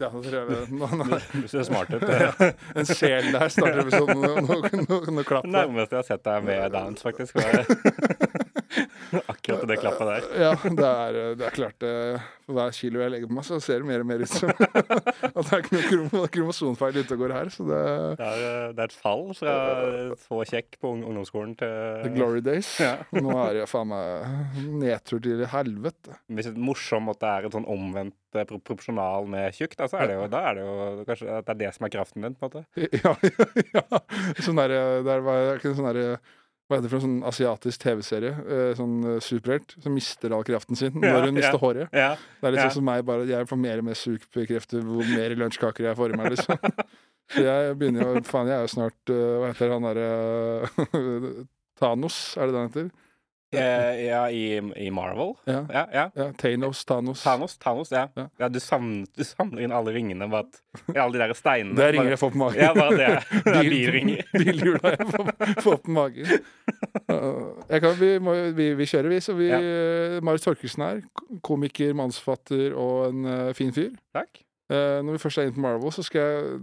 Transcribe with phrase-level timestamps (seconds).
[0.00, 0.66] Ja, det tror jeg.
[0.70, 2.04] Nå, nå, Du ser smart ut.
[2.78, 4.20] En sjel der starter episoden.
[4.22, 7.34] Noe, noe, noe, noe klapp nærmeste jeg har sett deg med dance, faktisk.
[7.34, 8.17] var
[9.32, 10.28] Akkurat det klappet der.
[10.48, 11.94] Ja, det er, det er klart det.
[12.48, 14.48] For hver kilo jeg legger på meg, så ser det mer og mer ut som
[14.54, 17.52] at det er ikke noe krom kromosonfeil ute og går her.
[17.52, 17.82] Så det
[18.18, 19.56] Det er, eh, det er et fall fra
[20.18, 21.56] så kjekk på ungdomsskolen ungdomsskolen
[22.02, 22.70] the glory days.
[22.80, 22.96] Ja.
[23.12, 26.16] Nå er det faen meg nedtur til helvete.
[26.28, 29.78] Hvis det er morsomt at det er en sånn omvendt eh, pro proporsjonal med tjukt,
[29.78, 31.88] da, så er det jo, da er det jo kanskje at det er det som
[31.88, 32.64] er kraften din, på en måte.
[32.98, 34.02] Ja, ja, ja.
[34.44, 34.76] Sånn der,
[35.06, 36.18] der var sånn der,
[36.68, 38.32] hva heter det for en sånn asiatisk TV-serie?
[38.44, 41.62] eh, Sånn eh, superhelt som mister all kraften sin når hun mister ja.
[41.62, 41.94] håret.
[41.96, 42.10] Ja.
[42.40, 45.34] Det er litt sånn som meg, bare jeg får mer og mer superkrefter hvor mer
[45.40, 46.60] lunsjkaker jeg får i meg, liksom.
[47.32, 50.06] Så jeg begynner jo Faen, jeg er jo snart eh, Hva heter han derre
[51.80, 52.88] Thanos, er det det han heter?
[53.56, 55.30] Eh, ja, i, i Marvel.
[55.48, 55.62] Ja.
[55.72, 56.26] Ja, ja.
[56.36, 57.22] Thanos, Thanos.
[57.24, 58.02] Thanos, Thanos, ja.
[58.52, 61.76] Du, samler, du samler inn alle ringene, bare at alle de der steinene.
[61.78, 62.60] Det er ringer jeg får på magen.
[62.60, 63.08] Ja, bare det.
[63.48, 64.28] Det er Bil- bilringer.
[64.42, 65.30] Bilhjula jeg får,
[65.64, 66.34] får på magen.
[67.08, 69.20] Jeg kan, vi, må, vi, vi kjører, vi.
[69.24, 69.62] Så vi, Ja.
[70.20, 71.00] uh, Torkelsen her.
[71.44, 73.94] Komiker, mannsfatter og en uh, fin fyr.
[74.16, 74.42] Takk.
[74.68, 76.56] Uh, når vi først er inne på Marvel, så skal jeg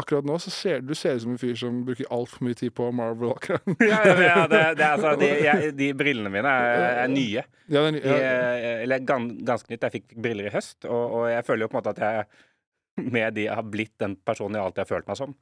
[0.00, 2.72] Akkurat nå så ser du ser ut som en fyr som bruker altfor mye tid
[2.72, 3.34] på Marvel.
[3.34, 7.12] akkurat Ja, ja, ja, det, det er altså, de, jeg, de brillene mine er, er
[7.12, 7.44] nye.
[7.68, 9.84] Ja, er ny, ja, er- eller gans, ganske nytt.
[9.84, 12.04] Jeg fikk, fikk briller i høst, og, og jeg føler jo på en måte at
[12.06, 15.36] jeg med de har blitt den personen jeg alltid har følt meg som.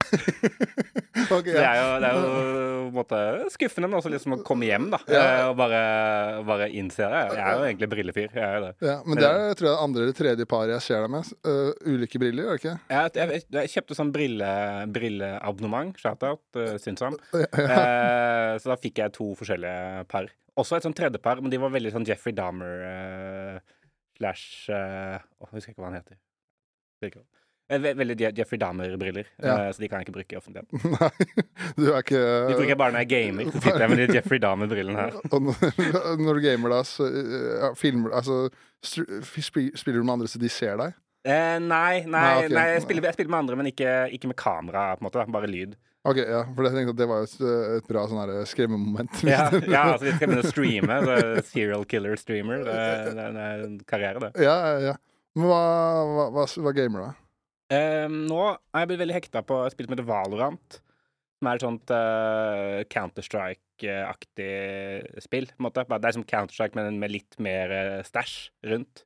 [1.30, 3.18] ok, Det er jo, det er jo måte
[3.54, 5.20] skuffende, men også liksom å komme hjem da Ja.
[5.20, 5.80] eh, og bare,
[6.48, 7.20] bare innse det.
[7.36, 8.32] Jeg er jo egentlig brillefyr.
[8.34, 8.72] Det.
[8.88, 11.30] ja, men det er tror jeg, det andre eller tredje paret jeg ser deg med.
[11.46, 12.74] Uh, ulike briller, gjør det ikke?
[12.96, 14.50] Jeg, jeg, jeg kjøpte sånn brille,
[14.96, 17.18] brilleabonnement, shout-out, uh, Synsam.
[17.60, 20.26] Uh, så da fikk jeg to forskjellige par.
[20.58, 23.58] Også et sånn tredje par, men de var veldig sånn Jeffrey Dahmer uh,
[24.18, 26.18] slash uh, Jeg husker ikke hva han heter.
[27.04, 27.12] Ve-
[27.70, 29.56] Veldig Jeffrey Dahmer-briller, Ja.
[29.66, 30.80] eh, så de kan jeg ikke bruke i offentligheten.
[30.96, 31.10] Nei,
[31.76, 33.52] du er ikke De bruker jeg bare når jeg gamer.
[33.52, 35.20] Så sitter jeg med de Jeffrey Dahmer-brillene her.
[35.34, 38.48] Og når, du gamer, da, så ja, filmer Altså,
[38.82, 40.98] spiller du med andre så de ser deg?
[41.20, 42.54] Eh, nei, nei, Nei, okay.
[42.56, 45.26] nei jeg, spiller, jeg spiller med andre, men ikke, ikke med kamera, på en måte.
[45.36, 45.76] Bare lyd.
[46.08, 47.34] Ok, ja, for jeg tenkte at det var et,
[47.76, 49.20] et bra sånn skremmemoment.
[49.28, 51.00] Ja, ja altså vi skal begynne å streame.
[51.50, 52.64] Serial killer streamer.
[52.64, 52.76] Det,
[53.18, 54.46] det, er en karriere, det.
[54.46, 54.94] ja, ja, ja.
[55.36, 55.60] Men hva,
[56.08, 57.12] hva, hva, hva gamer du, da?
[57.70, 60.80] Eh, nå har jeg blitt veldig hekta på et spill som heter Valorant.
[61.40, 64.50] Som er et sånt uh, Counter-Strike-aktig
[65.24, 65.46] spill.
[65.48, 65.86] på en måte.
[65.88, 68.34] Det er som Counter-Strike, men med litt mer uh, stæsj
[68.72, 69.04] rundt.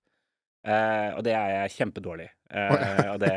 [0.65, 2.31] Uh, og det er jeg kjempedårlig.
[2.55, 3.31] Eh, og det,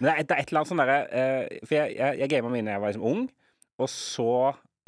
[0.00, 2.18] men det er, et- det er et eller annet sånn derre eh, For jeg, jeg,
[2.22, 3.26] jeg gama mine da jeg var liksom ung,
[3.84, 4.28] og så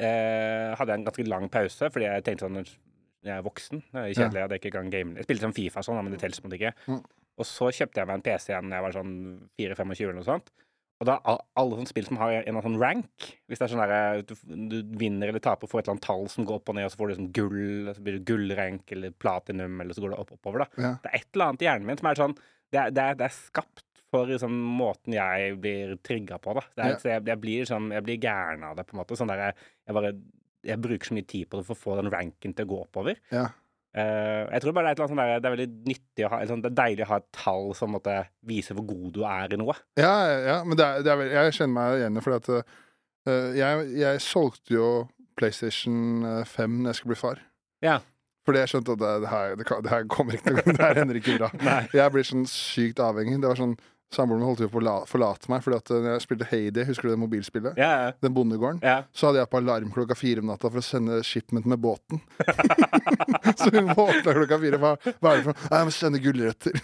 [0.01, 3.99] eh, hadde jeg en ganske lang pause fordi jeg tenkte sånn Jeg er voksen, det
[4.01, 6.41] er kjedelig, jeg er ikke kan game Jeg spilte som Fifa sånn, men det teller
[6.41, 6.73] på en måte ikke.
[7.39, 9.13] Og så kjøpte jeg meg en PC igjen da jeg var sånn
[9.59, 10.51] 4-25 eller noe sånt.
[10.99, 13.71] Og da alle sånne spill som har en eller annen sånn rank Hvis det er
[13.71, 14.33] sånn der du,
[14.67, 16.91] du vinner eller taper, får et eller annet tall som går opp og ned, og
[16.91, 20.19] så får du liksom gull, så blir det gullrank eller platinum, eller så går det
[20.25, 20.67] opp oppover, da.
[20.83, 20.91] Ja.
[21.05, 22.35] Det er et eller annet i hjernen min som er sånn
[22.69, 26.65] Det er, det er, det er skapt for liksom, måten jeg blir trigga på, da.
[26.75, 26.99] Det er, Ja.
[26.99, 29.15] så jeg, jeg blir sånn Jeg blir gæren av det, på en måte.
[29.15, 29.53] Sånn der,
[29.87, 30.11] jeg bare
[30.67, 32.81] Jeg bruker så mye tid på det for å få den ranken til å gå
[32.83, 33.15] oppover.
[33.31, 33.45] Ja.
[33.99, 36.61] Eh, jeg tror bare det er sånn der, det er veldig nyttig å ha sånn,
[36.63, 38.15] Det er deilig å ha et tall som måtte
[38.47, 39.75] viser hvor god du er i noe.
[39.99, 40.13] Ja,
[40.45, 42.51] ja, men det er, det er veldig, jeg kjenner meg igjen i fordi at
[43.29, 44.89] uh, jeg, jeg solgte jo
[45.39, 47.43] PlayStation eh, 5 når jeg skulle bli far.
[47.85, 47.99] Ja.
[48.47, 51.37] Fordi jeg skjønte at det, det, her, her kommer ikke noe Det her ender ikke
[51.37, 51.49] bra.
[51.93, 53.37] Jeg blir sånn sykt avhengig.
[53.43, 53.77] Det var sånn
[54.09, 57.11] Samboeren min holdt på å forlate meg fordi at når jeg spilte Heidi, husker du
[57.13, 57.77] det mobilspillet?
[57.77, 58.11] Ja, ja.
[58.25, 58.79] Den bondegården.
[58.81, 59.03] ja.
[59.13, 62.21] Så hadde jeg på alarm klokka fire om natta for å sende shipment med båten.
[63.59, 64.79] så hun våkna klokka fire.
[64.81, 65.69] Hva, hva er det for noe?
[65.69, 66.79] «Nei, Jeg må sende gulrøtter.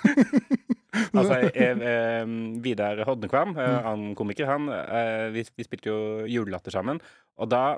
[1.16, 2.22] Altså, jeg, eh,
[2.64, 5.98] Vidar Hodnekvam, eh, han komiker, han eh, vi, vi spilte jo
[6.32, 7.02] julelatter sammen.
[7.36, 7.76] Og da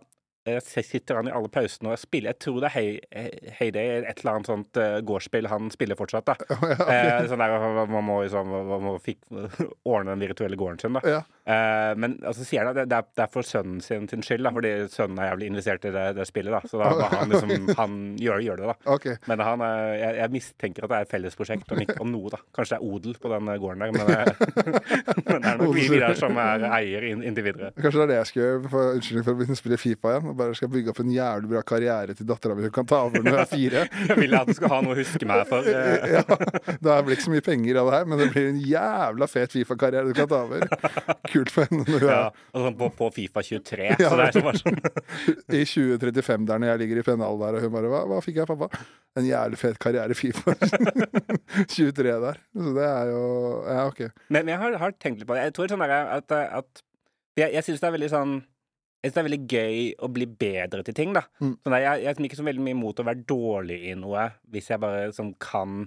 [0.64, 2.76] sitter han i alle pausene og spiller Jeg tror det er
[3.58, 6.28] Hey, et eller annet sånt eh, gårdsspill han spiller fortsatt.
[6.28, 6.36] da
[6.92, 7.56] eh, Sånn der
[7.88, 9.20] man må liksom man må fik,
[9.92, 11.02] ordne den virtuelle gården sin, da.
[11.08, 11.22] Ja.
[11.48, 14.52] Eh, men altså, sier han at det, det, er, for sønnen sin, sin skyld, da,
[14.56, 16.54] fordi sønnen er jævlig investert i det, det spillet.
[16.54, 18.76] da Så da må han liksom Han gjør, gjør det, da.
[18.98, 19.18] Okay.
[19.30, 19.64] Men han,
[19.96, 22.42] jeg, jeg mistenker at det er et fellesprosjekt, om, ikke, om noe, da.
[22.56, 24.28] Kanskje det er odel på den eh, gården der, men, eh,
[25.28, 27.72] men det er nok vi der som er eier inn, inntil videre.
[27.78, 30.16] Kanskje det er det jeg skal gjøre for unnskyldning for å begynne å spille Fifa
[30.16, 30.37] igjen.
[30.40, 33.24] Bare skal bygge opp en jævlig bra karriere til dattera mi hun kan ta over
[33.24, 33.84] når hun er fire.
[34.12, 35.68] Jeg vil at du skal ha noe å huske meg for.
[35.72, 36.18] eh.
[36.18, 36.24] ja,
[36.88, 39.56] Det blir ikke så mye penger av det her, men det blir en jævla fet
[39.56, 40.68] Fifa-karriere du kan ta over.
[41.32, 42.22] Kult for henne når hun Ja,
[42.54, 43.90] sånn på, på Fifa 23.
[43.98, 44.12] Ja.
[44.12, 44.82] Så det er så bare sånn
[45.58, 48.42] i 2035 der når jeg ligger i pennal der, og hun bare hva, 'Hva fikk
[48.42, 48.70] jeg, pappa?'
[49.18, 50.54] En jævlig fet karriere i Fifa.
[51.74, 52.42] 23 der.
[52.54, 53.24] Så det er jo
[53.68, 54.04] Ja, OK.
[54.30, 55.48] Men, men jeg har, har tenkt litt på det.
[55.48, 56.84] Jeg tror sånn at, at
[57.38, 58.38] Jeg, jeg syns det er veldig sånn
[59.08, 61.24] jeg synes det er veldig gøy å bli bedre til ting, da.
[61.42, 61.54] Mm.
[61.64, 64.68] Sånn jeg, jeg er ikke så veldig mye imot å være dårlig i noe hvis
[64.74, 65.86] jeg bare sånn kan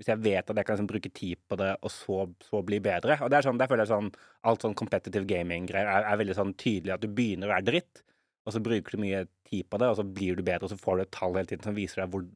[0.00, 2.80] Hvis jeg vet at jeg kan liksom, bruke tid på det, og så, så bli
[2.82, 3.14] bedre.
[3.22, 4.08] Og det er sånn, der føler jeg sånn
[4.50, 8.02] Alt sånn competitive gaming-greier er, er veldig sånn tydelig at du begynner å være dritt,
[8.44, 10.76] og så bruker du mye tid på det, og så blir du bedre, og så
[10.80, 12.26] får du et tall hele tiden som viser deg hvor,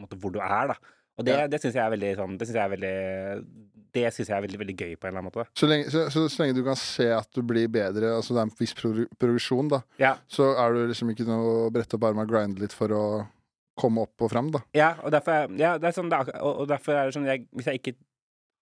[0.00, 0.78] måte, hvor du er, da.
[1.20, 1.46] Og det, Ja.
[1.52, 2.96] det syns jeg er veldig sånn Det syns jeg er veldig
[3.92, 5.44] Det synes jeg er veldig, veldig gøy på en eller annen måte.
[5.58, 8.40] Så lenge, så, så, så lenge du kan se at du blir bedre, altså det
[8.40, 11.98] er en viss progr- progresjon, da, Ja, så er du liksom ikke noe å brette
[11.98, 13.02] opp armene og grinde litt for å
[13.76, 14.62] komme opp og fram, da.
[14.76, 17.28] Ja, og derfor, er- ja, det er sånn, er, og, og derfor er det sånn
[17.28, 17.94] jeg, Hvis jeg ikke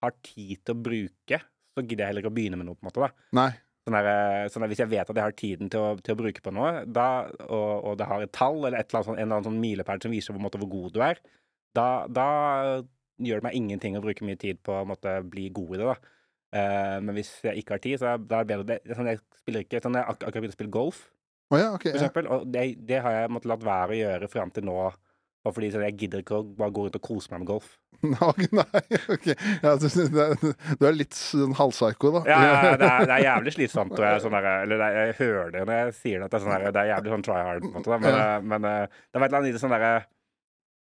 [0.03, 1.41] har tid til å bruke,
[1.77, 2.75] så gidder jeg heller ikke å begynne med noe.
[2.79, 3.11] på en måte da.
[3.39, 3.51] Nei.
[3.87, 6.15] Sånn der, eh, sånn der, hvis jeg vet at jeg har tiden til å, til
[6.15, 7.07] å bruke på noe, da,
[7.47, 9.61] og, og det har et tall eller et eller annet sånn, en eller annen sånn
[9.63, 11.21] milepæl som viser på en måte hvor god du er,
[11.79, 12.27] da, da
[13.27, 15.87] gjør det meg ingenting å bruke mye tid på å måtte bli god i det.
[15.93, 16.17] da.
[16.51, 19.63] Uh, men hvis jeg ikke har tid, så er det bedre det, sånn, Jeg spiller
[19.67, 21.05] ikke sånn, jeg har ak akkurat begynt å spille golf,
[21.53, 22.09] oh, ja, okay, for Ja.
[22.09, 24.75] eksempel, og det, det har jeg måttet latt være å gjøre fram til nå.
[25.41, 27.69] Bare fordi sånn, jeg gidder ikke å bare gå rundt og kose meg med golf.
[28.03, 29.29] Nei, ok.
[29.63, 29.87] Ja, du,
[30.81, 32.21] du er litt sånn halvpsyko, da.
[32.29, 33.95] Ja, ja, det, er, det er jævlig slitsomt.
[33.97, 36.41] Og jeg, sånn der, eller er, jeg hører det når jeg sier det, at det
[36.41, 37.63] er, sånn der, det er jævlig sånn try hard.
[37.65, 37.99] på en måte, da.
[38.05, 38.27] Men, Ja.
[38.37, 39.95] eh, men eh, det var et eller annet i det sånn derre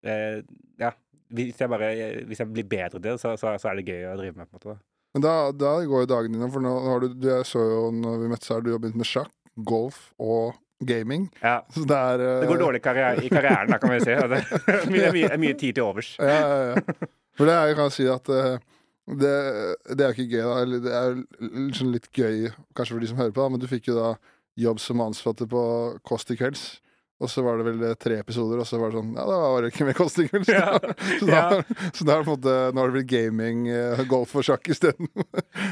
[0.05, 0.37] eh,
[0.85, 0.93] Ja,
[1.35, 1.91] hvis jeg bare
[2.29, 4.49] Hvis jeg blir bedre til det, så, så, så er det gøy å drive med.
[4.49, 4.81] på en måte.
[5.15, 7.85] Men da, da går jo dagene dine, for nå har du, du Jeg så jo
[7.95, 9.33] når vi møttes her, du har begynt med sjakk,
[9.67, 11.29] golf og gaming.
[11.43, 12.41] Ja, Så det er uh...
[12.41, 14.15] det går dårlig karriere, i karrieren, da, kan vi si.
[14.33, 14.43] Det
[14.77, 16.15] er mye, mye, mye tid til overs.
[16.19, 17.09] Ja, ja, ja.
[17.37, 18.57] For det er, jo kan si at eh,
[19.21, 19.35] det,
[19.97, 20.55] det er jo ikke gøy, da.
[20.65, 23.63] Eller det er jo liksom litt gøy, kanskje for de som hører på, da, men
[23.63, 24.11] du fikk jo da
[24.61, 25.63] jobb som ansatte på
[26.07, 26.65] Kåss til kvelds.
[27.21, 29.39] Og så var det vel eh, tre episoder, og så var det sånn Ja, da
[29.53, 30.49] var det ikke mer Kåss kvelds.
[30.53, 30.79] Ja.
[31.21, 31.43] Så, da,
[31.93, 35.11] så da måte Nå har det blitt gaming, eh, golf og sjakk isteden.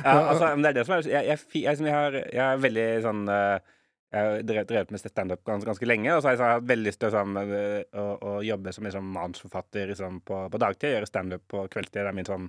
[0.04, 2.86] Ja, altså, men det er det som er Jeg, jeg, jeg, jeg, har, er veldig
[3.04, 3.72] sånn eh,
[4.14, 6.88] Jeg har drevet, med standup ganske, ganske lenge, og så har jeg sånn, hatt veldig
[6.88, 10.94] lyst til sånn, eh, å, å jobbe som liksom, manusforfatter liksom, på, på dagtid.
[10.94, 12.02] Gjøre standup på kveldstid.
[12.02, 12.48] Det er min sånn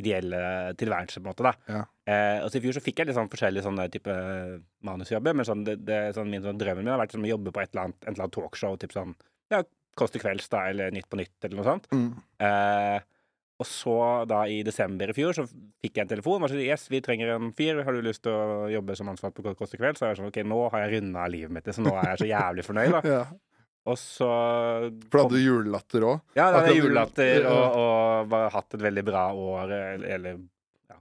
[0.00, 0.40] ideelle
[0.80, 1.46] tilværelse, på en måte.
[1.46, 1.52] da.
[1.70, 1.82] Ja.
[2.10, 4.16] Eh, og så I fjor så fikk jeg litt sånn forskjellige sånne type
[4.86, 7.54] manusjobber, men sånn, det, det, sånn, min sånn drømmen min har vært sånn, å jobbe
[7.54, 9.14] på et eller annet, en eller annen talkshow, typ sånn
[9.52, 9.62] ja,
[9.98, 11.88] Kåss til kvelds, da, eller Nytt på nytt, eller noe sånt.
[11.90, 12.12] Mm.
[12.46, 13.00] Eh,
[13.60, 13.94] og så
[14.30, 16.46] da i desember i fjor så fikk jeg en telefon.
[16.46, 17.82] Og så yes, vi trenger en fyr.
[17.84, 19.98] Har du lyst til å jobbe som ansatt på Kåss til kveld?
[20.00, 22.30] Så jeg sånn, ok, nå har jeg runda livet mitt, så nå er jeg så
[22.30, 23.02] jævlig fornøyd, da.
[23.10, 23.22] Ja.
[23.90, 24.28] Og så
[25.10, 26.24] For da hadde du julelatter òg?
[26.38, 29.76] Ja, da hadde jeg julelatter og, og var, hatt et veldig bra år,
[30.16, 30.42] eller,
[30.90, 30.98] ja,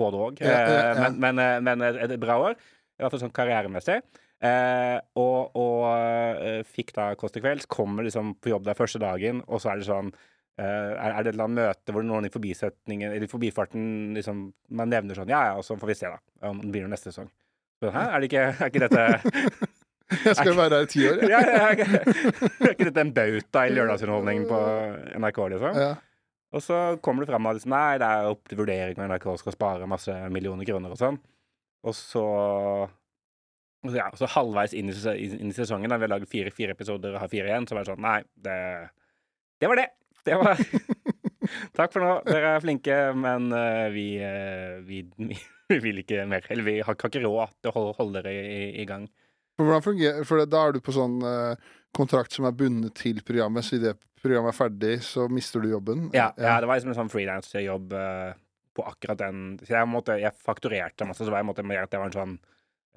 [0.00, 0.44] både òg.
[0.44, 0.92] Ja, ja, ja.
[1.04, 2.60] Men, men, eh, men et, bra år.
[2.94, 3.98] I hvert fall sånn karrieremessig.
[4.44, 7.68] Eh, og og eh, fikk da Kåss til kvelds.
[7.70, 10.14] Kommer liksom på jobb der første dagen, og så er det sånn
[10.54, 14.12] Uh, er, er det et eller annet møte hvor noen i forbisetningen Eller i forbifarten
[14.14, 14.44] liksom
[14.78, 16.20] Man nevner sånn Ja, ja, og så får vi se, da.
[16.46, 17.26] Om det blir noe neste sesong.
[17.82, 19.08] Så, Hæ, er det ikke, er ikke dette
[20.28, 21.30] Jeg skal jo være her i ti år, jeg.
[21.30, 24.58] ja, ja, er ikke- er ikke dette en bauta i lørdagsunderholdningen på
[25.20, 25.78] NRK, liksom?
[25.84, 25.92] Ja.
[26.54, 29.24] Og så kommer det fram at liksom, nei, det er opp til vurdering om NRK
[29.40, 31.18] skal spare masse millioner kroner og sånn.
[31.84, 32.22] Og så
[33.92, 34.94] ja, så halvveis inn i,
[35.26, 37.76] inn i sesongen, da vi har laget fire, fire episoder og har fire igjen, så
[37.76, 38.54] var det sånn Nei, det,
[39.60, 39.88] det var det.
[40.24, 40.62] Det var
[41.76, 42.12] Takk for nå.
[42.24, 45.02] Dere er flinke, men uh, vi, uh, vi,
[45.74, 46.46] vi vil ikke mer.
[46.48, 49.04] Eller vi har, ikke råd til å holde, holde dere i, i gang.
[49.54, 53.20] For hvordan fungerer For da er du på sånn eh, kontrakt som er bundet til
[53.26, 53.94] programmet, så idet
[54.24, 56.08] programmet er ferdig, så mister du jobben?
[56.16, 58.32] Ja, ja, det var liksom en sånn frilansjobb uh,
[58.74, 61.94] på akkurat den Så jeg, måtte, jeg fakturerte masse, så var jeg måtte mer at
[61.94, 62.38] jeg var en sånn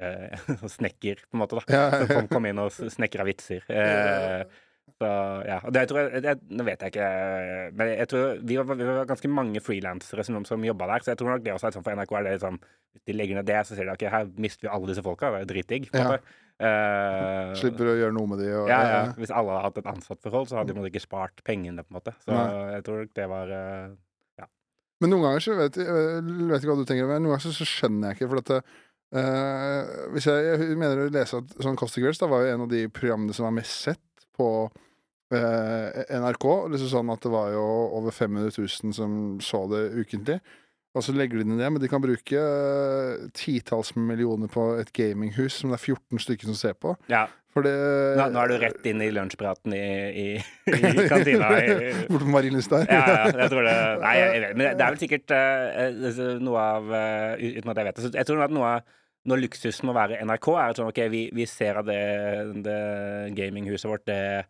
[0.02, 0.48] eh,
[0.78, 1.68] snekker, på en måte, da.
[1.74, 3.68] Ja, Som kom, kom inn og snekra vitser.
[3.70, 4.48] Eh,
[4.98, 5.12] så
[5.46, 5.60] ja.
[5.62, 7.12] Og det tror jeg, det, Nå vet jeg ikke,
[7.78, 11.14] men jeg tror vi var, vi var ganske mange frilansere som, som jobba der, så
[11.14, 13.38] jeg tror nok det også er sånn for NRK er det sånn Hvis de legger
[13.38, 15.36] ned det, så sier de ok, her mister vi alle disse folka.
[15.36, 15.90] Det er dritdigg.
[15.94, 16.20] på en Ja.
[16.58, 19.02] Eh, Slipper å gjøre noe med de og ja, ja.
[19.14, 22.16] Hvis alle hadde hatt et ansattforhold, så hadde de ikke spart pengene, på en måte.
[22.24, 22.48] Så Nei.
[22.74, 24.48] jeg tror det var eh,
[25.04, 27.70] Men noen ganger så vet jeg vet ikke hva du tenker, men noen ganger så,
[27.70, 28.32] skjønner jeg ikke.
[28.34, 28.60] For at det,
[29.22, 32.66] øh, hvis jeg, jeg mener å lese at sånn Kåss til da var jo en
[32.66, 34.50] av de programmene som var mest sett på
[35.34, 36.48] uh, NRK.
[36.74, 37.66] Liksom sånn at det var jo
[38.00, 40.40] over 500 000 som så det ukentlig.
[40.98, 44.90] Og så legger de ned det, men de kan bruke øh, titalls millioner på et
[44.96, 46.96] gaminghus som det er 14 stykker som ser på.
[47.12, 47.28] Ja.
[47.58, 47.72] Det
[48.20, 49.80] Nå, nå er du rett inn i lunsjpraten i,
[50.12, 51.48] i, i kantina.
[51.50, 52.86] Bort Borte på Marienlyst der.
[52.86, 53.74] Ja, ja, jeg tror det
[54.04, 55.80] Nei, jeg, vet Men det er vel sikkert eh,
[56.12, 58.12] eh, noe av uh, Uten at jeg vet det.
[58.20, 58.94] Jeg tror at noe av
[59.28, 61.98] når luksusen må være NRK er at sånn, OK, vi, vi ser at det,
[62.64, 62.78] det
[63.36, 64.46] gaminghuset vårt, det,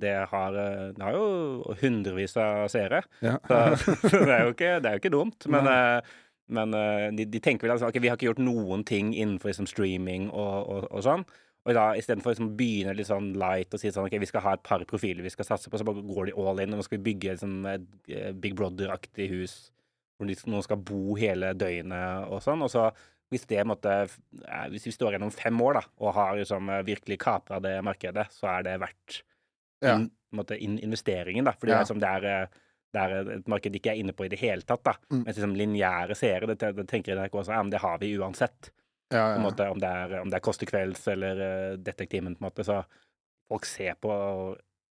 [0.00, 3.02] det, har, eh, det har jo hundrevis av seere.
[3.24, 3.38] Ja.
[3.48, 3.62] Så,
[4.26, 5.48] det, er jo ikke, det er jo ikke dumt.
[5.52, 6.18] Men, eh,
[6.52, 9.52] men eh, de, de tenker vel altså, ok, vi har ikke gjort noen ting innenfor
[9.52, 11.26] liksom, streaming og, og, og sånn.
[11.62, 14.42] Og da istedenfor å liksom, begynne litt sånn light og si sånn OK, vi skal
[14.46, 16.74] ha et par profiler vi skal satse på, så bare går de all in.
[16.74, 19.56] Og nå skal vi bygge liksom, et eh, Big Brother-aktig hus
[20.18, 22.62] hvor noen skal bo hele døgnet og sånn.
[22.62, 22.90] Og så
[23.32, 23.94] hvis det måtte
[24.70, 28.50] Hvis vi står gjennom fem år da, og har liksom, virkelig kapra det markedet, så
[28.58, 29.22] er det verdt
[29.82, 29.96] Ja.
[29.98, 31.52] in, måte, in, investeringen, da.
[31.58, 31.80] Fordi Ja.
[31.80, 32.60] det, er, som det, er, eh,
[32.94, 34.84] det er et marked de ikke er inne på i det hele tatt.
[34.84, 34.94] da.
[35.10, 35.24] Mm.
[35.24, 38.70] Mens liksom, lineære seere, det, det tenker NRK også, ja, men det har vi uansett.
[39.12, 39.38] Ja, ja.
[39.44, 42.48] måte, om, det er, om det er Kåss til kvelds eller uh, Detektimen, på en
[42.48, 42.64] måte.
[42.64, 42.78] Så
[43.50, 44.12] folk ser på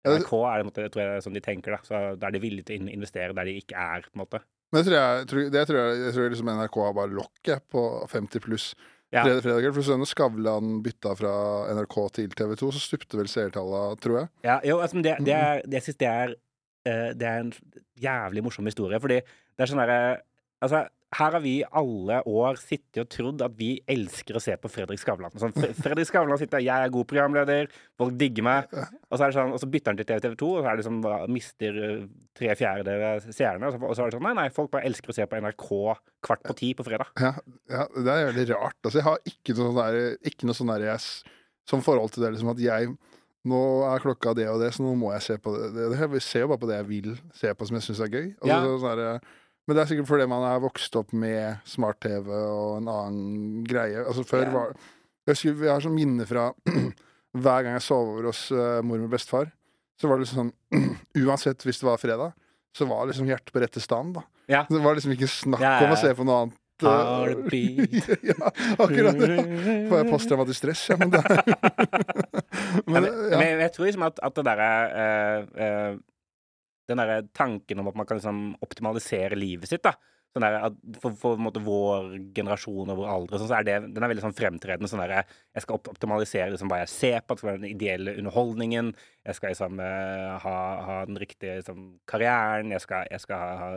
[0.06, 1.76] NRK, er det, en tror jeg, sånn de tenker.
[1.76, 1.82] da.
[1.84, 4.06] Så Da er de villige til å investere der de ikke er.
[4.08, 4.40] på en måte.
[4.72, 7.66] Men det tror jeg, tror, det tror jeg, jeg tror liksom NRK har bare lokket
[7.70, 8.70] på 50 pluss
[9.14, 9.22] Ja.
[9.22, 9.74] fredag, fredager.
[9.76, 11.32] For så Skavlan bytta fra
[11.76, 14.30] NRK til TV 2, så stupte vel seertallene, tror jeg.
[14.48, 17.52] Ja, jo, altså, det, det er, det, synes det er uh, Det er en
[18.02, 20.00] jævlig morsom historie, fordi det er sånn derre
[20.64, 24.56] Altså, her har vi i alle år sittet og trodd at vi elsker å se
[24.58, 25.30] på Fredrik Skavlan.
[25.38, 28.66] Sånn, Fredrik Skavlan sitter 'Jeg er god programleder', folk digger meg.
[28.74, 30.82] Og så, det sånn, og så bytter han til TV 2, og så er det
[30.84, 31.72] liksom, mister
[32.34, 33.66] tre fjerdedeler seerne.
[33.66, 35.38] Og så, og så er det sånn Nei, nei, folk bare elsker å se på
[35.40, 35.68] NRK
[36.26, 37.06] kvart på ti på fredag.
[37.20, 37.32] Ja,
[37.70, 38.76] ja, det er veldig rart.
[38.82, 41.00] Altså, jeg har ikke noe sånn der, ikke noe sånn der jeg,
[41.66, 42.96] som forhold til det, liksom at jeg
[43.46, 45.70] Nå er klokka det og det, så nå må jeg se på det.
[46.10, 48.34] jeg ser jo bare på det jeg vil se på, som jeg syns er gøy.
[48.42, 48.58] Altså, Ja.
[48.64, 49.20] så- sånn der,
[49.66, 54.04] men det er sikkert fordi man er vokst opp med smart-TV og en annen greie.
[54.04, 54.54] Altså Før yeah.
[54.54, 54.74] var
[55.26, 56.48] Jeg husker jeg har sånn minne fra
[57.42, 59.50] hver gang jeg sov over hos uh, mormor og bestefar.
[59.98, 60.92] Så var det liksom sånn
[61.26, 62.36] Uansett hvis det var fredag,
[62.76, 64.20] så var liksom hjertet på rette stand.
[64.20, 64.62] da Ja.
[64.70, 66.62] Det var liksom ikke snakk Ja, ja, om å se på noe annet.
[68.12, 69.36] eh, ja, akkurat det.
[69.88, 70.82] Får jeg posttraumatisk stress?
[70.92, 71.40] Ja, men det er
[72.92, 75.96] men, men jeg tror liksom at, at det derre uh, eh,
[76.86, 79.96] Den derre tanken om at man kan liksom optimalisere livet sitt, da.
[80.36, 84.04] Sånn der, for, for måte, vår generasjon og vår alder, sånn, så er det, den
[84.04, 84.90] er veldig sånn fremtredende.
[84.90, 88.14] sånn der, Jeg skal optimalisere liksom, hva jeg ser på, det skal være den ideelle
[88.20, 88.90] underholdningen.
[89.24, 90.56] Jeg skal liksom, eh, ha,
[90.90, 91.80] ha den riktige liksom,
[92.12, 92.74] karrieren.
[92.76, 93.70] Jeg skal, jeg skal ha, ha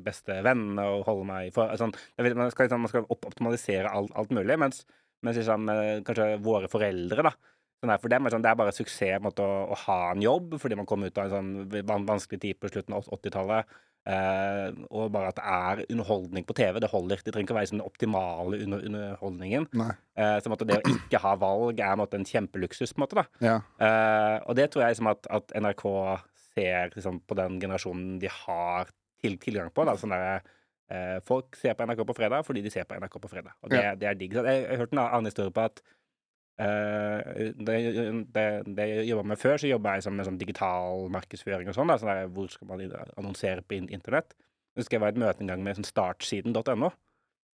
[0.00, 3.30] de beste vennene og holde meg for sånn, jeg Man skal, liksom, man skal opp
[3.30, 4.58] optimalisere alt, alt mulig.
[4.58, 4.82] Mens,
[5.22, 7.36] mens liksom, eh, kanskje våre foreldre da,
[7.82, 10.22] Sånn for dem er det sånn, det er bare suksess måte, å, å ha en
[10.22, 13.72] jobb, fordi man kom ut av en sånn vanskelig tid på slutten av 80-tallet.
[14.02, 16.78] Eh, og bare at det er underholdning på TV.
[16.82, 17.20] Det holder.
[17.22, 19.66] Det trenger ikke å være sånn den optimale under, underholdningen.
[19.82, 22.94] Eh, så på måte, det å ikke ha valg er på en, kjempeluksus.
[22.94, 23.24] på en måte da.
[23.42, 23.56] Ja.
[23.82, 25.84] Eh, og det tror jeg liksom, at, at NRK
[26.54, 28.90] ser liksom, på den generasjonen de har
[29.22, 29.86] til, tilgang på.
[29.90, 30.46] Da, sånn der,
[30.90, 33.58] eh, folk ser på NRK på fredag fordi de ser på NRK på fredag.
[33.62, 33.94] Og det, Ja.
[33.98, 34.38] det er digg.
[34.38, 35.82] Så Jeg, jeg hørte en annen historie på at
[36.62, 37.76] det,
[38.34, 41.92] det, det jeg jobba med før, så jobba jeg med sånn digital markedsføring og sånn.
[41.92, 42.84] da, sånn der, Hvor skal man
[43.20, 44.36] annonsere på internett?
[44.72, 46.92] Så husker jeg være et møte en gang med sånn startsiden.no,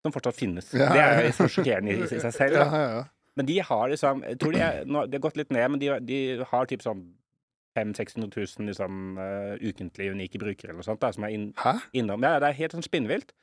[0.04, 0.70] som fortsatt finnes.
[0.75, 1.26] Ja, Det er ja, ja.
[1.28, 2.58] jo så sjokkerende i, i seg selv.
[2.61, 3.04] Ja, ja, ja.
[3.34, 5.82] Men de har liksom Jeg tror de, er, nå, de har gått litt ned, men
[5.82, 6.18] de, de
[6.50, 7.02] har typ sånn
[7.75, 11.49] 500 000-600 000 liksom, uh, ukentlig unike brukere eller noe sånt, da, som er inn,
[11.96, 12.23] innom.
[12.23, 13.34] Ja, det er helt sånn spinnvilt.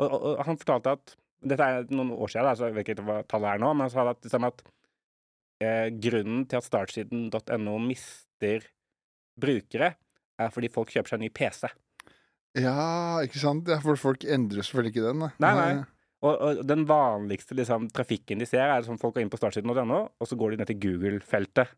[0.00, 2.86] Og, og, og han fortalte at Dette er noen år siden, da, så jeg vet
[2.88, 4.62] ikke hva tallet er nå, men han sa at, liksom, at
[5.64, 8.66] eh, grunnen til at startsiden.no mister
[9.40, 9.94] brukere,
[10.38, 11.66] er fordi folk kjøper seg en ny PC.
[12.60, 13.68] ja, ikke sant?
[13.70, 15.24] Ja, for folk endrer selvfølgelig ikke den.
[15.24, 15.30] Da.
[15.42, 15.84] Nei, nei.
[16.24, 19.98] Og, og den vanligste liksom, trafikken de ser, er sånn folk går inn på startsiden.no,
[20.08, 21.74] og så går de ned til Google-feltet,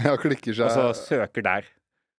[0.06, 1.66] Ja, klikker seg og så søker der.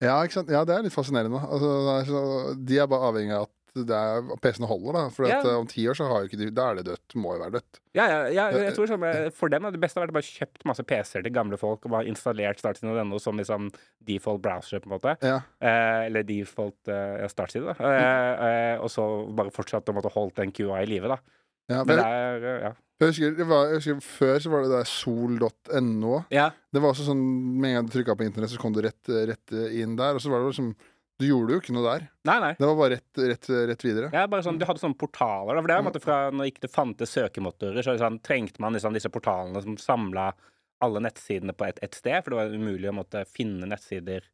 [0.01, 0.51] Ja, ikke sant?
[0.53, 1.39] ja, det er litt fascinerende.
[1.45, 5.03] Altså, de er bare avhengig av at det er- PC-ene holder, da.
[5.09, 5.39] For Ja.
[5.39, 7.15] eh, om ti år så har jo ikke de Da er det dødt.
[7.15, 7.79] Må jo være dødt.
[7.93, 10.23] Ja, ja, ja Eh, jeg tror sånn, eh, For dem det beste å være bare
[10.27, 13.71] kjøpt masse PC-er til gamle folk og bare installert startsiden.no som liksom
[14.03, 15.17] default browser, på en måte.
[15.23, 15.41] Ja.
[15.61, 17.75] Eh, eller default eh, startside, da.
[17.79, 21.17] Eh, eh, og så bare fortsatt å måtte holdt den QA i live, da.
[21.69, 22.73] ja Men men er eh, Ja.
[22.99, 26.25] jeg, husker, jeg, var, jeg husker Før så var det der sol.no.
[26.29, 26.49] ja.
[26.73, 27.21] Det var også sånn
[27.59, 30.15] Med en gang du trykka på internett, så kom du rett, rett inn der.
[30.15, 30.75] Og så var det liksom
[31.21, 32.07] Du gjorde jo ikke noe der.
[32.27, 32.51] Nei, nei.
[32.57, 34.09] Det var bare rett, rett, rett videre.
[34.15, 35.53] Ja, bare sånn, Du hadde sånne portaler.
[35.55, 38.59] Da, for det er en måte fra Når ikke det fantes søkemotorer, så sånn, trengte
[38.63, 40.31] man liksom disse portalene som samla
[40.81, 42.23] alle nettsidene på ett et sted.
[42.25, 44.25] For det var umulig å måtte finne nettsider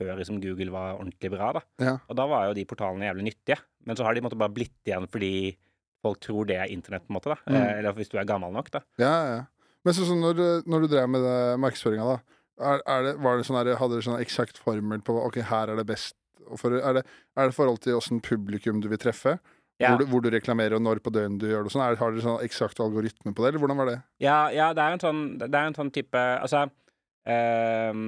[0.00, 1.52] før liksom, Google var ordentlig bra.
[1.58, 1.60] da.
[1.84, 1.98] Ja.
[2.08, 3.60] Og da var jo de portalene jævlig nyttige.
[3.86, 5.56] Men så har de måtte bare blitt igjen fordi
[6.04, 7.30] folk tror det er internett, på en måte.
[7.34, 7.36] da.
[7.46, 7.54] Mm.
[7.60, 8.80] Eh, eller hvis du er gammel nok, da.
[8.98, 9.42] Ja, ja.
[9.84, 11.22] Men sånn så når, du- når du drev med
[11.60, 12.18] markedsføringa, da.
[12.60, 15.80] Er, er det, var det sånn hadde dere sånn eksakt formel på Ok, her er
[15.80, 16.14] det best
[16.60, 17.02] for, er, det,
[17.38, 19.38] er det forhold til åssen publikum du vil treffe?
[19.82, 19.90] Ja.
[19.90, 21.72] Hvor, du, hvor du reklamerer, og når på døgnet du gjør det?
[21.74, 21.82] Sånn.
[21.82, 23.96] Har dere sånn eksakt algoritme på det, eller hvordan var det?
[24.22, 26.66] Ja, ja, det er en sånn, det er en sånn type Altså
[27.34, 28.04] øh,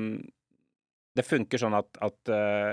[1.19, 2.71] Det funker sånn at, at øh,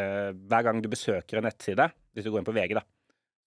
[0.00, 2.82] øh, hver gang du besøker en nettside, hvis du går inn på VG, da,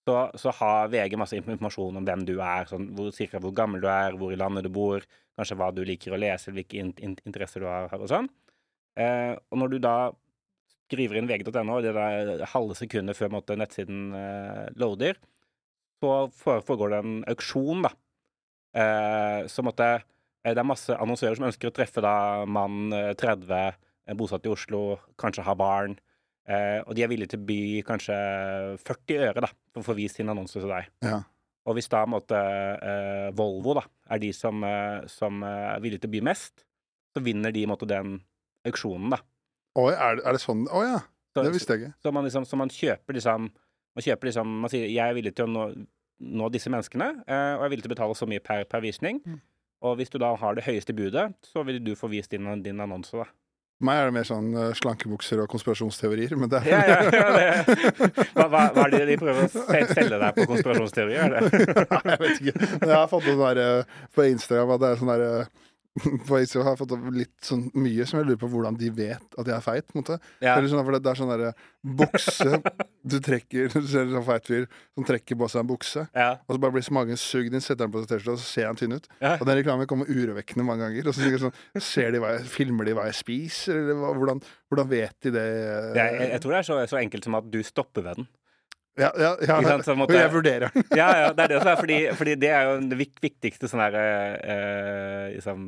[0.07, 3.83] så, så har VG masse informasjon om hvem du er, sånn hvor, cirka hvor gammel
[3.83, 5.03] du er, hvor i landet du bor,
[5.35, 8.29] kanskje hva du liker å lese, hvilke in, in, interesser du har, og sånn.
[8.97, 9.97] Eh, og når du da
[10.87, 15.19] skriver inn vg.no, det der halve sekundet før måtte, nettsiden eh, loader,
[15.99, 17.91] så foregår det en auksjon, da.
[18.77, 23.11] Eh, så måtte eh, Det er masse annonsører som ønsker å treffe da mann eh,
[23.17, 23.51] 30,
[24.07, 25.97] eh, bosatt i Oslo, kanskje har barn.
[26.47, 28.17] Eh, og de er villige til å by kanskje
[28.87, 30.87] 40 øre da, for å få vist sin annonse til deg.
[31.03, 31.17] Ja.
[31.67, 33.83] Og hvis da måtte eh, Volvo da,
[34.15, 36.63] er de som, eh, som eh, er villige til å by mest,
[37.15, 38.21] så vinner de måtte, den
[38.67, 39.19] auksjonen, da.
[39.77, 40.63] Oi, er, det- er det sånn?
[40.71, 40.99] Å ja,
[41.35, 41.93] Så, det visste jeg ikke.
[42.01, 43.49] så man liksom, så man kjøper liksom
[43.97, 45.85] Man kjøper liksom Man sier 'jeg er villig til å nå,
[46.21, 48.81] nå disse menneskene', eh, og jeg er villig til å betale så mye per, per
[48.81, 49.19] visning.
[49.25, 49.41] Mm.
[49.81, 52.79] Og hvis du da har det høyeste budet, så vil du få vist din, din
[52.79, 53.25] annonse, da.
[53.77, 56.95] For meg er det mer sånn eh, slankebukser og konspirasjonsteorier, men det er Ja, ja,
[57.13, 61.35] ja, det, hva, hva, er det de prøver å sel- selge deg på konspirasjonsteorier?
[61.37, 61.45] Er?
[61.93, 62.69] Nei, jeg vet ikke.
[62.81, 65.51] Jeg har fått noe der eh, på Instagram at det er sånn der eh,
[66.27, 68.89] På Instagram har jeg fått opp litt sånn mye som jeg lurer på hvordan de
[68.93, 69.89] vet at jeg er feit.
[70.43, 70.55] Ja.
[70.55, 71.51] Eller sånn, for det, det er sånn derre
[71.87, 72.59] bukse
[73.07, 74.65] Du trekker Du ser en sånn feit fyr
[74.97, 76.29] som trekker på seg en bukse, Ja.
[76.43, 78.65] og så bare blir magen sugd inn, setter den på seg T-skjorta, og så ser
[78.67, 79.05] han tynn ut.
[79.21, 79.35] Ja.
[79.37, 81.07] Og den reklamen kommer urovekkende mange ganger.
[81.11, 84.11] Og så jeg sånn, ser de hva jeg, Filmer de hva jeg spiser, eller hva,
[84.17, 85.45] hvordan, hvordan vet de det?
[85.45, 88.29] Er, jeg, jeg tror det er så, så enkelt som at du stopper ved den.
[88.97, 89.57] Ja, ja, ja.
[89.83, 90.87] Sant, måte, jeg vurderer den.
[90.97, 93.83] Ja, ja, det er det som er, fordi, fordi det er jo det viktigste sånn
[93.83, 94.07] derre
[94.41, 95.67] eh, liksom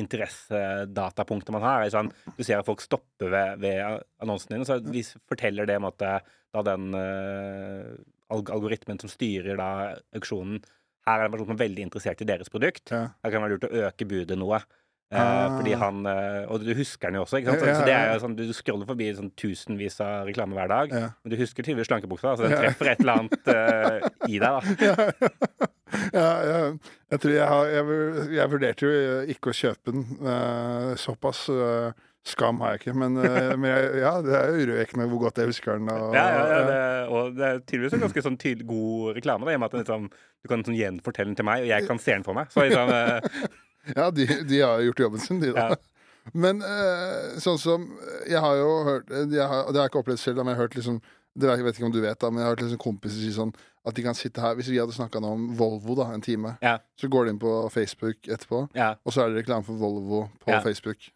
[0.00, 1.86] interessedatapunktet man har.
[1.92, 6.18] Sånn, du ser at folk stopper ved, ved annonsen din, så vi forteller det måte,
[6.18, 7.94] eh, da den eh,
[8.30, 9.70] algoritmen som styrer da
[10.18, 10.58] auksjonen
[11.06, 12.90] Her er det en person som er veldig interessert i deres produkt.
[12.92, 13.06] Ja.
[13.24, 14.58] Her kan det være lurt å øke budet noe.
[15.10, 15.56] Eh, Ah.
[15.58, 17.60] Fordi han eh, Og du husker den jo også, ikke sant?
[17.60, 20.54] Så, Ja, ja, så det er jo sånn, Du scroller forbi sånn tusenvis av reklame
[20.54, 21.08] hver dag, Ja.
[21.24, 23.96] men du husker tydeligvis slankebuksa, så den treffer et eller annet uh,
[24.30, 24.60] i deg, da.
[26.14, 26.60] ja, ja,
[27.10, 27.96] jeg tror jeg har jeg,
[28.36, 30.06] jeg vurderte jo ikke å kjøpe den.
[30.22, 31.90] Uh, såpass Uh,
[32.22, 32.94] skam har jeg ikke.
[33.00, 33.14] Men,
[33.60, 35.88] men jeg, ja, det er urovekkende hvor godt jeg husker den.
[35.90, 36.80] Og, Ja, ja, ja, det,
[37.10, 39.48] og det er tydeligvis en ganske sånn tydelig, god reklame.
[39.48, 40.06] Da, i og med at den liksom,
[40.44, 42.52] du kan sånn gjenfortelle den til meg, og jeg kan se den for meg.
[42.54, 42.92] Så liksom,
[43.96, 45.70] Ja, de, de har gjort jobben sin, de, da.
[45.70, 45.76] Ja.
[46.36, 47.86] Men eh, sånn som
[48.28, 50.66] Jeg har jo hørt jeg har, Det har jeg ikke opplevd selv, men jeg har
[50.66, 51.00] hørt liksom
[51.40, 53.20] det vet jeg vet ikke om du vet, da, men jeg har hørt liksom kompiser
[53.22, 53.52] si sånn
[53.86, 56.74] at de kan sitte her Hvis vi hadde snakka om Volvo da, en time, Ja.
[56.98, 58.96] så går de inn på Facebook etterpå, ja.
[59.06, 60.58] og så er det reklame for Volvo på Ja.
[60.60, 61.06] Facebook.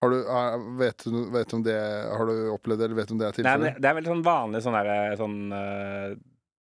[0.00, 1.74] Har du, er, vet, du, vet om det
[2.06, 3.80] Har du opplevd det, eller vet du om det er tilfellet?
[3.82, 6.12] det, er veldig sånn vanlig sånn der, sånn eh,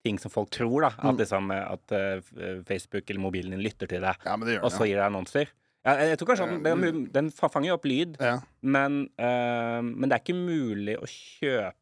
[0.03, 0.87] ting som folk tror, da.
[0.97, 1.17] At, Mm.
[1.21, 4.85] liksom, eh, at uh, Facebook eller mobilen din lytter til deg, Ja, det og så
[4.87, 5.47] gir deg annonser.
[5.85, 8.37] Ja, jeg tror kanskje at den, den, den fanger opp lyd, Ja.
[8.61, 11.79] men, uh, men det er ikke mulig å kjøpe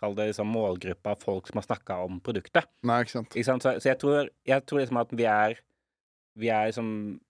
[0.00, 2.64] Kall det liksom målgruppa av folk som har snakka om produktet.
[2.88, 3.34] Nei, ikke sant.
[3.36, 3.62] Ikke sant?
[3.66, 5.58] Så, så jeg tror, jeg tror liksom at vi er
[6.40, 7.20] Vi er liksom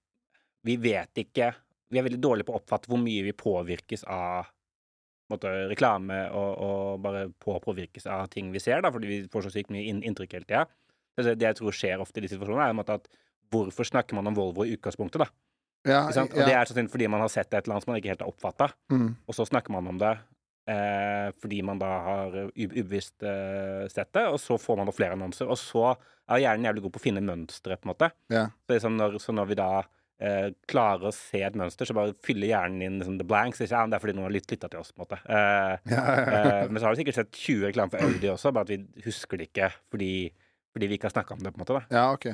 [0.64, 1.48] Vi vet ikke
[1.90, 4.46] Vi er veldig dårlige på å oppfatte hvor mye vi påvirkes av
[5.32, 9.54] måte, reklame og, og bare påpåvirkes av ting vi ser, da, fordi vi får så
[9.56, 10.66] sykt mye inn, inntrykk hele tida.
[11.18, 13.08] Det, det jeg tror skjer ofte i de situasjonene, er måte at
[13.52, 15.28] hvorfor snakker man om Volvo i utgangspunktet, da?
[15.88, 16.32] Ja, sant?
[16.32, 16.46] Og ja.
[16.46, 18.30] det er sånn fordi man har sett et eller annet som man ikke helt har
[18.30, 19.08] oppfatta, Mm.
[19.26, 20.12] og så snakker man om det
[20.70, 25.16] eh, fordi man da har ubevisst eh, sett det, og så får man da flere
[25.16, 25.48] annonser.
[25.50, 28.10] Og så er hjernen jævlig god på å finne mønstre, på en måte.
[28.32, 28.44] Ja.
[28.62, 29.70] Så, liksom når, så når vi da
[30.22, 33.58] eh, klarer å se et mønster, så bare fyller hjernen inn liksom, the blanks.
[33.64, 33.80] Ikke?
[33.90, 35.18] Det er fordi noen har lytt- lytta til oss, på en måte.
[35.26, 36.44] Eh, Ja, ja, ja.
[36.62, 39.02] eh, men så har vi sikkert sett 20 reklamer for Audi også, bare at vi
[39.08, 40.12] husker det ikke fordi,
[40.72, 41.80] fordi vi ikke har snakka om det, på en måte.
[41.80, 41.98] da.
[41.98, 42.28] Ja, ok.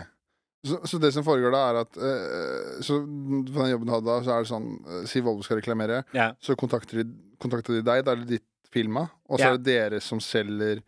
[0.67, 4.09] Så, så det som foregår da, er at eh, Så på den jobben du hadde
[4.11, 6.33] da, så er det sånn eh, Si Volvo skal reklamere, Ja.
[6.43, 7.05] så kontakter de,
[7.39, 9.53] kontakter de deg, da er det ditt firma, og så Ja.
[9.55, 10.83] er det dere som selger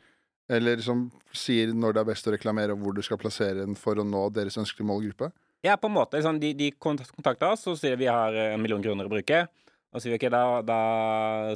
[0.51, 3.77] Eller som sier når det er best å reklamere, og hvor du skal plassere den
[3.79, 5.29] for å nå deres ønskelige målgruppe.
[5.67, 6.21] Ja, på en måte.
[6.25, 9.43] Sånn, de, de kontakter oss og sier vi har eh, en million kroner å bruke.
[9.91, 10.79] Og så sier vi ok, da, da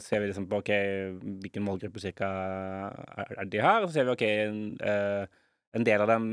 [0.03, 0.73] ser vi liksom på ok,
[1.45, 2.29] hvilken målgruppe cirka
[3.25, 3.85] er de har.
[3.85, 5.41] Og så ser vi ok, en, eh,
[5.79, 6.27] en del av dem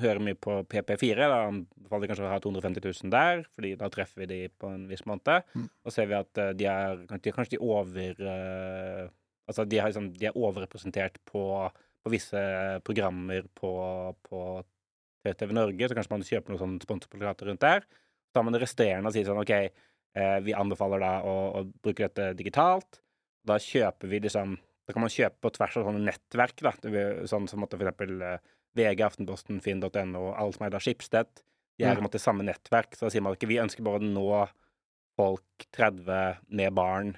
[0.00, 1.18] hører mye på PP4.
[1.18, 4.70] Da anbefaler vi kanskje å ha 250 000 der, fordi da treffer vi de på
[4.70, 5.50] en viss måned.
[5.52, 5.68] Mm.
[5.84, 8.26] Og ser vi at eh, de er, kanskje de over
[9.48, 11.40] Altså de, har, liksom, de er overrepresentert på,
[12.04, 12.40] på visse
[12.84, 13.70] programmer på,
[14.28, 14.40] på
[15.24, 17.84] TV Norge, så kanskje man kjøper noen sånne sponsorplakater rundt der.
[18.28, 21.64] Så tar man det resterende og sier sånn OK, eh, vi anbefaler da å, å
[21.84, 23.00] bruke dette digitalt.
[23.48, 26.70] Da kjøper vi liksom Da kan man kjøpe på tvers av sånne nettverk, da.
[27.28, 28.38] Sånn som måtte for eksempel eh,
[28.78, 31.42] VG, Aftenposten, Finn.no, alle som er da Schibsted.
[31.76, 32.96] De er på i en måte samme nettverk.
[32.96, 34.30] Så da sier man ikke vi ønsker bare å nå
[35.18, 37.12] folk 30 med barn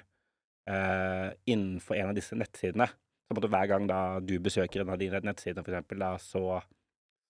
[0.69, 2.89] eh, innenfor en av disse nettsidene.
[2.89, 6.01] Så på en måte hver gang da du besøker en av de nettsidene, for eksempel,
[6.03, 6.59] da, så,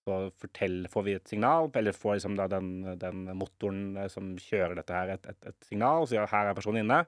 [0.02, 4.32] så fortell, får vi et signal, eller får liksom da den, den motoren eh, som
[4.42, 7.04] kjører dette her, et, et, et signal, og sier her er personen inne.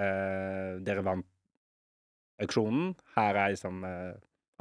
[0.00, 1.26] Eh, dere vant
[2.42, 2.92] auksjonen.
[3.16, 4.12] Her er liksom eh,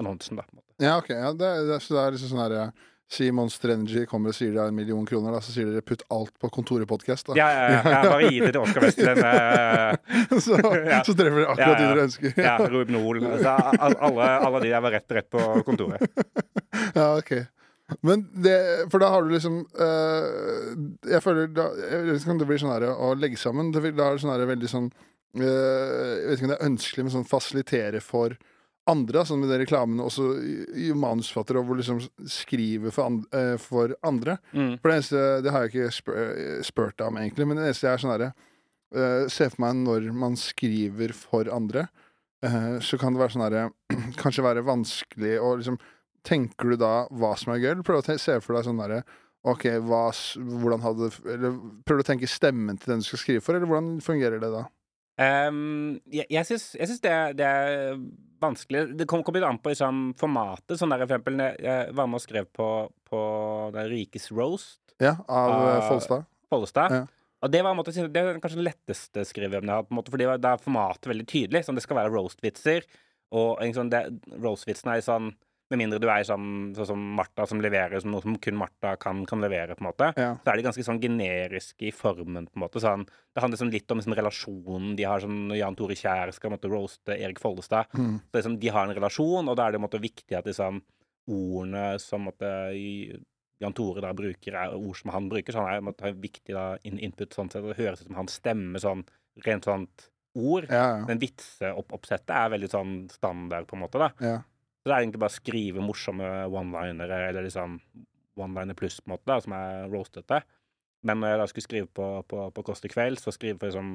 [0.02, 0.44] annonsen, da.
[0.48, 0.72] på en måte.
[0.84, 1.12] Ja, ok.
[1.16, 2.72] Ja, det, det, så det er liksom sånn her ja.
[3.12, 5.84] Si Monster Energy kommer og sier de har en million kroner, da, så sier dere
[5.84, 9.20] 'putt alt på kontoret-podkast', Ja, ja, ja, ja, bare gi det til Oskar Westlen.
[9.20, 10.40] Uh...
[10.46, 10.56] så,
[10.88, 11.02] Ja.
[11.04, 11.80] så treffer dere akkurat Ja, ja.
[11.82, 12.38] de dere ønsker.
[12.40, 13.20] ja, Ruben Ol.
[13.34, 13.56] Altså,
[14.08, 16.08] alle, alle de der var rett, rett på kontoret.
[16.96, 17.34] Ja, ok.
[18.00, 18.58] Men det
[18.92, 22.62] For da har du liksom eh, Jeg føler da Jeg vet ikke om det blir
[22.62, 23.74] sånn her å legge sammen.
[23.74, 24.88] Det da er det sånn her veldig sånn
[25.38, 28.38] eh, Jeg vet ikke om det er ønskelig med sånn fasilitere for
[28.90, 30.24] andre, sånn med de reklamene også
[30.98, 34.40] manusforfattere, hvor liksom skriver for, and, eh, for andre.
[34.58, 34.72] Mm.
[34.82, 36.32] For det eneste Det har jeg ikke spør,
[36.66, 38.32] spurt deg om, egentlig, men det eneste jeg er sånn herre
[39.32, 41.86] Se for meg når man skriver for andre,
[42.84, 43.62] så kan det være sånn herre
[44.20, 45.78] Kanskje være vanskelig å liksom
[46.28, 48.82] Tenker du da hva som er gøy, eller prøver du å se for deg sånn
[48.82, 49.02] derre
[49.50, 50.04] OK, hva,
[50.38, 53.66] hvordan hadde Eller prøver du å tenke stemmen til den du skal skrive for, eller
[53.72, 54.68] hvordan fungerer det da?
[55.22, 57.98] Um, jeg jeg syns, det, det er
[58.42, 58.84] vanskelig.
[58.98, 60.78] Det kom- kommer litt an på liksom, formatet.
[60.80, 62.68] Sånn der, for eksempel, jeg var med og skrev på,
[63.10, 63.20] på
[63.76, 65.90] Den rikes roast, Ja, av av Ah,
[66.52, 66.92] Folstad?
[66.94, 67.04] Ja.
[67.42, 70.52] Og det var måte, det er kanskje den letteste skriveevnen jeg har hatt, fordi da
[70.54, 71.64] er formatet veldig tydelig.
[71.66, 72.86] Sånn, det skal være roast-vitser,
[73.34, 73.90] og en sånn,
[74.38, 75.32] roast-vitsene er sånn
[75.72, 78.98] Med mindre du er sånn, sånn som Martha, som leverer som noe som kun Martha
[79.00, 80.10] kan, kan levere, på en måte.
[80.20, 80.34] Ja.
[80.44, 82.84] Så er de ganske sånn generiske i formen, på en måte.
[82.84, 86.54] Sånn, det handler sånn litt om sånn, relasjonen de har, sånn Jan Tore Kjær skal
[86.54, 87.92] måtte roaste Erik Follestad.
[87.96, 88.18] Mm.
[88.28, 90.84] Så liksom, de har en relasjon, og da er det måtte, viktig at liksom,
[91.32, 92.52] ordene som måtte,
[93.62, 95.54] Jan Tore da bruker, er ord som han bruker.
[95.54, 97.64] Så han er måtte, viktig da, in input sånn sett.
[97.64, 99.06] Det høres ut som han stemmer sånn
[99.46, 100.08] rent sånt
[100.38, 100.68] ord.
[100.70, 101.04] Ja, ja.
[101.08, 104.02] Men vitseoppsettet er veldig sånn standard, på en måte.
[104.02, 104.12] da.
[104.20, 104.40] ja.
[104.82, 107.76] Så det er egentlig bare å skrive morsomme one-linere, eller liksom
[108.42, 110.40] one-liner pluss, på en måte, da, som er roastete.
[111.06, 113.70] Men når jeg da skulle skrive på, på, på Kåss til kveld, så skrive for
[113.70, 113.92] liksom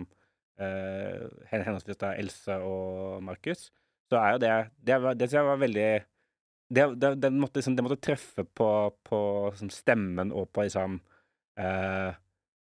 [0.62, 3.68] eh, hen- henholdsvis da Else og Markus,
[4.10, 4.52] så er jo det
[4.86, 5.88] Det, det synes jeg var veldig
[6.76, 8.68] det, det, det, måtte, liksom, det måtte treffe på,
[9.06, 9.18] på
[9.52, 11.00] liksom, stemmen og på liksom
[11.58, 12.14] eh,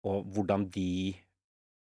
[0.08, 1.14] Og hvordan de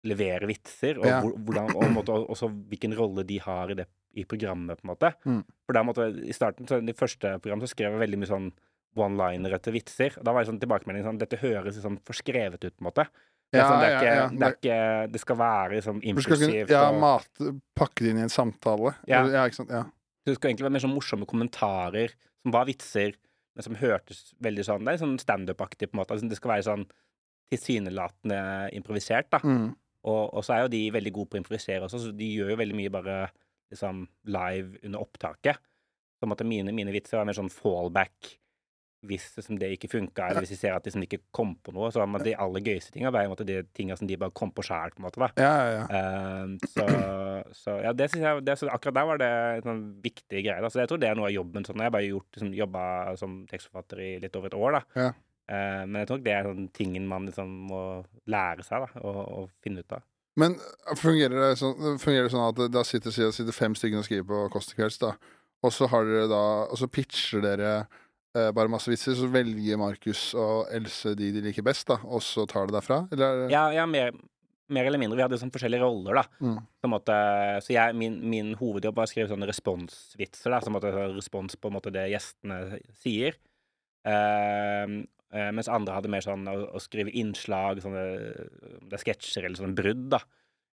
[0.05, 1.21] leverer vitser, og, Ja.
[1.25, 5.11] hvordan, og, og også hvilken rolle de har i det i programmet, på en måte.
[5.27, 5.43] Mm.
[5.67, 8.49] For da måtte I starten, så i første programmet, så skrev jeg veldig mye sånn
[8.95, 10.17] one-linere til vitser.
[10.23, 13.09] Da var det sånn tilbakemelding sånn Dette høres sånn forskrevet ut, på en måte.
[13.51, 14.29] Det, Ja, sånn, det, er ja, ikke, ja.
[14.39, 14.79] det ikke
[15.13, 16.73] Det skal være liksom impulsivt.
[16.73, 17.45] ja, og, mat,
[17.77, 18.95] pakke det inn i en samtale.
[19.11, 19.25] Ja.
[19.31, 19.75] Ja ikke sant?
[19.75, 19.85] Ja.
[20.25, 23.17] det skal egentlig være mer sånn morsomme kommentarer som var vitser,
[23.55, 26.17] men som hørtes veldig sånn Det er sånn standup-aktig, på en måte.
[26.17, 26.87] Altså, det skal være sånn
[27.53, 28.41] tilsynelatende
[28.75, 29.41] improvisert, da.
[29.45, 29.73] Mm.
[30.05, 32.53] Og, og så er jo de veldig gode på å improvisere også, så de gjør
[32.53, 33.19] jo veldig mye bare
[33.75, 35.61] liksom live under opptaket.
[36.21, 38.39] Så at mine, mine vitser var mer sånn fallback
[39.05, 41.75] hvis liksom, det ikke funka, eller hvis de ser at de liksom ikke kom på
[41.77, 41.91] noe.
[41.93, 45.03] Så de aller gøyeste tinga var de tinga som de bare kom på sjæl, på
[45.03, 45.21] en måte.
[45.21, 45.29] da.
[45.45, 45.85] ja, ja, ja.
[45.99, 46.87] Eh, så,
[47.65, 50.63] så ja, det synes jeg det, så Akkurat der var det en sånn viktig greie.
[50.65, 50.73] Da.
[50.73, 51.67] Så jeg tror det er noe av jobben.
[51.67, 52.87] Sånn, jeg har bare gjort, liksom, jobba
[53.21, 55.05] som tekstforfatter i litt over et år, da.
[55.05, 55.13] Ja.
[55.45, 57.81] Uh, men jeg tror det er sånn tingen man liksom må
[58.33, 60.07] lære seg, da, og, og finne ut av.
[60.41, 60.57] Men
[60.99, 64.41] fungerer det sånn, fungerer det sånn at da sitter, sitter fem stykker og skriver på
[64.55, 65.13] Kåss til kvelds, da,
[65.65, 67.71] og så har dere da Og så pitcher dere
[68.37, 72.23] eh, bare masse vitser, så velger Markus og Else de de liker best, da, og
[72.25, 73.05] så tar det derfra?
[73.15, 74.13] Eller er Ja, ja mer,
[74.75, 75.21] mer eller mindre.
[75.21, 76.27] Vi hadde sånn forskjellige roller, da.
[76.43, 76.59] Mm.
[76.91, 77.17] Måte,
[77.65, 80.61] så jeg, min, min hovedjobb var å skrive sånne responsvitser, da.
[80.65, 83.39] Som måtte ha respons på en måte det gjestene sier.
[84.05, 84.99] Eh,
[85.35, 88.05] eh, mens andre hadde mer sånn å, å skrive innslag, sånne
[88.87, 90.23] det er sketsjer eller sånne brudd, da.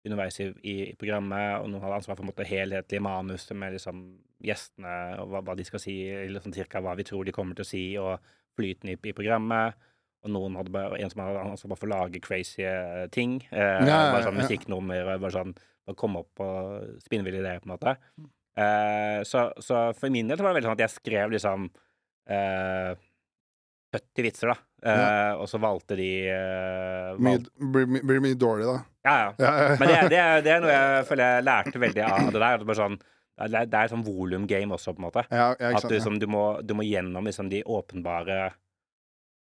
[0.07, 3.75] Underveis i, i, i programmet, og noen hadde ansvar for en måte helhetlige manus med
[3.75, 3.99] liksom
[4.41, 7.53] gjestene og hva, hva de skal si, eller sånn cirka hva vi tror de kommer
[7.57, 9.77] til å si, og flyten i, i programmet.
[10.25, 13.39] Og noen hadde bare, en som hadde ansvar for å lage crazy eh, ting.
[13.53, 15.53] Eh, Ja, ja, bare sånn musikknummer, og bare sånn
[15.85, 17.93] bare komme opp og spinnville ideer, på en måte.
[18.57, 21.69] Eh, så, så for min del så var det veldig sånn at jeg skrev liksom
[22.29, 22.91] eh,
[23.91, 24.57] 70 vitser, da.
[24.87, 28.77] Eh, Og så valgte de eh, valg- blir, my- blir mye dårlig, da?
[29.05, 29.31] Ja, ja.
[29.39, 29.75] Ja, ja, ja.
[29.79, 32.39] Men det, er- det, er, det er noe jeg føler jeg lærte veldig av det
[32.41, 32.57] der.
[32.61, 35.25] Det, bare sånn, det, er, er et sånn volume game også, på en måte.
[35.31, 38.39] ja, ja, At du, liksom, du, må, du må gjennom liksom, de åpenbare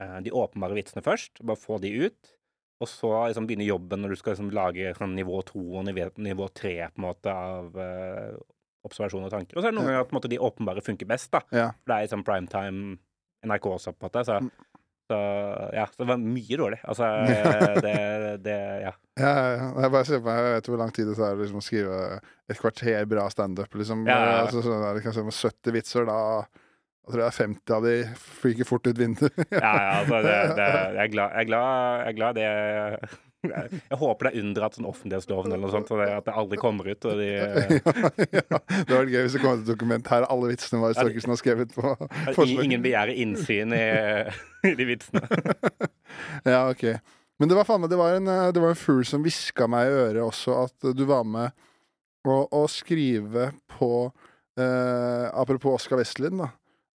[0.02, 1.39] uh, De åpenbare vitsene først.
[1.45, 2.34] Bare få de ut.
[2.84, 6.10] og så liksom begynne jobben når du skal liksom lage sånn nivå to og nivå,
[6.19, 7.78] nivå tre på en måte av
[8.86, 9.56] observasjon og tanker.
[9.58, 9.91] Og så er det noen Ja.
[9.95, 11.39] ganger at måte, de åpenbare funker best, da.
[11.56, 11.69] Ja.
[11.71, 12.98] For det er liksom primetime
[13.45, 14.25] NRK også, på en måte.
[14.27, 14.49] Så, Mm.
[15.12, 15.17] så
[15.77, 16.79] ja, så det var mye dårlig.
[16.84, 17.10] Altså,
[17.86, 17.95] det,
[18.45, 18.93] det Ja.
[19.15, 19.67] Ja, ja.
[19.86, 21.99] Jeg bare ser på meg, jeg vet hvor lang tid det tar liksom, å skrive
[22.49, 23.69] et kvarter bra standup.
[23.79, 24.01] Liksom.
[24.10, 24.38] Ja, ja.
[24.43, 26.19] Altså, sånn der, kanskje med 70 vitser, da
[27.05, 27.91] jeg tror jeg 50 av de
[28.41, 29.36] fyker fort ut vinduet.
[29.53, 32.49] Ja, ja, altså, det, det, jeg er glad Jeg er glad, jeg er glad det
[33.51, 36.36] jeg, jeg håper det er unndratt sånn offentlighetsloven eller noe sånt, så det, at det
[36.41, 37.08] aldri kommer ut.
[37.08, 37.49] De, ja,
[38.39, 38.62] ja.
[38.75, 40.12] Det var gøy hvis det kom et dokument.
[40.12, 41.84] Her er alle vitsene var Torkelsen har skrevet på
[42.36, 42.63] forslag.
[42.65, 43.84] ingen begjærer innsyn i,
[44.71, 45.25] i de vitsene.
[46.45, 46.84] Ja, ok.
[47.41, 49.89] Men det var faen Det var en, eh, det var en fugl som hviska meg
[49.89, 51.51] i øret også at du var med
[52.23, 53.89] å, å skrive på
[54.55, 56.53] eh, Apropos Oskar Westlund, da.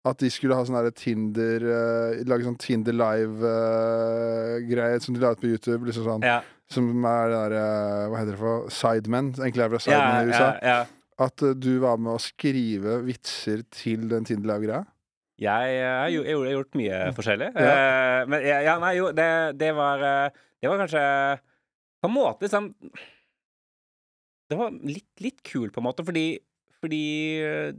[0.08, 5.42] At de skulle ha sånn Tinder uh, Lage sånn Tinder Live-greie som de la ut
[5.42, 5.84] på YouTube.
[5.88, 6.40] Liksom sånn, Ja,
[6.72, 7.64] Som er det derre
[8.08, 9.26] Hva heter det for Sidemen.
[9.36, 10.48] Egentlig er det fra ja, i USA.
[10.64, 10.80] ja.
[11.20, 14.84] At eh, du var med å skrive vitser til den Tinder Live-greia.
[15.40, 17.46] Jeg, jeg, jeg, har gjort mye forskjellig.
[17.56, 21.04] Eh, men ja, nei, jo, det, det var eh, Det var kanskje
[22.00, 22.66] På en måte liksom
[24.50, 26.26] Det var litt, litt kult, på en måte, fordi,
[26.82, 27.06] fordi
[27.46, 27.70] eh,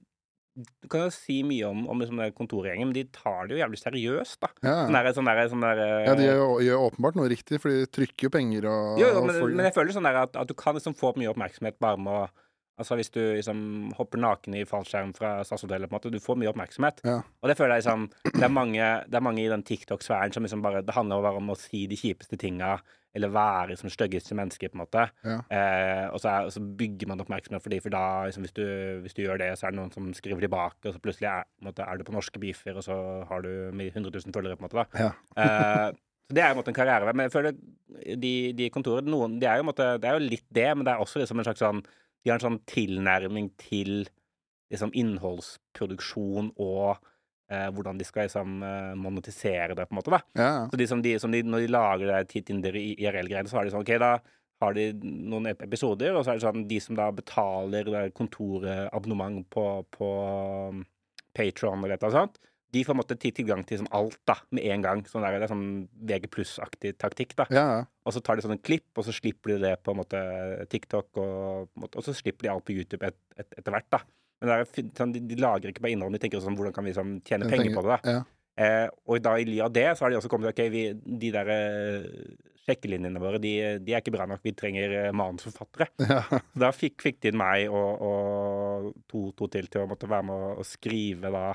[0.52, 3.80] Du kan jo si mye om, om liksom kontorgjengen, men de tar det jo jævlig
[3.80, 4.50] seriøst, da.
[4.66, 4.74] Ja.
[4.84, 7.72] Sånn der, sånn der, sånn der eh, ja, de gjør, gjør åpenbart noe riktig, for
[7.72, 10.36] de trykker jo penger og Jo, jo, men, og men jeg føler sånn der at,
[10.44, 12.41] at du kan liksom få mye oppmerksomhet bare med å
[12.82, 16.40] Altså hvis du liksom hopper naken i fallskjerm fra SAS-hotellet, på en måte, du får
[16.42, 17.04] mye oppmerksomhet.
[17.08, 17.20] Ja.
[17.42, 20.48] Og det føler jeg liksom Det er mange, det er mange i den TikTok-sfæren som
[20.48, 22.80] liksom bare Det handler bare om å si de kjipeste tinga,
[23.16, 25.08] eller være som styggeste menneske, på en måte.
[25.28, 25.40] Ja.
[25.52, 28.56] Eh, og, så er, og så bygger man oppmerksomhet for de, for da, liksom, hvis,
[28.56, 28.64] du,
[29.04, 31.50] hvis du gjør det, så er det noen som skriver tilbake, og så plutselig er,
[31.60, 32.96] på måte, er du på norske beefer, og så
[33.28, 34.86] har du 100 000 følgere, på en måte.
[34.86, 35.12] da Ja.
[35.44, 36.00] Eh,
[36.32, 37.12] så det er jo en måte en karrierevei.
[37.12, 37.58] Men jeg føler
[38.24, 40.94] de, de kontorene noen, de er jo, måte, Det er jo litt det, men det
[40.94, 41.82] er også liksom en slags sånn
[42.22, 44.04] De har en sånn tilnærming til
[44.72, 47.00] liksom innholdsproduksjon og
[47.52, 50.14] eh, hvordan de skal liksom eh, monetisere det, på en måte.
[50.14, 50.52] da Ja.
[50.72, 53.74] Så de som de, som de, Når de lager det Tinder IRL-greiene, så har de
[53.74, 54.14] sånn OK, da
[54.62, 59.66] har de noen episoder, og så er det sånn de som da betaler kontorabonnement på,
[59.90, 60.10] på
[61.34, 64.18] Patron eller et eller annet sånt, de får en måte ti- tilgang til sånn alt
[64.30, 65.02] da, med en gang.
[65.10, 65.66] Sånn der, det er sånn
[66.08, 67.36] VG pluss-aktig taktikk.
[67.40, 67.46] da.
[67.52, 67.84] ja, ja.
[68.08, 70.22] Og så tar de sånne klipp, og så slipper de det på en måte
[70.72, 73.90] TikTok, og, og så slipper de alt på YouTube et, et, etter hvert.
[73.94, 74.00] da.
[74.42, 74.64] Men er,
[74.98, 77.18] sånn, de, de lager ikke bare innhold, de tenker også sånn, hvordan kan vi sånn,
[77.28, 77.98] tjene Jeg penger på det.
[77.98, 78.16] da.
[78.16, 78.24] ja.
[78.62, 80.82] Eh, og da i ly av det så har de også kommet til ok, vi,
[81.22, 82.08] de der eh,
[82.68, 84.42] sjekkelinjene våre, de, de er ikke bra nok.
[84.46, 85.88] Vi trenger eh, manusforfattere.
[86.12, 86.42] ja.
[86.66, 90.28] Da fikk, fikk de inn meg og, og to, to til til å måtte være
[90.30, 91.46] med å skrive da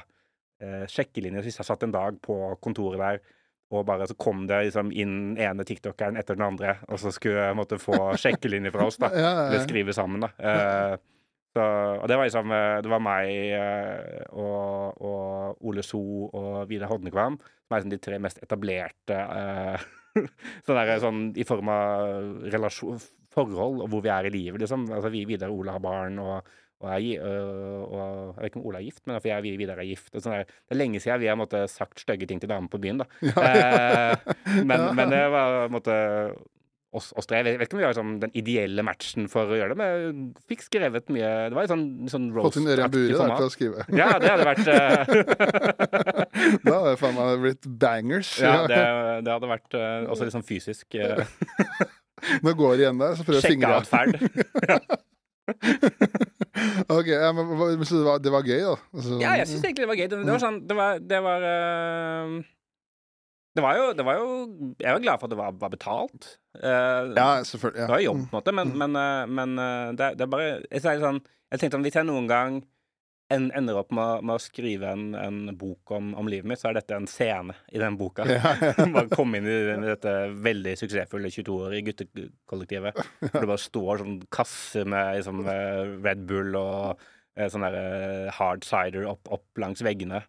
[0.63, 1.43] eh, sjekkelinje.
[1.43, 3.35] Så hvis jeg satt en dag på kontoret der,
[3.75, 7.49] og bare så kom det liksom inn ene tiktokeren etter den andre, og så skulle
[7.49, 9.11] jeg måtte få sjekkelinje fra oss, da.
[9.15, 10.33] Ja, ja, Eller skrive sammen, da.
[10.39, 10.97] Eh,
[11.57, 11.65] så,
[12.03, 16.91] og det var liksom eh, Det var meg eh, og, og Ole So og Vidar
[16.91, 19.87] Hodnekvam som er liksom de tre mest etablerte eh,
[20.67, 23.01] sånn der, sånn i form av relasjon,
[23.35, 24.87] forhold og hvor vi er i livet, liksom.
[24.95, 28.61] Altså vi Vidar og Ole har barn, og, og, jeg, øh, og Jeg vet ikke
[28.61, 30.11] om Ola er gift, men for jeg og Vidar er gift.
[30.13, 30.43] Sånn.
[30.45, 33.09] Det er lenge siden vi har måtte, sagt stygge ting til damer på byen, da.
[33.23, 34.35] Eh,
[34.69, 36.37] men, men det var måtte, en
[36.97, 37.43] oss, oss tre.
[37.45, 39.89] Jeg vet ikke om vi har sånn, den ideelle matchen for å gjøre det, men
[39.91, 39.99] jeg
[40.53, 43.39] fikk skrevet mye Det var litt sånn, sånn Fått roast-aktig Bure der format.
[43.39, 43.79] til å skrive.
[44.01, 44.83] Ja, det hadde vært eh,
[46.63, 48.31] Da hadde det faen meg blitt bangers.
[48.43, 48.83] Ja, det,
[49.27, 51.23] det hadde vært uh, også litt sånn fysisk uh,
[52.45, 53.75] Nå går det igjen der, så prøver jeg å fingre.
[53.85, 54.13] sjekkeatferd.
[56.97, 58.77] Ok, ja, men, men så det var, det var gøy, da?
[58.97, 60.09] Altså, Ja, jeg syns egentlig det var gøy.
[60.13, 62.37] Det, det var sånn Det var, det var eh,
[63.57, 64.27] det var, jo, det var jo
[64.83, 66.31] Jeg var glad for at det var, var betalt.
[66.61, 67.81] Uh, Ja, selvfølgelig.
[67.81, 67.87] Ja.
[67.87, 70.49] Det var jobb, på en måte, men, men, uh, men uh, det, det er bare
[70.71, 72.59] jeg, sånn, jeg tenkte sånn Hvis jeg noen gang
[73.35, 76.69] en, ender opp med, med å skrive en, en bok om, om livet mitt, så
[76.71, 78.27] er dette en scene i den boka.
[78.31, 78.87] Ja, ja.
[78.95, 80.13] bare komme inn i, dette
[80.45, 83.01] veldig suksessfulle 22-årige guttekollektivet.
[83.25, 87.03] Hvor det bare står sånn kasse med liksom, eh, Red Bull og
[87.37, 90.23] eh, sånn der eh, hard cider opp, opp langs veggene.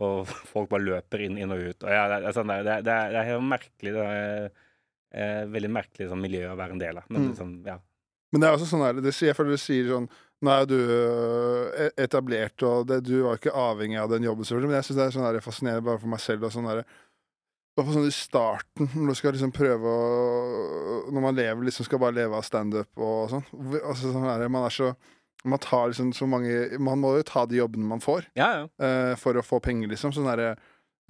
[0.00, 1.84] Og folk bare løper inn, inn og ut.
[1.84, 3.94] Og ja, det, er sånn der, det, det, er, det er helt merkelig.
[3.94, 4.50] Det er
[5.12, 7.06] eh, veldig merkelig sånn miljø å være en del av.
[7.12, 7.30] Men Mm.
[7.34, 7.78] liksom, ja.
[8.30, 10.04] Men det er også sånn her, det, jeg føler du sier sånn
[10.40, 14.70] Nå er du øh, etablert, og det, du var ikke avhengig av den jobben, selvfølgelig,
[14.70, 16.46] men jeg syns det er sånn fascinerende bare for meg selv.
[16.48, 16.82] og sånn der,
[17.76, 22.00] på sånn i starten, når du skal liksom prøve å Når man lever, liksom skal
[22.02, 23.46] bare leve av standup og sånn.
[23.80, 24.90] Altså, sånn her, man er så
[25.48, 28.66] Man tar liksom så mange Man må jo ta de jobbene man får ja, ja.
[28.76, 30.12] Uh, for å få penger, liksom.
[30.12, 30.56] Sånn derre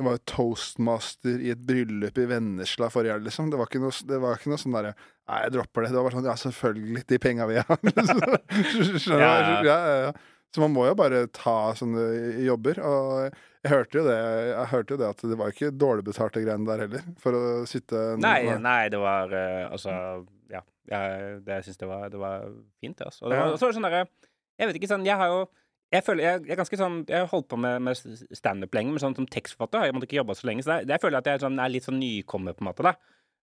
[0.00, 3.50] det var jo toastmaster i et bryllup i Vennesla forrige helg, liksom.
[3.52, 5.90] Det var ikke noe, var ikke noe sånn derre Nei, jeg dropper det.
[5.92, 7.02] Det var bare sånn Ja, selvfølgelig.
[7.12, 7.80] De penga vi har.
[7.84, 9.68] Skjønner du?
[9.68, 10.12] Ja, Ja, ja.
[10.50, 12.08] Så man må jo bare ta sånne
[12.42, 12.80] jobber.
[12.82, 14.16] Og jeg hørte jo det,
[14.72, 17.04] hørte jo det at det var ikke dårlig betalte greiene der heller.
[17.22, 19.94] For å sitte Nei, nei, det var eh, altså
[20.50, 20.64] Ja.
[20.90, 22.48] Jeg, det, jeg syns det var, det var
[22.82, 22.98] fint.
[23.06, 23.22] Altså.
[23.28, 24.02] Og det var, og så var det sånn derre
[24.58, 25.44] Jeg vet ikke, sånn Jeg har jo
[25.90, 27.98] jeg føler jeg, jeg er ganske sånn Jeg har holdt på med, med
[28.38, 30.62] standup lenge, men sånn som tekstforfatter har jeg måtte ikke jobba så lenge.
[30.62, 32.70] Så det, det jeg føler at jeg er, sånn, er litt sånn nykommer, på en
[32.70, 32.94] måte, da.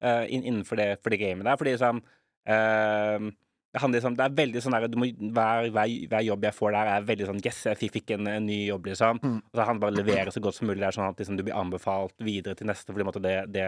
[0.05, 1.57] uh, innenfor det, for det gamet der.
[1.61, 3.33] Fordi sånn uh,
[3.75, 6.55] det handler liksom, det er veldig sånn der, du må, hver, hver, hver jobb jeg
[6.55, 9.19] får der, er veldig sånn Yes, jeg fikk- en, en ny jobb, liksom.
[9.19, 9.39] Mm.
[9.41, 10.79] Og så han bare leverer så godt som mulig.
[10.79, 13.65] Det er sånn at liksom, du blir anbefalt videre til neste, fordi måte, det, det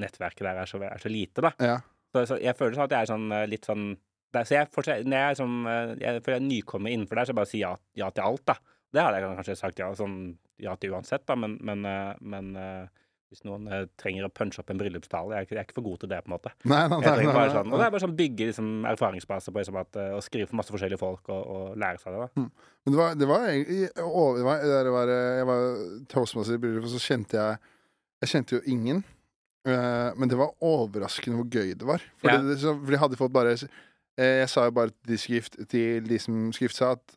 [0.00, 1.52] nettverket der er så, er så lite, da.
[1.60, 1.74] Ja.
[2.14, 3.84] Så, så jeg føler sånn at jeg er sånn eh, litt sånn
[4.32, 7.16] det, er- Så jeg fortsatt, når jeg sånn eh, Jeg for jeg er nykommer innenfor
[7.20, 8.54] der, så jeg bare sier ja, ja til alt, da.
[8.92, 10.16] Det hadde jeg kanskje sagt ja, sånn,
[10.58, 12.88] ja til uansett, da, men, men, eh, men eh,
[13.30, 15.76] hvis noen eh, trenger å punche opp en bryllupstale, jeg er, ikke, jeg er ikke
[15.76, 16.50] for god til det, på en måte.
[16.66, 19.62] Nei, nei, nei, nei, nei, sånn, og det er bare sånn bygge liksom, erfaringsbase på
[19.62, 22.26] liksom, at, å skrive for masse forskjellige folk og, og lære seg det.
[22.26, 22.48] da.
[22.82, 24.08] Men det var, det var egentlig det
[24.48, 25.64] var, det var, Jeg var
[26.10, 27.62] toastmaster i bryllup, og så kjente jeg
[28.24, 29.04] Jeg kjente jo ingen.
[30.18, 32.02] Men det var overraskende hvor gøy det var.
[32.18, 32.40] For, Ja.
[32.42, 33.54] det, så, for de hadde fått bare
[34.20, 37.16] Jeg sa jo bare til skrift, til de som skrifta, at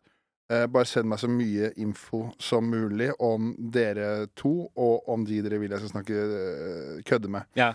[0.52, 5.42] eh, bare send meg så mye info som mulig om dere to, og om de
[5.46, 7.44] dere vil jeg skal snakke eh, kødde med.
[7.60, 7.74] Ja.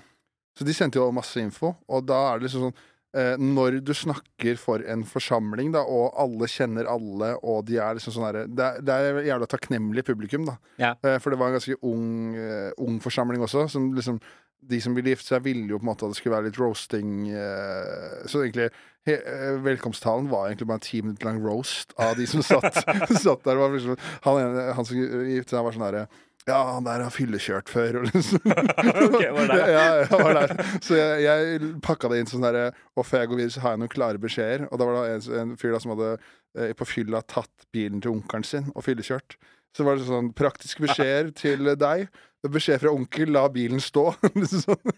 [0.59, 2.79] Så de sendte jo masse info, og da er det liksom sånn
[3.15, 7.95] eh, Når du snakker for en forsamling, da, og alle kjenner alle, og de er
[7.97, 10.57] liksom sånn herre det, er- det er jævla takknemlig publikum, da.
[10.83, 10.91] Ja.
[11.07, 14.19] Eh, for det var en ganske ung, eh, ung forsamling også, som liksom
[14.69, 16.59] de som ville gifte seg, ville jo på en måte at det skulle være litt
[16.61, 17.13] roasting.
[17.31, 18.69] Eh, så egentlig
[19.09, 22.81] he, eh, Velkomsttalen var egentlig bare en ti minutter lang roast av de som satt,
[23.25, 23.61] satt der.
[23.61, 26.09] Var liksom, han, ene- han som gifte seg, var sånn herre
[26.49, 29.67] ja, han der har fyllekjørt før, og liksom Ok, var der?
[29.69, 30.53] ja, jeg var der.
[30.81, 33.75] Så jeg, jeg pakka det inn sånn derre Og før jeg går videre, så har
[33.75, 34.65] jeg noen klare beskjeder.
[34.71, 38.01] Og da var det en, en fyr da som hadde eh, på fylla tatt bilen
[38.01, 39.37] til onkelen sin og fyllekjørt.
[39.77, 42.07] Så var det sånn praktiske beskjeder til deg.
[42.47, 44.05] Beskjed fra onkel, la bilen stå.
[44.39, 44.93] Liksom sånn.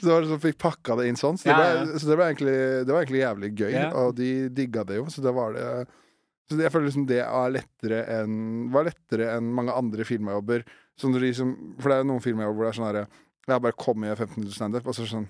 [0.00, 1.38] så var det sånn, fikk pakka det inn sånn.
[1.40, 2.00] Så det, ble, ja.
[2.00, 3.86] så det, ble egentlig, det var egentlig jævlig gøy, Ja.
[4.02, 5.06] og de digga det jo.
[5.12, 5.68] Så det var det
[6.46, 8.36] Så jeg føler liksom det er lettere enn
[8.74, 10.62] var lettere enn mange andre filmjobber.
[10.96, 13.06] Så når de som, for det er noen filmjobber hvor det er sånn herre
[13.48, 15.26] Jeg bare kommet i 15 minutter standup, og så sånn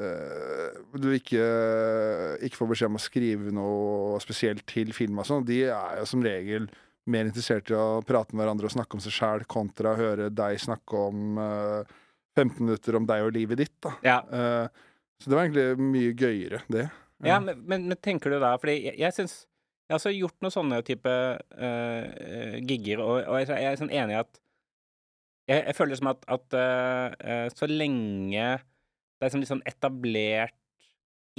[0.00, 1.44] eh, du ikke,
[2.46, 5.46] ikke får beskjed om å skrive noe spesielt til film og sånn.
[5.46, 6.68] De er jo som regel
[7.12, 10.30] mer interessert i å prate med hverandre og snakke om seg sjæl, kontra å høre
[10.34, 11.98] deg snakke om uh,
[12.38, 13.76] 15 minutter om deg og livet ditt.
[13.82, 13.94] da.
[14.06, 14.18] Ja.
[14.26, 16.88] Uh, så det var egentlig mye gøyere, det.
[17.26, 20.38] Ja, men, men, men tenker du da Fordi jeg, jeg syns Jeg har også gjort
[20.40, 24.40] noen sånne type uh, gigger, og, og jeg, jeg er sånn enig i at
[25.50, 28.48] jeg, jeg føler som at, at eh, eh, så lenge
[29.20, 30.56] det er sånn sånn etablert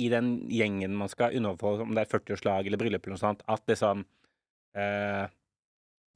[0.02, 3.44] i den gjengen man skal underholde, om det er 40-årslag eller bryllup eller noe sånt,
[3.52, 4.04] at det sånn
[4.78, 5.26] eh,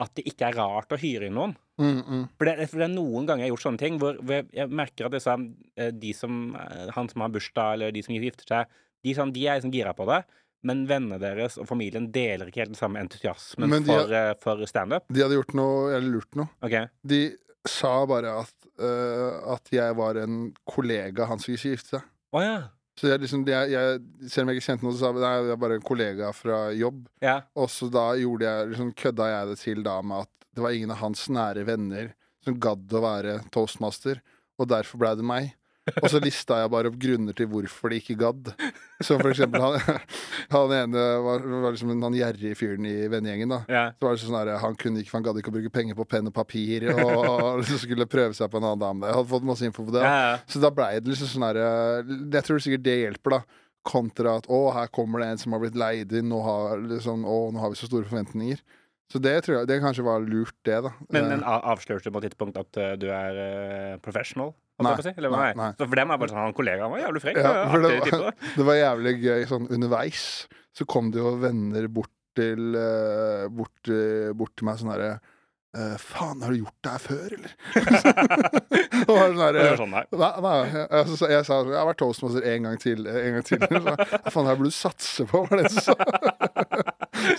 [0.02, 1.54] At det ikke er rart å hyre inn noen.
[1.80, 2.24] Mm, mm.
[2.36, 5.08] For det, for det er noen ganger jeg har gjort sånne ting hvor, jeg, merker
[5.08, 8.74] at det eh, de som, eh, han som har bursdag, eller de som gifter seg,
[9.04, 10.20] de, sånn, de er liksom gira på det.
[10.66, 14.68] Men vennene deres og familien deler ikke helt den samme entusiasmen de for, eh, for
[14.68, 15.06] standup.
[15.12, 16.50] De hadde gjort noe, eller lurt noe.
[16.64, 16.88] Okay.
[17.06, 17.22] De
[17.66, 22.04] sa bare at, uh, at jeg var en kollega han skulle gifte seg.
[22.34, 22.68] Oh, ja.
[22.96, 23.98] Så jeg liksom, jeg, jeg,
[24.32, 26.30] selv om jeg ikke kjente noe, så sa jeg nei, jeg er bare en kollega
[26.32, 27.02] fra jobb.
[27.24, 27.36] Ja.
[27.58, 30.72] Og så da gjorde jeg, liksom, kødda jeg det til da med at det var
[30.72, 32.14] ingen av hans nære venner
[32.46, 34.22] som gadd å være toastmaster,
[34.56, 35.50] og derfor blei det meg.
[36.02, 38.50] Og så lista jeg bare opp grunner til hvorfor de ikke gadd.
[39.04, 39.76] Som for eksempel han,
[40.54, 43.60] han ene var, var liksom han gjerrig fyren i vennegjengen, da.
[43.94, 46.08] Så var det sånn her, Han kunne ikke, han gadd ikke å bruke penger på
[46.10, 49.10] penn og papir, og liksom skulle prøve seg på en annen dame.
[49.10, 50.02] Jeg hadde fått masse info på det.
[50.06, 50.40] Ja.
[50.50, 53.62] Så da blei det liksom sånn her eh, Jeg tror sikkert det hjelper, da.
[53.86, 57.22] Kontra at å, her kommer det en som har blitt leid inn, nå har, liksom,
[57.22, 58.58] å, nå har vi så store forventninger.
[59.12, 60.92] Så det tror jeg det kanskje var lurt, det, da.
[61.14, 64.54] Men, Eh, men avslørte du på et tidspunkt at eh, du er uh, professional?
[64.84, 65.12] Nei, jeg på å si?
[65.16, 65.70] Eller, nei, nei, nei.
[65.78, 67.38] Så for dem er bare sånn Han kollegaen var jævlig frekk.
[67.40, 70.26] Ja, det var- det var jævlig gøy sånn underveis.
[70.76, 75.16] Så kom det jo venner bort til uh, bort, uh, bort til meg sånn herre
[75.76, 77.50] Uh, Faen, har du gjort det her før, eller?
[78.96, 80.02] det var sånn var sånn, nei.
[80.16, 83.02] Nei, nei jeg, jeg, sa- jeg sa jeg har vært toastmaster en gang til.
[83.10, 83.60] En gang til.
[83.84, 83.96] Så,
[84.32, 85.96] faen, her burde du satse på, var det du sa.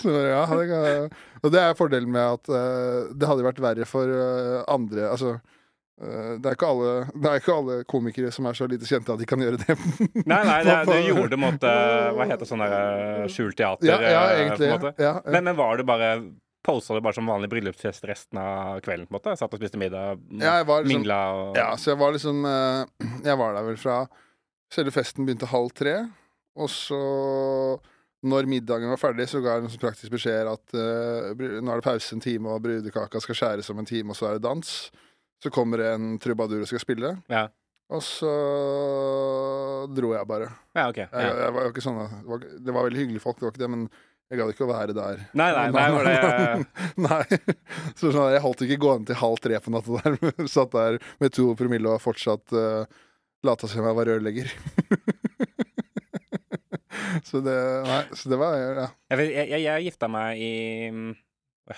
[0.04, 3.86] Så, ja, det kan, og det er fordelen med at uh, det hadde vært verre
[3.88, 5.57] for uh, andre Altså eh,
[5.98, 6.90] det, er ikke alle,
[7.22, 9.78] det er ikke alle komikere som er så lite kjente at de kan gjøre det.
[10.24, 13.88] Nei, nei, det, du gjorde det mot eh, Hva heter sånn eh, skjult teater?
[13.88, 14.70] Ja, ja eh, egentlig.
[14.70, 15.16] Ja, ja.
[15.26, 16.12] Men, men var det bare
[16.68, 19.08] posa du bare som vanlig bryllupsfest resten av kvelden.
[19.08, 22.14] på en måte Satt og spiste middag, Ja, liksom mingla og Ja, så jeg var
[22.14, 24.00] liksom eh, Jeg var der vel fra
[24.72, 25.94] Selve festen begynte halv tre,
[26.52, 26.98] og så
[28.28, 31.80] når middagen var ferdig, så ga jeg en sånn praktisk beskjed at uh, nå er
[31.80, 34.44] det pause en time, og brudekaka skal skjæres om en time, og så er det
[34.44, 34.74] dans.
[35.42, 37.46] Så kommer det en trubadur og skal spille, Ja,
[37.88, 38.28] og så
[39.96, 40.50] dro jeg bare.
[40.76, 40.98] ja OK.
[40.98, 41.08] Jeg,
[41.40, 43.62] jeg var jo ikke sånn det var, det var veldig hyggelige folk, det var ikke
[43.62, 43.86] det, men
[44.28, 45.20] jeg gadd ikke å være der.
[45.40, 46.16] Nei, nei, nei, var det
[47.06, 47.38] Nei.
[47.96, 50.18] Så sånn, jeg holdt ikke gående til halv tre på natta der.
[50.56, 52.84] Satt der med to promille og fortsatt uh,
[53.46, 54.52] lata som jeg var rørlegger.
[57.28, 57.56] så det
[57.88, 58.86] Nei, så det var ja.
[59.14, 60.52] Jeg, jeg, jeg, jeg gifta meg i
[60.92, 61.10] mm,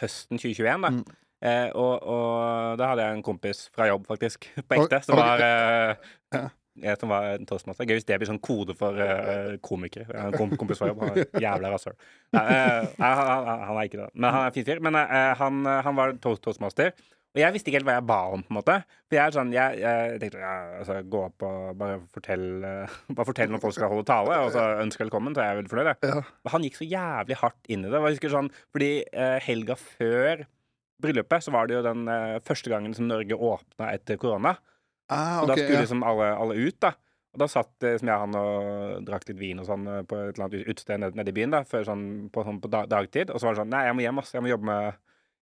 [0.03, 0.91] høsten 2021, da.
[0.99, 1.05] Mm.
[1.41, 5.41] Eh, og, og da hadde jeg en kompis fra jobb, faktisk, på ekte, som var
[5.47, 6.43] eh, Ja.
[6.85, 7.89] ja, som var en toastmaster.
[7.89, 10.09] Gøy hvis det blir sånn kode for eh, komikere.
[10.21, 11.97] En kom kompis fra jobb, han er jævla rasshøl.
[12.37, 14.11] Nei, eh, han, han, han er ikke det.
[14.15, 14.85] Men han er en fin fyr.
[14.85, 16.93] Men eh, han, han var toast toastmaster.
[17.31, 18.75] Og jeg visste ikke helt hva jeg ba om, på en måte.
[19.07, 22.73] For jeg er sånn, jeg, jeg tenkte ja, altså, gå opp og bare fortelle
[23.15, 25.71] Bare fortell når folk skal holde tale, og så ønske velkommen, så er jeg veldig
[25.71, 25.91] fornøyd.
[26.11, 26.17] ja.
[26.43, 28.01] Men han gikk så jævlig hardt inn i det.
[28.03, 28.91] Jeg husker sånn, fordi
[29.47, 30.43] helga før
[31.03, 34.57] bryllupet så var det jo den eh, første gangen som Norge åpna etter korona.
[35.11, 35.85] Ah, Og da skulle ja.
[35.85, 36.95] liksom alle, alle ut, da.
[37.31, 40.19] Og da satt eh, som jeg han og drakk litt vin og sånn eh, på
[40.19, 42.85] et eller annet utested nede, nede i byen, da, før sånn, på, sånn, på da,
[42.91, 43.31] dagtid.
[43.31, 44.35] Og så var det sånn Nei, jeg må hjem, ass.
[44.35, 44.99] Jeg må jobbe med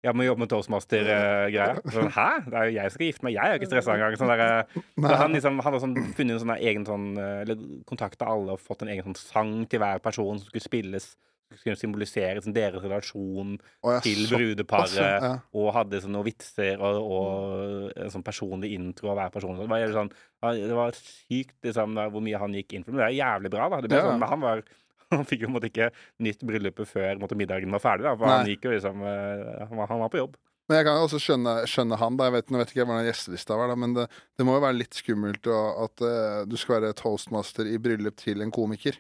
[0.07, 1.81] jeg må jobbe med toastmaster-greia.
[1.91, 2.27] Sånn, Hæ?
[2.47, 3.35] Det er jo jeg som skal gifte meg.
[3.35, 4.15] Jeg er jo ikke stressa engang.
[4.21, 7.41] Sånn der, eh, så han liksom, han har sånn, funnet en sånn egen sånn eh,
[7.43, 11.09] Eller kontakta alle og fått en egen sånn sang til hver person som skulle spilles.
[11.57, 14.99] Skulle symbolisere sånn, deres relasjon oh, ja, til brudeparet.
[14.99, 15.31] ja.
[15.57, 19.57] Og hadde sånn noen vitser og, og en sånn personlig intro av hver person.
[19.57, 20.13] Det var, sånn,
[20.59, 22.93] det var sykt liksom, hvor mye han gikk inn for.
[22.93, 23.81] Men det er jævlig bra, da.
[23.89, 24.05] Ja.
[24.11, 24.67] sånn, men han var
[25.15, 25.89] han fikk jo måte ikke
[26.25, 28.05] nytt bryllupet før måtte, middagen var ferdig.
[28.09, 30.37] Da, for han gikk jo liksom eh, han, var, han var på jobb.
[30.69, 32.17] Men jeg kan også skjønne, skjønne han.
[32.21, 34.05] da Jeg vet, Nå vet ikke jeg hvordan gjestelista var, da men det,
[34.37, 38.19] det må jo være litt skummelt da, at uh, du skal være toastmaster i bryllup
[38.21, 38.99] til en komiker.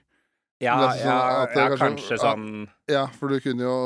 [0.61, 3.77] Ja, sånn ja, ja kanskje- kanskje sånn Ja, for du kunne jo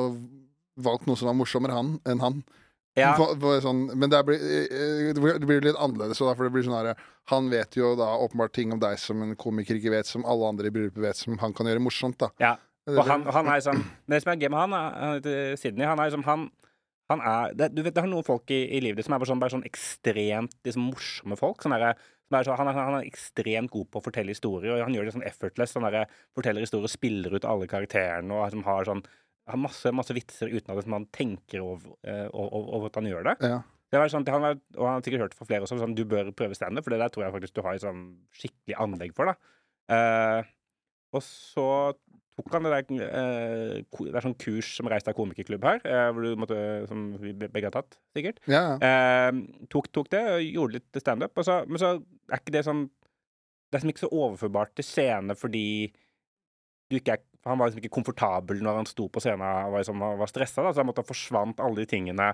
[0.81, 2.43] valgt noe som var morsommere han, enn han.
[2.97, 6.19] Ja, På, på sånn, men det blir, eh, det blir- det blir litt annerledes.
[6.19, 6.95] For det blir sånn her,
[7.29, 10.45] Han vet jo da åpenbart ting om deg som en komiker ikke vet, som alle
[10.49, 12.19] andre i bryllupet vet, som han kan gjøre morsomt.
[12.19, 12.57] da ja.
[12.89, 14.73] Og han, han er sånn Men det som er gøy med han,
[15.23, 15.87] er- Sydney.
[15.87, 16.51] Han er liksom han
[17.11, 19.29] han er, det, du vet, det er noen folk i, i livet som er bare
[19.29, 21.61] sånn, bare sånn ekstremt liksom, morsomme folk.
[21.63, 24.75] Sånn derre- som er så, han, er, han er ekstremt god på å fortelle historier,
[24.75, 25.77] og han gjør det sånn effortless.
[25.79, 29.05] Han der, forteller historier, spiller ut alle karakterene og liksom, har sånn
[29.51, 33.27] har masse, masse vitser uten at man tenker over, eh, over, over at han gjør
[33.27, 33.37] det.
[33.51, 33.59] Ja.
[33.93, 36.07] Det var sånn, han var, og han har sikkert hørt fra flere også, sånn, du
[36.09, 38.05] bør prøve standup, for det der tror jeg faktisk du har sånn,
[38.39, 39.33] skikkelig anlegg for.
[39.33, 39.59] da.
[39.93, 40.53] Uh,
[41.13, 41.67] og så
[42.39, 46.09] tok han det der eh, Det er sånn kurs som reiste av komikerklubb her, eh,
[46.13, 48.41] hvor du måtte, som vi begge har tatt, sikkert.
[48.51, 48.79] Ja.
[48.81, 49.33] Eh,
[49.73, 51.37] tok, tok det og gjorde litt standup.
[51.37, 52.87] Men så er ikke det sånn
[53.73, 55.67] Det er ikke så overførbart til scene fordi
[56.93, 59.81] du ikke er Han var liksom ikke komfortabel når han sto på scenen og var,
[59.83, 62.29] liksom, var stressa, så han måtte forsvant alle de tingene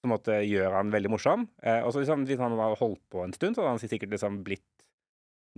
[0.00, 1.44] som måtte gjøre han veldig morsom.
[1.60, 4.14] Eh, og så liksom, hvis han hadde holdt på en stund, så hadde han sikkert
[4.14, 4.64] liksom blitt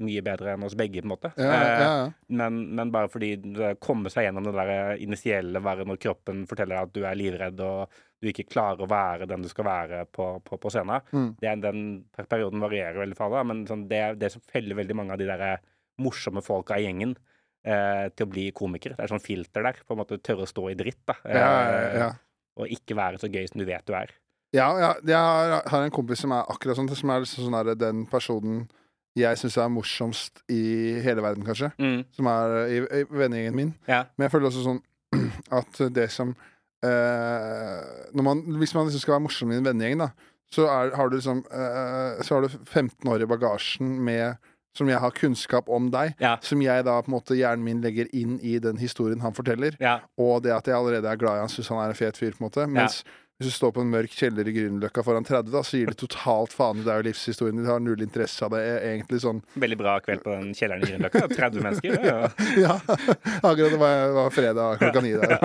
[0.03, 1.31] mye bedre enn oss begge, på en måte.
[1.39, 1.87] ja, ja, ja.
[2.07, 6.45] Eh, men, men bare fordi det kommer seg gjennom det der initielle være når kroppen
[6.51, 9.69] forteller deg at du er livredd og du ikke klarer å være den du skal
[9.69, 11.05] være på, på, på scenen.
[11.15, 11.31] Mm.
[11.39, 11.83] Det, den
[12.19, 15.29] perioden varierer veldig fra det, men sånn, det det som feller veldig mange av de
[15.31, 15.61] der
[16.03, 17.15] morsomme folka i gjengen
[17.67, 18.97] eh, til å bli komikere.
[18.99, 19.83] Det er sånn filter der.
[19.87, 21.19] På en måte tørre å stå i dritt, da.
[21.27, 22.25] ja, ja, Eh.
[22.59, 24.11] Og ikke være så gøy som du vet du er.
[24.57, 27.57] Ja, ja, jeg har, har en kompis som er akkurat sånn, som er liksom sånn
[27.61, 28.65] der, den personen
[29.21, 30.61] jeg syns er morsomst i
[31.05, 31.71] hele verden, kanskje.
[31.79, 32.05] Mm.
[32.17, 33.75] Som er i, i vennegjengen min.
[33.89, 34.05] Ja.
[34.17, 34.81] Men jeg føler også sånn
[35.61, 36.35] at det som
[36.85, 40.11] eh, når man, Hvis man liksom skal være morsom i en vennegjeng, da,
[40.53, 44.39] så er, har du liksom eh, Så har du 15 år i bagasjen med
[44.79, 46.37] som jeg har kunnskap om deg, Ja.
[46.45, 49.75] som jeg da på en måte hjernen min legger inn i den historien han forteller.
[49.83, 49.97] Ja.
[50.21, 52.37] Og det at jeg allerede er glad i han, syns han er en fet fyr.
[52.37, 53.01] på en måte Mens
[53.39, 56.01] hvis du står på en mørk kjeller i Grünerløkka foran 30, da, så gir det
[56.01, 57.69] totalt faen i deg og livshistorien din.
[57.69, 58.63] Du har null interesse av det.
[58.67, 61.29] er Egentlig sånn Veldig bra kveld på den kjelleren i Grünerløkka.
[61.39, 61.95] 30 mennesker.
[62.03, 62.31] Ja, ja.
[62.65, 62.75] Ja,
[63.47, 65.37] akkurat det var, var fredag klokka ni der.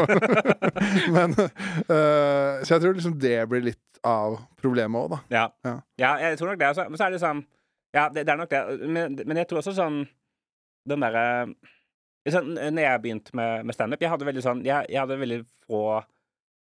[1.16, 5.20] Men uh, Så jeg tror liksom det blir litt av problemet òg, da.
[5.36, 5.44] Ja.
[5.62, 5.76] Ja.
[6.02, 6.72] ja, jeg tror nok det.
[6.74, 6.88] Også.
[6.90, 7.44] Men så er det sånn
[7.94, 8.64] Ja, det, det er nok det.
[8.90, 10.02] Men, men jeg tror også sånn
[10.90, 11.28] Den derre
[12.34, 15.40] sånn, Når jeg begynte med, med standup, jeg hadde veldig sånn Jeg, jeg hadde veldig
[15.70, 16.02] få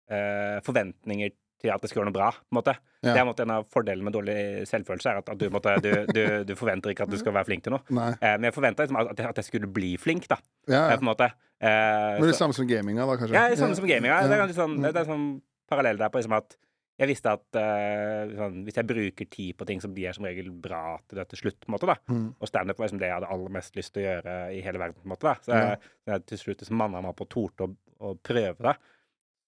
[0.10, 1.32] eh, forventninger
[1.62, 2.30] til at det skulle gjøre noe bra.
[2.36, 2.74] på en måte.
[3.02, 3.14] Ja.
[3.14, 5.56] Det er en måte en av fordelene med dårlig selvfølelse, er at, at du, på
[5.56, 7.82] måte, du, du, du forventer ikke at du skal være flink til noe.
[8.20, 10.38] Eh, men jeg forventa liksom at, at jeg skulle bli flink, da.
[10.68, 10.98] Ja, Eh, ja.
[11.00, 11.32] på en måte.
[11.62, 13.34] Eh, Men det så- samme som gaminga, da, kanskje?
[13.34, 14.22] ja, det er samme som gaminga.
[14.28, 15.28] Det er en sånn, det er sånn
[15.70, 16.58] parallell der på liksom at
[16.98, 20.24] jeg visste at uh, sånn, hvis jeg bruker tid på ting, så blir jeg som
[20.24, 21.58] regel bra til det til slutt.
[21.60, 21.96] på en måte da.
[22.08, 22.30] Mm.
[22.40, 24.80] Og standup var liksom det jeg hadde aller mest lyst til å gjøre i hele
[24.80, 24.96] verden.
[25.02, 25.34] på en måte da.
[25.44, 25.60] Så Ja.
[25.74, 28.76] jeg, så jeg til slutt liksom manna meg opp og torde å, å prøve det.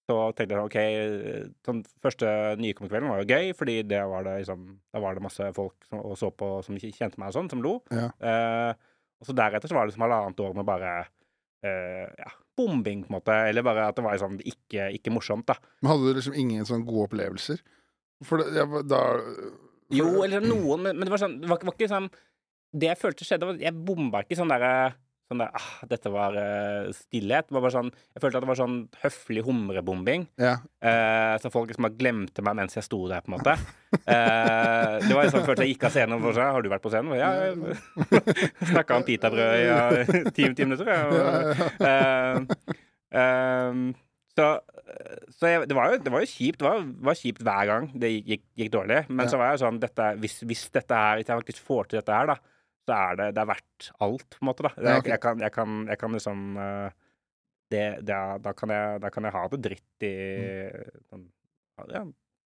[0.08, 0.76] Så tenkte jeg OK,
[1.68, 4.62] sånn første nykommerkvelden var jo gøy, fordi det var det liksom,
[4.94, 7.64] da var det masse folk som, og så på som kjente meg og sånn, som
[7.64, 7.74] lo.
[7.92, 8.06] Ja.
[8.16, 8.70] Eh,
[9.20, 10.92] og så deretter så var det liksom halvannet år med bare
[11.66, 13.36] eh, ja, bombing, på en måte.
[13.50, 15.58] Eller bare at det var liksom ikke, ikke morsomt, da.
[15.82, 17.60] Men hadde du liksom ingen sånne gode opplevelser?
[18.26, 19.52] For det, jeg, da for,
[19.94, 22.08] Jo, eller noen, men, men det var sånn Det var, var ikke sånn
[22.74, 24.72] Det jeg følte skjedde, var at jeg bomba ikke sånn derre
[25.28, 27.50] Sånn der, ah, dette var uh, stillhet.
[27.50, 30.24] Det var bare sånn, jeg følte at det var sånn høflig humrebombing.
[30.40, 30.54] Ja.
[30.80, 33.58] Uh, så folk liksom bare glemte meg mens jeg sto der, på en måte.
[34.08, 36.86] Uh, det var sånn følte jeg gikk av scenen og bare sånn, Har du vært
[36.86, 37.12] på scenen?
[37.20, 37.30] Ja,
[38.72, 39.84] snakka om pitabrød i ja,
[40.32, 40.88] ti, ti minutter.
[40.96, 41.68] Ja.
[41.88, 42.74] Eh,
[43.20, 43.88] ehm,
[44.32, 44.50] så
[45.36, 46.62] så jeg, det, var jo, det var jo kjipt.
[46.62, 49.02] Det var, var kjipt hver gang det gikk, gikk, gikk dårlig.
[49.12, 52.00] Men så var jeg sånn dette, hvis, hvis dette her, Hvis jeg faktisk får til
[52.00, 52.38] dette her, da,
[52.88, 54.64] så er det, det er verdt alt, på en måte.
[54.66, 54.72] da.
[54.76, 56.96] Det, Ja, jeg, jeg, kan, jeg, kan, jeg kan liksom eh,
[57.68, 61.02] det, det, da, kan jeg, da kan jeg ha det dritt i Mm.
[61.10, 61.26] sånn,
[61.92, 62.02] ja,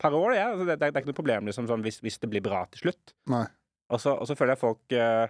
[0.03, 0.49] par år, ja.
[0.53, 3.15] altså, det, er ikke noe problem liksom, sånn, hvis, hvis det blir bra til slutt.
[3.31, 3.47] Nei.
[3.95, 5.29] Og så, og så føler jeg folk eh,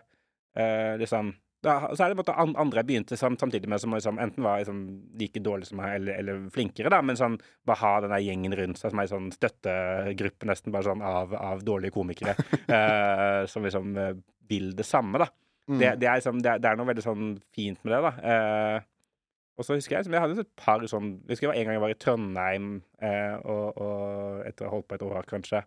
[0.57, 1.35] eh, liksom
[1.65, 4.61] da, Så er det måte an- andre jeg begynte samtidig med, som liksom, enten var
[4.63, 4.81] liksom,
[5.21, 8.57] like dårlige som meg, eller, eller flinkere, da, men sånn bare ha den der gjengen
[8.61, 12.37] rundt seg som ei sånn støttegruppe nesten bare sånn av, av dårlige komikere,
[12.69, 14.15] uh, som liksom eh,
[14.51, 15.31] vil det samme, da.
[15.65, 15.79] Mm.
[15.81, 18.13] Det, det, er liksom, det, er, det er noe veldig sånn fint med det, da.
[18.21, 18.91] Uh,
[19.55, 21.69] og så husker jeg liksom, jeg hadde et par sånn Jeg husker jeg var en
[21.69, 22.69] gang jeg var i Trondheim,
[23.07, 25.61] eh, og, og etter å ha holdt på et år, kanskje,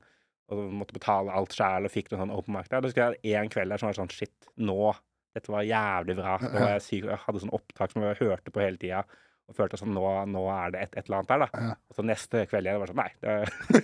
[0.52, 2.84] og måtte betale alt sjæl og fikk noe sånn open mark der.
[2.84, 4.92] Da husker jeg en kveld der som var sånn Shit, nå
[5.38, 6.36] Dette var jævlig bra.
[6.42, 9.06] Jeg syk, jeg hadde sånn opptak som jeg hørte på hele tida.
[9.48, 11.76] Og følte sånn nå, nå er det et, et eller annet der, da.
[11.88, 13.12] Og så neste kveld igjen, det var sånn Nei.
[13.24, 13.36] Det,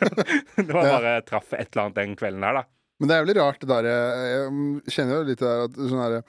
[0.67, 2.65] det var bare traff et eller annet den kvelden der, da.
[2.99, 4.49] Men det er veldig rart, det der Jeg,
[4.95, 6.23] kjenner jo litt det der at sånn derre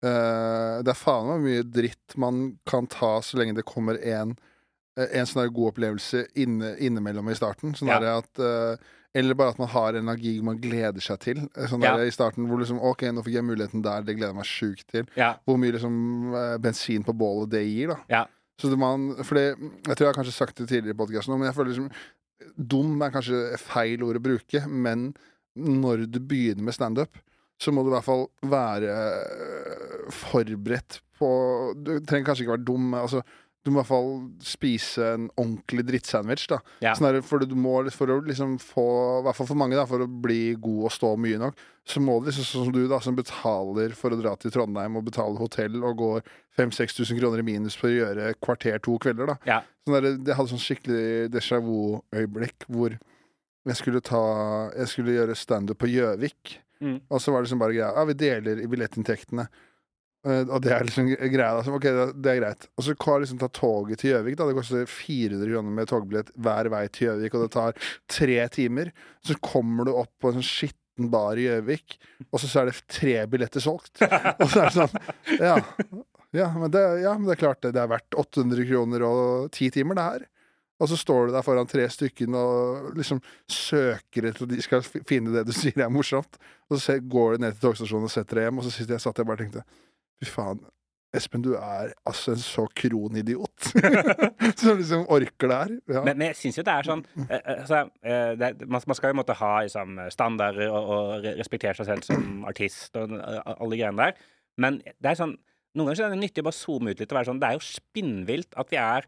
[0.00, 4.30] Uh, Det er faen meg mye dritt man kan ta så lenge det kommer en
[4.96, 7.74] eh, en sånn god opplevelse inne, innimellom i starten.
[7.76, 7.98] Sånn Ja.
[8.16, 8.80] at eh,
[9.14, 11.40] Eller bare at man har en gig man gleder seg til.
[11.56, 11.96] Sånn Sånn Ja.
[11.98, 14.46] der i starten hvor liksom OK, nå fikk jeg muligheten der, det gleder jeg meg
[14.46, 15.08] sjukt til.
[15.18, 15.32] Ja.
[15.44, 17.98] Hvor mye liksom eh, bensin på bålet det gir, da.
[18.08, 18.22] Ja.
[18.60, 21.48] Så det man fordi, jeg tror jeg har kanskje sagt det tidligere i podkasten, men
[21.48, 21.90] jeg føler liksom
[22.56, 25.10] Dum er kanskje feil ord å bruke, men
[25.56, 27.18] når du begynner med standup,
[27.60, 31.28] så må du i hvert fall være øh, forberedt på
[31.76, 33.20] Du trenger kanskje ikke være dum, men altså
[33.64, 36.46] du må i hvert fall spise en ordentlig drittsandwich.
[36.48, 36.94] da Ja.
[36.94, 39.84] sånn der, For du må For å liksom få I hvert fall for mange, da
[39.84, 41.54] for å bli god og stå mye nok,
[41.86, 44.96] så må du liksom sånn som du, da som betaler for å dra til Trondheim
[44.96, 46.22] og betale hotell og går
[46.58, 49.36] 5000-6000 kroner i minus for å gjøre kvarter to kvelder, da.
[49.46, 49.60] Ja.
[49.86, 52.96] Sånn der, det hadde sånn skikkelig déjà vu-øyeblikk hvor
[53.66, 56.58] jeg skulle ta Jeg skulle gjøre standup på Gjøvik.
[56.80, 57.00] Mm.
[57.10, 59.48] Og så var det liksom bare greia Ja, vi deler i billettinntektene.
[60.26, 61.54] Eh, og det er liksom greia.
[61.56, 61.62] Da.
[61.64, 62.66] Så, ok, det, det er greit.
[62.76, 64.36] Og så kan jeg liksom ta toget til Gjøvik.
[64.36, 68.38] da Det koster 400 kroner med togbillett hver vei til Gjøvik, og det tar tre
[68.52, 68.92] timer.
[69.26, 71.96] Så kommer du opp på en sånn skitten bar i Gjøvik,
[72.28, 74.02] og så er det tre billetter solgt.
[74.42, 75.56] og så er det sånn Ja,
[76.36, 77.72] ja, men, det, ja men det er klart det.
[77.74, 80.28] Det er verdt 800 kroner og ti timer, det her.
[80.80, 83.18] Og så står du der foran tre stykker og liksom
[83.52, 86.38] søker etter at de skal finne det du sier er morsomt.
[86.72, 89.04] Og så går du ned til togstasjonen og setter deg hjem, og så sitter jeg,
[89.04, 89.64] satt jeg bare og tenkte
[90.20, 90.60] Fy faen,
[91.16, 93.70] Espen, du er altså en så kronidiot.
[94.60, 95.72] Som liksom orker det her.
[95.90, 96.02] Ja.
[96.06, 98.98] Men, men jeg syns jo det er sånn eh, eh, altså, eh, det, man, man
[98.98, 103.80] skal jo måtte ha liksom, standarder og, og respektere seg selv som artist og alle
[103.80, 104.20] greiene der.
[104.60, 105.34] Men det er sånn
[105.78, 107.54] noen ganger er det nyttig å bare zoome ut litt og være sånn Det er
[107.54, 109.04] jo spinnvilt at vi er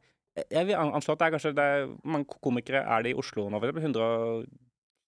[0.52, 3.16] Jeg vil an- anslå at det er kanskje det er, mange komikere er det i
[3.18, 3.58] Oslo nå?
[3.58, 4.44] for eksempel?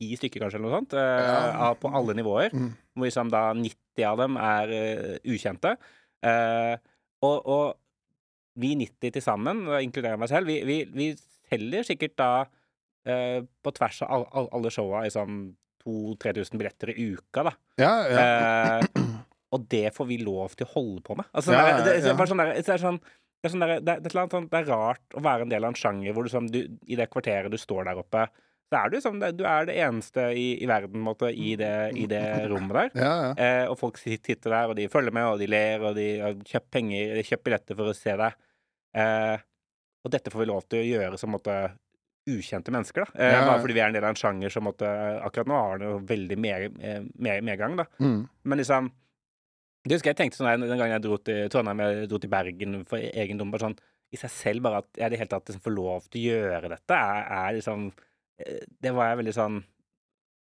[0.00, 0.94] 110 stykker, kanskje, eller noe sånt?
[0.98, 1.74] eh, Ja.
[1.80, 2.50] På alle nivåer.
[2.52, 2.72] Mm.
[2.96, 5.76] Hvor liksom da 90 av dem er eh, ukjente.
[6.24, 6.76] Eh,
[7.22, 7.74] og, og
[8.56, 11.08] vi 90 til sammen, inkluderer meg selv, vi, vi, vi
[11.50, 12.30] selger sikkert da
[13.06, 17.52] eh, på tvers av all, all, alle showa i sånn 2000-3000 billetter i uka, da.
[17.80, 18.22] Ja, ja.
[18.80, 19.10] Eh,
[19.54, 21.26] og det får vi lov til å holde på med.
[21.32, 22.16] Altså, Ja, det, er- det, det, ja.
[22.18, 23.00] bare sånn der, det er sånn
[23.44, 25.50] det er, sånn der, det, er, det, er sånn, det er rart å være en
[25.52, 28.22] del av en sjanger hvor du, sånn, du, i det kvarteret du står der oppe,
[28.72, 31.54] så er du sånn det- Du er det eneste i, i verden på måte, i,
[31.56, 32.90] det, i det rommet der.
[33.02, 33.34] ja, ja.
[33.36, 36.34] Eh, og folk sitter der, og de følger med, og de ler, og de har
[36.34, 38.34] kjøpt penger, de kjøper billetter for å se deg.
[38.94, 39.36] Eh,
[40.04, 41.54] og dette får vi lov til å gjøre som måtte,
[42.26, 43.20] ukjente mennesker, da.
[43.20, 43.40] Eh, Ja.
[43.44, 44.88] Bare fordi vi er en del av en sjanger som måtte,
[45.22, 47.00] akkurat nå har det veldig med, eh,
[47.42, 47.84] medgang, da.
[48.00, 48.28] Mm.
[48.44, 48.90] Men liksom
[49.86, 52.86] Det husker jeg tenkte sånn den gangen jeg dro til Trondheim, jeg dro til Bergen
[52.86, 53.50] for egen dom.
[53.52, 53.76] Sånn
[54.10, 56.24] i seg selv, bare at jeg i det hele tatt liksom får lov til å
[56.32, 57.92] gjøre dette, er, er liksom
[58.38, 59.62] Det var jeg veldig sånn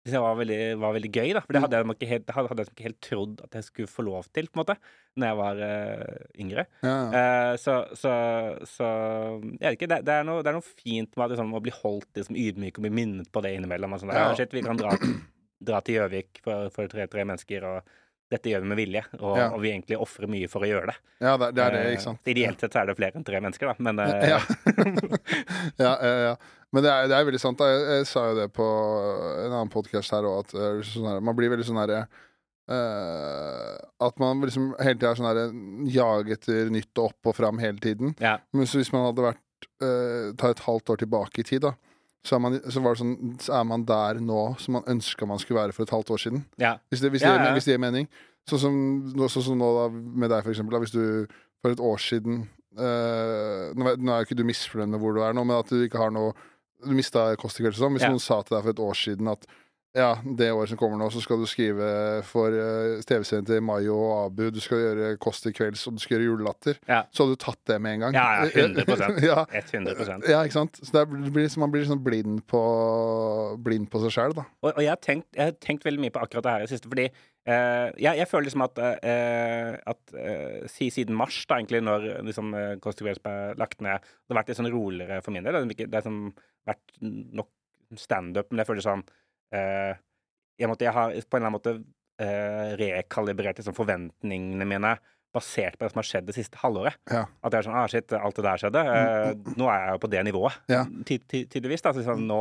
[0.10, 1.42] det var veldig, var veldig gøy, da.
[1.44, 1.66] For det Mm.
[1.68, 4.48] hadde jeg, ikke helt, hadde jeg ikke helt trodd at jeg skulle få lov til,
[4.48, 4.76] på en måte,
[5.20, 6.64] når jeg var uh, yngre.
[6.82, 6.96] Ja.
[7.20, 8.14] Eh, så, så,
[8.66, 8.88] så
[9.60, 11.62] Jeg vet ikke, det, det, er noe, det er noe fint med at, liksom, å
[11.62, 13.94] bli holdt liksom, ydmyk og bli minnet på det innimellom.
[13.94, 14.16] Og sånn.
[14.16, 14.96] «Ja, shit, vi kan dra,
[15.70, 17.94] dra til Gjøvik for, for tre, tre mennesker, og
[18.30, 19.02] dette gjør vi med vilje.
[19.20, 19.48] Og, Ja.
[19.56, 20.96] og vi egentlig ofrer mye for å gjøre det.
[21.26, 22.22] ja det, det er det, Eh, ikke sant.
[22.30, 24.40] Ideelt sett så er det flere enn tre mennesker, da, men eh, Ja.
[25.80, 26.36] ja, ja, ja.
[26.72, 27.60] Men det er, det er veldig sant.
[27.66, 28.66] Jeg, jeg sa jo det på
[29.46, 32.04] en annen podkast her òg, at eh, sånn her, man blir veldig sånn herre
[34.00, 35.46] At man liksom hele tida er sånn herre
[35.90, 38.14] jag etter nytt og opp og fram hele tiden.
[38.22, 38.36] ja.
[38.54, 39.42] Men så hvis man hadde vært
[39.84, 41.74] uh, Ta et halvt år tilbake i tid, da.
[42.28, 45.26] Så er, man, så, var det sånn, så er man der nå som man ønska
[45.26, 46.46] man skulle være for et halvt år siden.
[46.60, 46.74] ja.
[46.92, 47.54] Hvis det, hvis det, ja.
[47.56, 48.10] hvis det gir mening.
[48.50, 48.76] Sånn som,
[49.16, 50.76] nå- sånn som nå da, med deg, for eksempel.
[50.76, 51.28] Da, hvis du
[51.62, 52.42] for et år siden
[52.80, 55.72] øh, nå, nå er jo ikke du misfornøyd med hvor du er nå, men at
[55.72, 56.34] du ikke har noe
[56.80, 57.92] Du mista kvelds sånn.
[57.98, 58.10] Hvis Ja.
[58.14, 59.42] noen sa til deg for et år siden at
[59.98, 61.88] ja, det året som kommer nå, så skal du skrive
[62.30, 66.04] for uh, TV-serien til Mayo og Abu, du skal gjøre Kåss til kvelds, og du
[66.04, 67.00] skal gjøre Julelatter, Ja.
[67.10, 68.14] så hadde du tatt det med en gang.
[68.20, 69.18] Ja, ja, 100%.
[69.32, 70.78] ja, 100% ja, ikke sant?
[70.86, 72.62] Så blir, man blir liksom blind på,
[73.66, 74.46] blind på seg sjæl, da.
[74.62, 76.68] Og, og jeg, har tenkt, jeg har tenkt veldig mye på akkurat det her i
[76.68, 81.42] det siste, fordi uh, jeg, jeg føler liksom at, uh, at eh, si siden mars,
[81.50, 84.60] da egentlig, når liksom, eh, Kåss til kvelds ble lagt ned, det har vært litt
[84.62, 85.56] sånn roligere for min del.
[85.58, 86.22] Det har ikke- det har sånn,
[86.70, 87.00] vært
[87.42, 87.50] nok
[87.98, 89.16] standup, men jeg føler sånn eh,
[89.52, 91.78] jeg, måtte, jeg har på en eller annen måte
[92.22, 94.98] eh, rekalibrert liksom, forventningene mine
[95.30, 96.96] basert på det som har skjedd det siste halvåret.
[97.12, 97.20] Ja.
[97.46, 98.82] At jeg er sånn ah, shit, alt det der skjedde.
[98.82, 100.80] Eh, nå er jeg jo på det nivået, Ja.
[101.06, 101.84] ty ty tydeligvis.
[101.86, 102.40] da, så sånn, Nå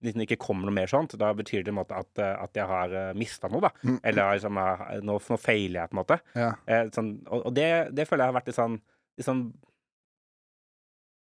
[0.00, 2.56] Hvis det ikke kommer noe mer sånt, da betyr det en måte at, eh, at
[2.56, 3.70] jeg har mista noe, da.
[3.84, 3.98] Mm.
[4.02, 6.20] Eller liksom, eh, nå, nå feiler jeg, på en måte.
[6.34, 6.54] Ja.
[6.66, 8.80] Eh, sånn, og og det, det føler jeg har vært litt sånn
[9.20, 9.52] litt sånn,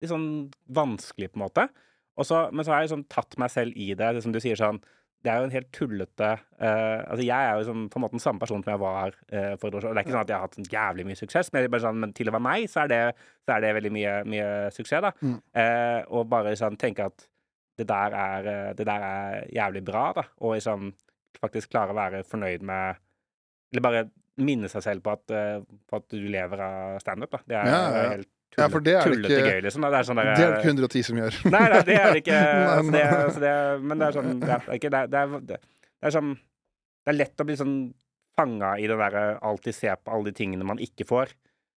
[0.03, 0.29] litt sånn
[0.69, 1.69] vanskelig, på en måte.
[2.21, 4.59] Også, men så har jeg liksom tatt meg selv i det, det som du sier
[4.59, 4.83] sånn
[5.21, 8.17] det er jo en helt tullete uh, Altså, jeg er jo liksom, på en måte
[8.17, 9.97] den samme personen som jeg var uh, for et år siden.
[9.97, 12.01] Det er ikke sånn at jeg har hatt sånn jævlig mye suksess, men, bare sånn,
[12.05, 13.01] men til å være meg, så er det,
[13.45, 14.47] så er det veldig mye, mye
[14.77, 15.13] suksess, da.
[15.21, 15.37] Mm.
[15.61, 17.27] Uh, og bare sånn tenke at
[17.81, 20.27] det der er, det der er jævlig bra, da.
[20.45, 20.91] Og liksom
[21.41, 22.99] faktisk klare å være fornøyd med
[23.71, 24.03] Eller bare
[24.43, 27.41] minne seg selv på at, på at du lever av standup, da.
[27.47, 28.13] Det er, Ja, ja, ja.
[28.17, 29.83] helt Ja, tullete, for det er det ikke- gøy, liksom.
[29.87, 31.37] Det er sånn der, Det er det ikke 110 som gjør.
[31.51, 32.39] Nei, nei, det er det ikke.
[32.41, 35.61] Nei, Altså, det, altså, det, men det er sånn Det er, ikke, det er, er,
[36.03, 37.77] det sånn Det er lett å bli sånn
[38.37, 41.33] fanga i det derre alltid se på alle de tingene man ikke får,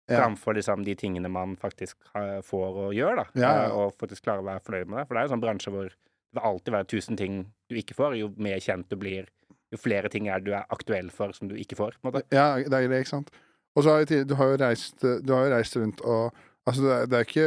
[0.09, 0.17] Ja.
[0.19, 3.25] framfor liksom de tingene man faktisk eh, får og gjør, da.
[3.35, 3.65] Ja, ja.
[3.67, 5.05] Eh, Og faktisk klare å være fornøyd med det.
[5.07, 5.95] For det er jo sånn bransje hvor det
[6.33, 7.37] vil alltid være tusen ting
[7.69, 8.17] du ikke får.
[8.19, 9.27] Jo mer kjent du blir,
[9.71, 11.95] jo flere ting er du er aktuell for som du ikke får.
[12.01, 12.23] på en måte.
[12.31, 13.31] Ja, det er det, ikke sant.
[13.75, 16.33] Og så har du har jo reist, du har jo reist rundt og
[16.69, 17.45] Altså, det er, det er ikke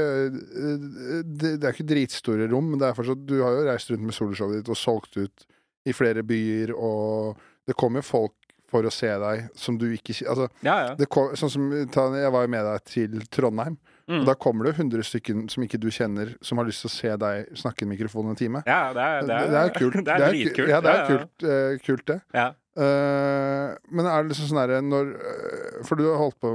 [1.25, 4.09] det, det er ikke dritstore rom, men det er fortsatt Du har jo reist rundt
[4.09, 5.45] med soloshowet ditt og solgt ut
[5.87, 7.37] i flere byer, og
[7.69, 8.33] det kommer folk
[8.73, 11.07] for å se deg som du ikke Altså, Ja, ja.
[11.07, 14.19] kom, sånn som Jeg var jo med deg til Trondheim, Mm.
[14.21, 16.93] og da kommer det 100 stykker som ikke du kjenner, som har lyst til å
[16.93, 18.61] se deg snakke i mikrofonen en time.
[18.67, 19.95] ja det, er, Det, er, det er kult.
[20.05, 20.69] Det er dritkult.
[20.69, 22.19] Ja, det er kult, uh, kult, det.
[22.37, 22.51] Ja.
[22.77, 26.51] Uh, men er det liksom sånn herre når eh, For du har holdt på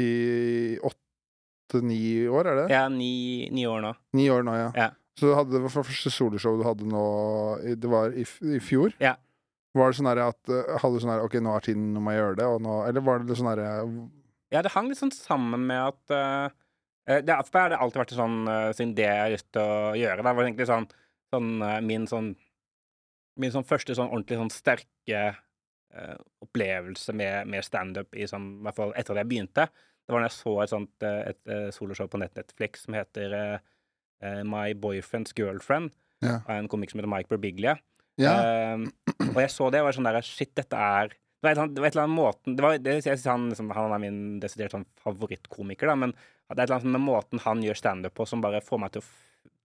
[0.00, 0.78] i
[1.74, 2.66] åtte-ni år, er det?
[2.74, 3.92] Er ni, ni år nå.
[4.14, 4.70] Ni år nå, ja.
[4.78, 4.90] Ja.
[5.18, 7.04] Så du hadde, det var første soloshow du hadde nå
[7.78, 8.94] Det var i, i fjor?
[8.98, 9.14] Ja.
[9.74, 12.14] Var det sånn at eh, Hadde du sånn her OK, nå er tiden, nå må
[12.14, 13.68] jeg gjøre det, og nå Eller var det sånn herre
[14.54, 16.48] Ja, det hang litt sånn sammen med at eh,
[17.10, 19.48] eh, det, For meg har det alltid vært sånn uh, siden det jeg har lyst
[19.54, 20.18] til å gjøre.
[20.18, 20.90] Det var egentlig sånn,
[21.34, 22.34] sånn uh, min sånn
[23.42, 25.22] Min sånn første sånn ordentlig sånn sterke
[25.94, 26.14] eh,
[26.44, 29.66] opplevelse med, med standup i sånn hvert fall etter at jeg begynte.
[30.04, 33.32] Det var når jeg så et sånt et, et eh, soloshow på Netflix som heter
[33.38, 33.58] eh,
[34.22, 35.92] eh, My Boyfriend's Girlfriend,
[36.24, 36.38] Ja.
[36.46, 37.74] av en komiker som heter Mike Birbiglia.
[38.16, 38.30] Ja.
[38.78, 38.84] Uh,
[39.34, 41.64] og jeg så det og var sånn der Shit, dette er Det var et, eller
[41.64, 43.92] annet- det var et eller annet måten det var, det, jeg synes han, liksom, han
[43.92, 47.64] er min desidert sånn favorittkomiker, da, men det er et eller annet med måten han
[47.64, 49.08] gjør standup på, som bare får meg til å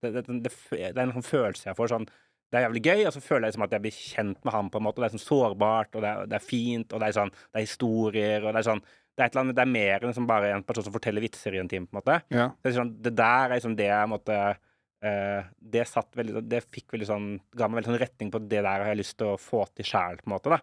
[0.02, 1.92] det, det, det, det er en sånn følelse jeg får.
[1.94, 2.10] sånn
[2.50, 4.70] det er jævlig gøy, og så føler jeg liksom at jeg blir kjent med ham
[4.74, 4.98] på en måte.
[4.98, 7.30] og Det er sånn sårbart, og det er, det er fint, og det er sånn
[7.36, 8.82] Det er historier, og det er sånn
[9.20, 11.60] Det er annet, det er mer enn liksom bare en person som forteller vitser i
[11.60, 12.18] en time, på en måte.
[12.32, 12.50] ja.
[12.56, 16.62] Det, er sånn, det der er liksom det jeg måtte uh, Det satt veldig Det
[16.72, 19.34] fikk veldig sånn Ga meg veldig sånn retning på det der har jeg lyst til
[19.34, 20.22] å få til sjæl,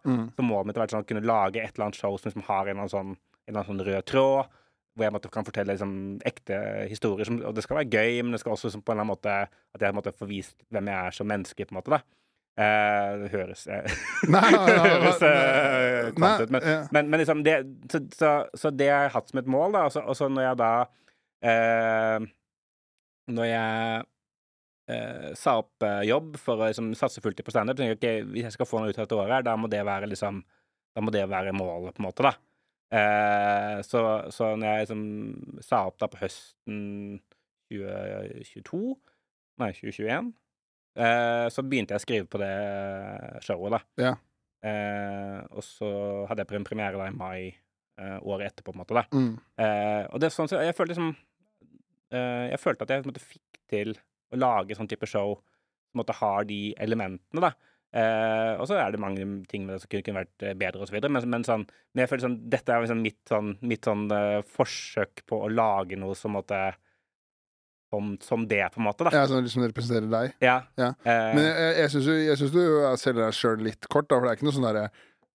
[0.09, 0.31] Mm.
[0.37, 2.47] Så målet mitt har vært sånn å kunne lage et eller annet show som liksom
[2.49, 4.55] har en eller annen sånn, en eller annen sånn rød tråd.
[4.97, 5.91] Hvor jeg måtte, kan fortelle liksom,
[6.25, 7.29] ekte historier.
[7.29, 9.13] Som, og det skal være gøy, men det skal også liksom, på en eller annen
[9.13, 9.35] måte
[9.77, 11.67] at jeg måtte få vist hvem jeg er som menneske.
[11.69, 12.01] på en måte da
[12.57, 13.87] eh, Det høres eh,
[14.29, 16.81] Nei, nei, nei, nei, høres eh, kvant ut, men, ja.
[16.97, 17.59] men, men liksom det,
[17.93, 19.87] så, så, så det har jeg hatt som et mål, da.
[20.03, 20.73] Og så, når jeg da
[21.53, 22.27] eh,
[23.37, 24.03] når jeg
[24.95, 28.47] eh, sa opp jobb for å liksom, satse fullt på standup, tenkte jeg okay, hvis
[28.49, 30.45] jeg skal få noe ut av dette året, da må det være liksom
[30.97, 32.37] Da må det være målet, på en måte, da.
[32.97, 34.01] Eh, så,
[34.31, 35.03] så når jeg liksom
[35.67, 37.19] sa opp da på høsten
[37.73, 38.95] 2022
[39.59, 40.31] Nei, 2021,
[40.97, 42.55] eh, så begynte jeg å skrive på det
[43.47, 43.81] showet, da.
[44.03, 44.15] Ja.
[44.67, 45.91] Eh, og så
[46.31, 49.05] hadde jeg en premiere da i mai eh, året etterpå, på en måte, da.
[49.13, 49.33] Mm.
[49.63, 51.13] Eh, og det er sånn, så jeg følte liksom
[52.13, 53.95] eh, Jeg følte at jeg måte, fikk til
[54.33, 57.55] å lage sånn type show som måte har de elementene, da.
[57.97, 60.91] Eh, og så er det mange ting med det som kunne, vært eh, bedre, og
[60.91, 63.87] så videre, men, men, sånn, men jeg føler sånn Dette er liksom mitt sånn, mitt
[63.87, 66.59] sånn uh, forsøk på å lage noe som måtte
[67.93, 69.11] som, som det, på en måte, da.
[69.15, 70.33] Ja, som liksom representerer deg.
[70.43, 70.57] Ja.
[70.77, 70.89] Ja.
[71.05, 72.63] Eh, Men jeg, jeg, jeg syns jo jeg synes du
[73.03, 74.85] selger deg sjøl litt kort, da, for det er ikke noe sånn derre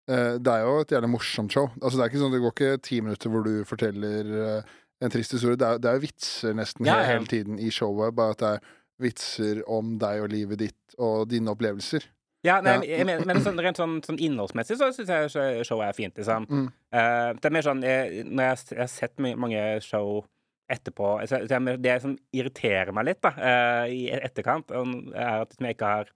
[0.09, 1.69] eh, Det er jo et jævlig morsomt show.
[1.81, 4.75] Altså Det er ikke sånn, det går ikke ti minutter hvor du forteller eh,
[5.05, 5.55] en trist historie.
[5.61, 7.11] Det er, det er jo vitser nesten Ja, ja.
[7.13, 8.65] hele tiden i showet, bare at det er
[8.99, 12.03] vitser om deg og livet ditt og dine opplevelser.
[12.43, 13.03] Ja, nei, Ja.
[13.07, 16.45] men- men sånn, rent sånn, sånn innholdsmessig så syns jeg showet er fint, liksom.
[16.49, 16.65] Mm.
[16.91, 20.25] Uh, det er mer sånn jeg, Når jeg, jeg har sett mange show
[20.69, 21.41] etterpå så,
[21.81, 26.11] det som irriterer meg litt, da, eh, i etterkant, er at liksom jeg ikke har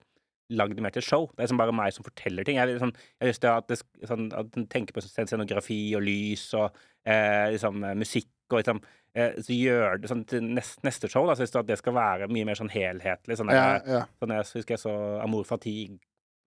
[0.52, 1.26] lagd mer til show.
[1.32, 2.58] Det er liksom bare meg som forteller ting.
[2.60, 6.04] Jeg, liksom, jeg har lyst til at, det, sånn, at en tenker på scenografi og
[6.04, 6.76] lys og
[7.08, 8.82] eh, liksom, eh, musikk og liksom
[9.16, 11.80] eh, Så gjør det sånn til neste, neste show, da, så du synes at det
[11.80, 13.38] skal være mye mer sånn helhetlig.
[13.40, 14.02] Sånn Ja, ja.
[14.20, 14.94] Sånn jeg husker jeg så
[15.24, 15.96] Amor Fatigue,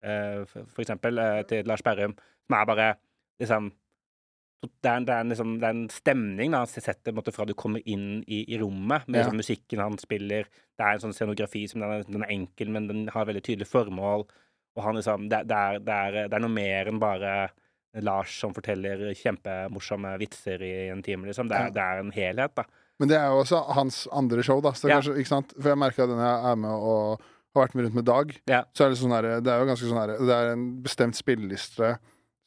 [0.05, 2.87] eh, for, for eksempel, til Lars Berrum, som er bare
[3.41, 3.71] liksom
[4.65, 7.53] det er, det, er liksom, det er en stemning da, han setter måte, fra du
[7.57, 9.23] kommer inn i, i rommet, med Ja.
[9.25, 10.47] liksom, musikken han spiller.
[10.77, 13.43] Det er en sånn scenografi som den er, den er enkel, men den har veldig
[13.45, 14.25] tydelig formål.
[14.77, 17.49] Og han liksom, det, det, er, noe mer enn bare
[18.01, 21.49] Lars som forteller kjempemorsomme vitser i en time, liksom.
[21.49, 22.65] Det er, en helhet, da.
[22.99, 24.73] Men det er jo også hans andre show, da.
[24.83, 24.97] Ja.
[24.97, 25.53] kanskje, ikke sant?
[25.57, 28.35] For jeg merker at når jeg er med og har vært med rundt med Dag,
[28.49, 28.63] Ja.
[28.73, 31.17] så er det sånn her, Det er jo ganske sånn her, Det er en bestemt
[31.17, 31.97] spilleliste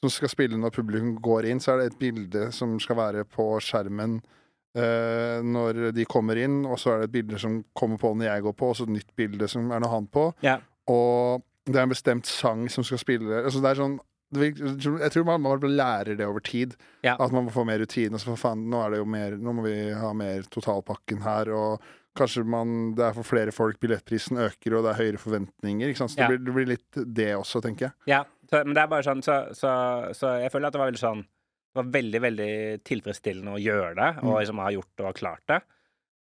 [0.01, 1.61] som skal spille når publikum går inn.
[1.61, 6.63] Så er det et bilde som skal være på skjermen uh, når de kommer inn,
[6.65, 8.89] og så er det et bilde som kommer på når jeg går på, og så
[8.89, 10.31] et nytt bilde som er når han på.
[10.47, 10.59] Ja.
[10.91, 13.99] Og det er en bestemt sang som skal spille altså det er sånn
[14.41, 16.77] Jeg tror man, man lærer det over tid.
[17.03, 17.17] Ja.
[17.19, 18.19] At man må få mer rutine.
[18.19, 21.51] Så for faen, nå er det jo mer Nå må vi ha mer totalpakken her,
[21.51, 21.89] og
[22.19, 25.91] kanskje man Det er for flere folk, billettprisen øker, og det er høyere forventninger.
[25.91, 26.15] Ikke sant?
[26.15, 27.97] Så det, blir, det blir litt det også, tenker jeg.
[28.15, 29.71] Ja, så, men det er bare sånn så, så,
[30.17, 32.53] så jeg føler at det var veldig sånn Det var veldig, veldig
[32.85, 34.39] tilfredsstillende å gjøre det, og Mm.
[34.41, 35.61] liksom ha gjort det og klart det.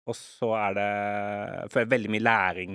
[0.08, 0.88] Og så er det
[1.62, 2.74] jeg føler veldig mye læring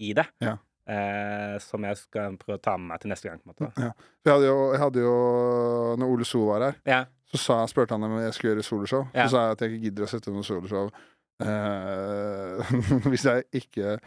[0.00, 0.54] i det, Ja.
[0.88, 3.38] eh, som jeg skal prøve å ta med meg til neste gang.
[3.44, 3.82] på en måte.
[3.84, 3.92] Ja.
[4.24, 7.90] Jeg hadde jo, jeg hadde jo Når Ole So var her, Ja, så sa, spurte
[7.92, 9.08] han om jeg skulle gjøre soloshow.
[9.14, 9.26] Ja.
[9.26, 10.88] Så sa jeg at jeg ikke gidder å sette noe soloshow
[11.44, 12.72] eh,
[13.10, 13.98] hvis jeg ikke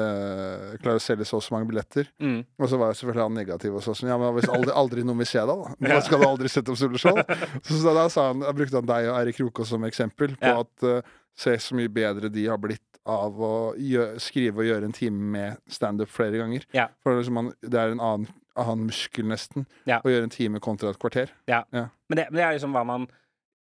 [0.00, 2.08] eh, klarer å selge så og så mange billetter.
[2.20, 4.72] mm, Og så var jo selvfølgelig han negativ og så sånn Ja, men hvis aldri,
[4.74, 5.74] aldri noen vil se deg, da.
[5.94, 7.20] Da skal du aldri sette opp soloshow.
[7.62, 10.44] Så, så da sa han, da brukte han deg og Eirik Krokås som eksempel på
[10.50, 10.60] Ja.
[10.64, 11.00] at uh,
[11.34, 15.26] se så mye bedre de har blitt av å gjøre, skrive og gjøre en time
[15.34, 16.62] med standup flere ganger.
[16.72, 16.86] Ja.
[17.04, 19.98] For liksom man, det er en annen, annen muskel, nesten, Ja.
[20.00, 21.28] å gjøre en time kontra et kvarter.
[21.46, 23.04] Men, det, men det er liksom hva man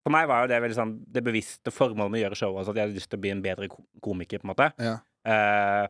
[0.03, 2.71] For meg var jo det veldig sånn det bevisste formålet med å gjøre showet, altså
[2.73, 3.67] at jeg hadde lyst til å bli en bedre
[4.03, 4.65] komiker, på en måte.
[4.83, 4.95] Ja.
[5.23, 5.85] Eh,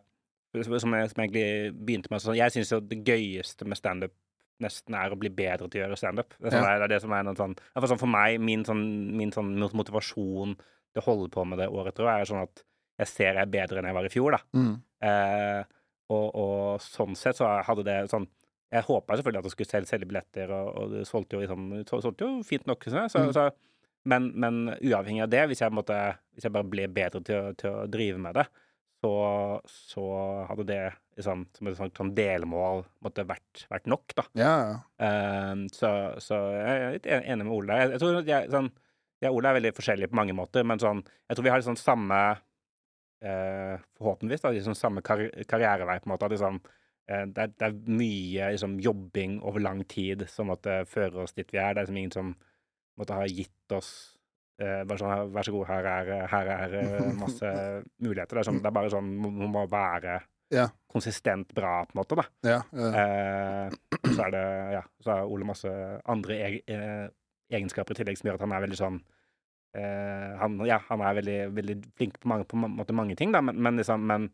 [0.62, 2.22] som, jeg som egentlig begynte med.
[2.22, 4.14] Sånn, jeg syns jo det gøyeste med standup
[4.62, 6.36] nesten er å bli bedre til å gjøre standup.
[6.40, 6.78] Det, sånn, Ja.
[6.84, 8.84] det det som er noe sånn, For, sånn For meg, min sånn,
[9.18, 10.54] min sånn motivasjon
[10.94, 12.64] til å holde på med det året, etter jeg, er sånn at
[13.02, 14.40] jeg ser jeg er bedre enn jeg var i fjor, da.
[14.54, 14.76] Mm.
[15.02, 15.64] Eh,
[16.14, 18.28] og, og sånn sett så hadde det sånn
[18.74, 21.66] Jeg håpa selvfølgelig at det skulle selge, selge billetter, og, og det solgte jo, liksom,
[21.90, 22.84] solgte jo fint nok.
[22.90, 23.34] Så, så, Mm.
[23.34, 23.44] så,
[24.06, 25.98] men, men uavhengig av det, hvis jeg, måtte,
[26.34, 28.48] hvis jeg bare ble bedre til å, til å drive med det,
[29.04, 29.16] så,
[29.68, 30.04] så
[30.48, 30.84] hadde det
[31.18, 34.24] liksom, som et sånt, sånn delmål måtte vært, vært nok, da.
[34.40, 34.78] Ja, ja.
[35.04, 35.92] Eh, så,
[36.24, 37.80] så jeg er litt enig med Ole.
[37.82, 38.72] Jeg, jeg tror jeg, sånn,
[39.24, 41.66] jeg og Ole er veldig forskjellige på mange måter, men sånn, jeg tror vi har
[41.66, 42.22] sånn samme
[43.24, 46.32] eh, Forhåpentligvis da, liksom samme kar karrierevei, på en måte.
[46.32, 46.62] Liksom,
[47.10, 51.36] eh, det, er, det er mye liksom, jobbing over lang tid som måtte føre oss
[51.36, 51.76] dit vi er.
[51.76, 52.34] Det er liksom ingen som
[53.00, 54.13] måtte ha gitt oss
[54.86, 57.50] bare sånn, Vær så god, her er, her er eh, masse
[58.04, 58.38] muligheter.
[58.38, 60.20] Det er, sånn, det er bare sånn Man må være
[60.54, 60.68] Ja.
[60.92, 62.16] konsistent bra, på en måte.
[62.20, 62.26] da.
[62.46, 62.92] ja, ja.
[63.02, 63.70] Eh,
[64.14, 64.46] så er det
[64.76, 65.72] ja, så har Ole masse
[66.06, 66.38] andre
[66.68, 67.08] eh,
[67.50, 69.00] egenskaper i tillegg som gjør at han er veldig sånn
[69.76, 73.58] eh, han, ja, han er veldig, veldig flink på mange, på mange ting, da, men,
[73.58, 74.28] men, liksom, men,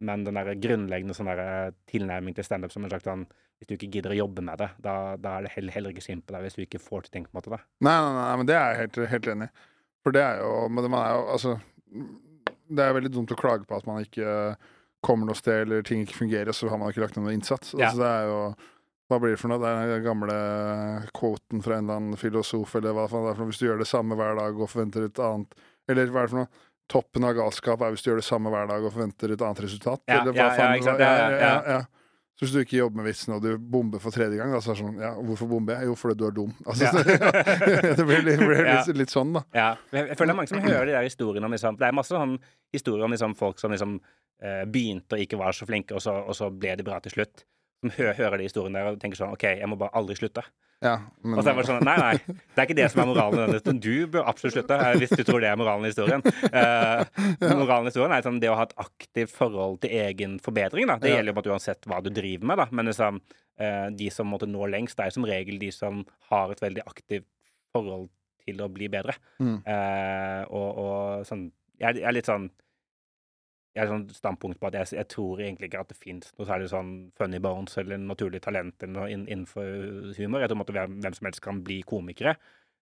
[0.00, 3.26] men den der grunnleggende sånn der tilnærming til standup som en slags sånn
[3.56, 6.04] Hvis du ikke gidder å jobbe med det, da, da er det heller, heller ikke
[6.04, 7.54] synd på deg hvis du ikke får til ting, på en måte.
[7.54, 7.62] da.
[7.86, 9.66] Nei, nei, nei, men det er jeg helt, helt enig i.
[10.04, 11.56] For det er jo Men man er jo altså
[12.68, 14.72] det er veldig dumt å klage på at man ikke eh,
[15.04, 17.74] kommer noe sted, eller ting ikke fungerer, så har man ikke lagt ned noe innsats.
[17.76, 17.90] Ja.
[17.90, 18.40] Altså, det er jo
[19.06, 19.62] Hva blir det for noe?
[19.62, 20.36] Det er den gamle
[21.14, 23.52] quoten fra en eller annen filosof, eller hva faen det er for noe.
[23.52, 26.32] Hvis du gjør det samme hver dag og forventer et annet Eller hva er det
[26.32, 26.64] for noe?
[26.90, 29.62] Toppen av galskap er hvis du gjør det samme hver dag og forventer et annet
[29.62, 30.02] resultat.
[30.06, 31.00] Ja, eller hva ja, ja, faen var.
[31.02, 31.78] Ja, ja, ja.
[32.36, 34.74] Så hvis du ikke jobber med vitsen, og du bomber for tredje gang, da, så
[34.74, 35.88] er det sånn Ja, hvorfor bomber jeg?
[35.88, 36.50] Jo, fordi du er dum.
[36.68, 36.92] Altså, Ja.
[37.96, 39.42] det blir, litt, blir litt, litt sånn, da.
[39.56, 39.70] Ja.
[39.94, 41.96] Jeg, jeg føler det er mange som hører de der historiene om liksom Det er
[41.96, 42.36] masse sånn
[42.76, 43.96] historier om liksom folk som liksom
[44.44, 47.16] eh, begynte og ikke var så flinke, og så, og så ble de bra til
[47.16, 47.46] slutt.
[47.80, 50.44] Som hører de historiene der og tenker sånn OK, jeg må bare aldri slutte.
[50.84, 52.34] Ja, men, Og så er det bare sånn Nei, nei.
[52.52, 53.78] Det er ikke det som er moralen i denne historien.
[53.80, 56.24] Du bør absolutt slutte, hvis du tror det er moralen i historien.
[56.52, 57.00] Uh,
[57.62, 60.90] moralen i historien er sånn, det å ha et aktivt forhold til egen forbedring.
[60.92, 60.98] Da.
[61.00, 61.16] Det Ja.
[61.22, 62.68] gjelder jo uansett hva du driver med, da.
[62.76, 63.22] Men liksom,
[63.60, 66.84] uh, de som måtte nå lengst, det er som regel de som har et veldig
[66.86, 67.26] aktivt
[67.72, 68.10] forhold
[68.44, 69.16] til å bli bedre.
[69.40, 69.56] Mm.
[69.64, 71.48] Uh, og, og sånn
[71.80, 72.50] jeg, jeg er litt sånn
[73.76, 76.48] jeg har sånn standpunkt på at jeg, jeg tror egentlig ikke at det fins noe
[76.48, 80.40] særlig sånn funny bones eller naturlig talent eller noe innenfor humor.
[80.40, 82.38] Jeg tror at hvem, hvem som helst kan bli komikere.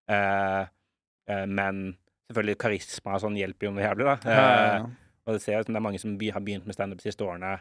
[0.07, 0.61] Eh,
[1.35, 1.89] eh, men
[2.29, 4.15] selvfølgelig karisma og sånn hjelper jo noe jævlig, da.
[4.23, 4.77] Ja, ja, ja.
[4.85, 7.03] Eh, og det ser ut som det er mange som by, har begynt med standup
[7.03, 7.57] de siste årene.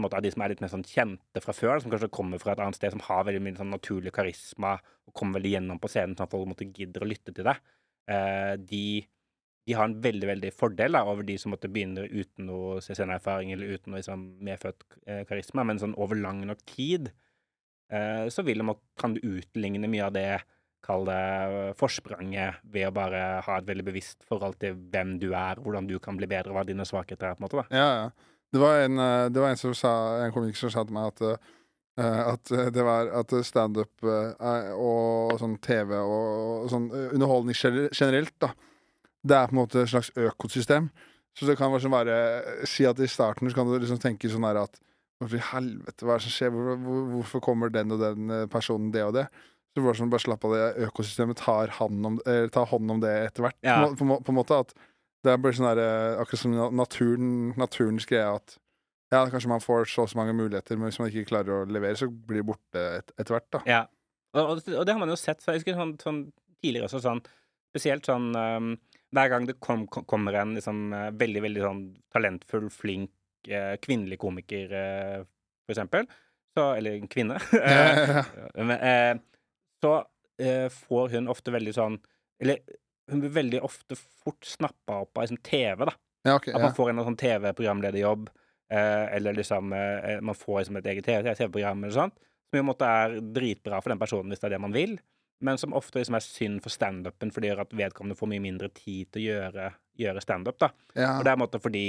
[0.00, 2.54] som er de som er litt mer sånn kjente fra før, som kanskje kommer fra
[2.56, 5.90] et annet sted, som har veldig mye sånn naturlig karisma og kommer veldig gjennom på
[5.92, 7.60] scenen, sånn at folk måtte gidder å lytte til deg.
[8.10, 8.86] Eh, de
[9.66, 13.52] de har en veldig veldig fordel da, over de som måtte begynne uten noe CCN-erfaring
[13.54, 17.12] eller uten noe liksom, medfødt eh, karisma, men sånn over lang nok tid
[17.92, 20.26] eh, så vil de, kan du utligne mye av det,
[20.82, 25.62] kall det forspranget, ved å bare ha et veldig bevisst forhold til hvem du er,
[25.62, 27.62] hvordan du kan bli bedre, hva dine svakheter er, på en måte.
[27.62, 27.82] da.
[27.82, 28.30] Ja, ja.
[28.52, 29.92] Det var en, eh, det var en som sa,
[30.26, 31.42] en komiker som sa til meg at
[32.00, 37.58] Uh, at det var at standup uh, og sånn TV og sånn eh, underholdning
[37.92, 38.48] generelt, da,
[39.24, 40.90] det er på en måte et slags økosystem.
[41.38, 42.16] Så det kan være sånn være
[42.68, 44.80] Si at i starten så kan du liksom tenke sånn her at
[45.22, 46.50] Hvorfor i helvete, hva er det som skjer?
[46.50, 49.28] Hvor, hvor, hvorfor kommer den og den eh, personen det og det?
[49.70, 50.64] Så bare sånn, bare slapp av det.
[50.88, 53.56] Økosystemet tar om, eh, tar hånd om det etter hvert.
[53.62, 53.76] Ja.
[53.86, 54.74] På, på, på en måte at
[55.22, 58.56] det blir sånn der, eh, akkurat som naturen, naturens greie at
[59.14, 61.70] ja, kanskje man får så og så mange muligheter, men hvis man ikke klarer å
[61.70, 63.60] levere, så blir det borte et, etter hvert, da.
[63.68, 63.80] Ja.
[64.34, 66.20] Og, og, det- og det har man jo sett så jeg husker sånn, sånn
[66.58, 67.22] tidligere også, sånn
[67.72, 68.72] Spesielt sånn um,
[69.12, 71.82] Hver gang det kom, kom, kommer en liksom eh, veldig, veldig sånn
[72.14, 73.10] talentfull, flink
[73.48, 75.24] eh, kvinnelig komiker, eh,
[75.66, 76.08] for eksempel,
[76.52, 77.38] så Eller en kvinne.
[77.62, 78.18] eh,
[78.76, 79.16] eh,
[79.82, 79.92] så
[80.38, 81.96] eh, får hun ofte veldig sånn
[82.42, 82.58] Eller
[83.10, 85.94] hun blir veldig ofte fort snappa opp av liksom, TV, da.
[86.28, 88.28] ja, okay, At man får en sånn TV-programlederjobb,
[88.72, 92.14] eh, eller liksom man får liksom et eget TV-program eller sånt,
[92.48, 94.94] som i en måte er dritbra for den personen hvis det er det man vil,
[95.42, 99.10] men som ofte liksom er synd for standupen, fordi at vedkommende får mye mindre tid
[99.12, 99.68] til å gjøre,
[100.00, 100.72] gjøre standup, ja.
[101.16, 101.86] Og det er en måte fordi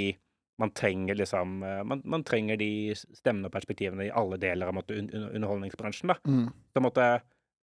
[0.62, 4.76] man trenger liksom eh, man, man trenger de stemmene og perspektivene i alle deler av
[4.76, 6.18] måte, un un underholdningsbransjen, da.
[6.26, 6.48] Mm.
[6.74, 7.08] Så måtte,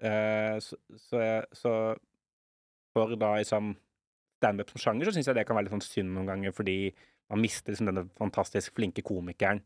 [0.03, 1.75] eh, så, så, så
[2.95, 3.75] for da liksom
[4.39, 6.79] standup som sjanger, så syns jeg det kan være litt sånn synd noen ganger, fordi
[7.29, 9.61] man mister liksom denne fantastisk flinke komikeren.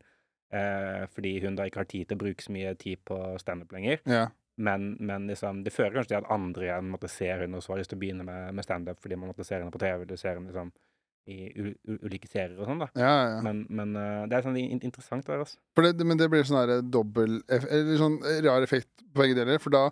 [0.53, 3.73] Eh, fordi hun da ikke har tid til å bruke så mye tid på standup
[3.73, 4.01] lenger.
[4.09, 4.27] ja.
[4.61, 7.73] Men, men liksom, det fører kanskje til at andre igjen måtte se henne og så
[7.73, 10.03] har lyst til å begynne med, med standup fordi man måtte se henne på TV
[10.05, 10.73] eller ser henne liksom
[11.31, 11.37] i
[12.03, 12.89] ulike serier og sånn, da.
[12.99, 13.43] ja, ja.
[13.47, 15.61] Men, men eh, det er sånn in interessant der, altså.
[15.79, 19.61] For det, men det blir sånn her dobbel Eller sånn rar effekt på begge deler.
[19.63, 19.85] For da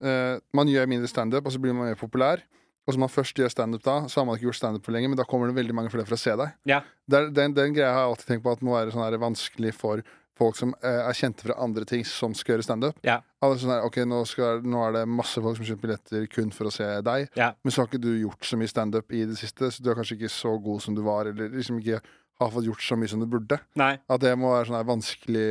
[0.00, 2.40] eh, Man gjør mindre standup, og så blir man mer populær.
[2.88, 5.10] Og så man først gjør standup da, så har man ikke gjort standup for lenge,
[5.12, 6.54] men da kommer det veldig mange flere for å se deg.
[6.70, 6.78] Ja.
[7.04, 9.74] Det er- den, den greia har jeg alltid tenkt på at må være sånn vanskelig
[9.76, 10.00] for
[10.38, 13.00] folk som eh, er kjente fra andre ting, som skal gjøre standup.
[13.06, 13.18] Ja.
[13.44, 16.50] Alle sånn her, ok, nå, skal, nå er det masse folk som kjøper billetter kun
[16.54, 17.52] for å se deg, Ja.
[17.62, 19.98] men så har ikke du gjort så mye standup i det siste, så du er
[19.98, 22.00] kanskje ikke så god som du var, eller liksom ikke
[22.38, 23.58] har fått gjort så mye som du burde.
[23.78, 23.96] Nei.
[24.08, 25.46] At det må være sånn her vanskelig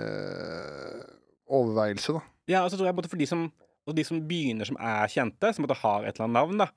[0.00, 1.00] eh,
[1.50, 2.22] overveielse, da.
[2.50, 3.46] Ja, og så tror jeg både for de som,
[3.86, 6.68] og de som begynner som er kjente, som måtte har et eller annet navn, da,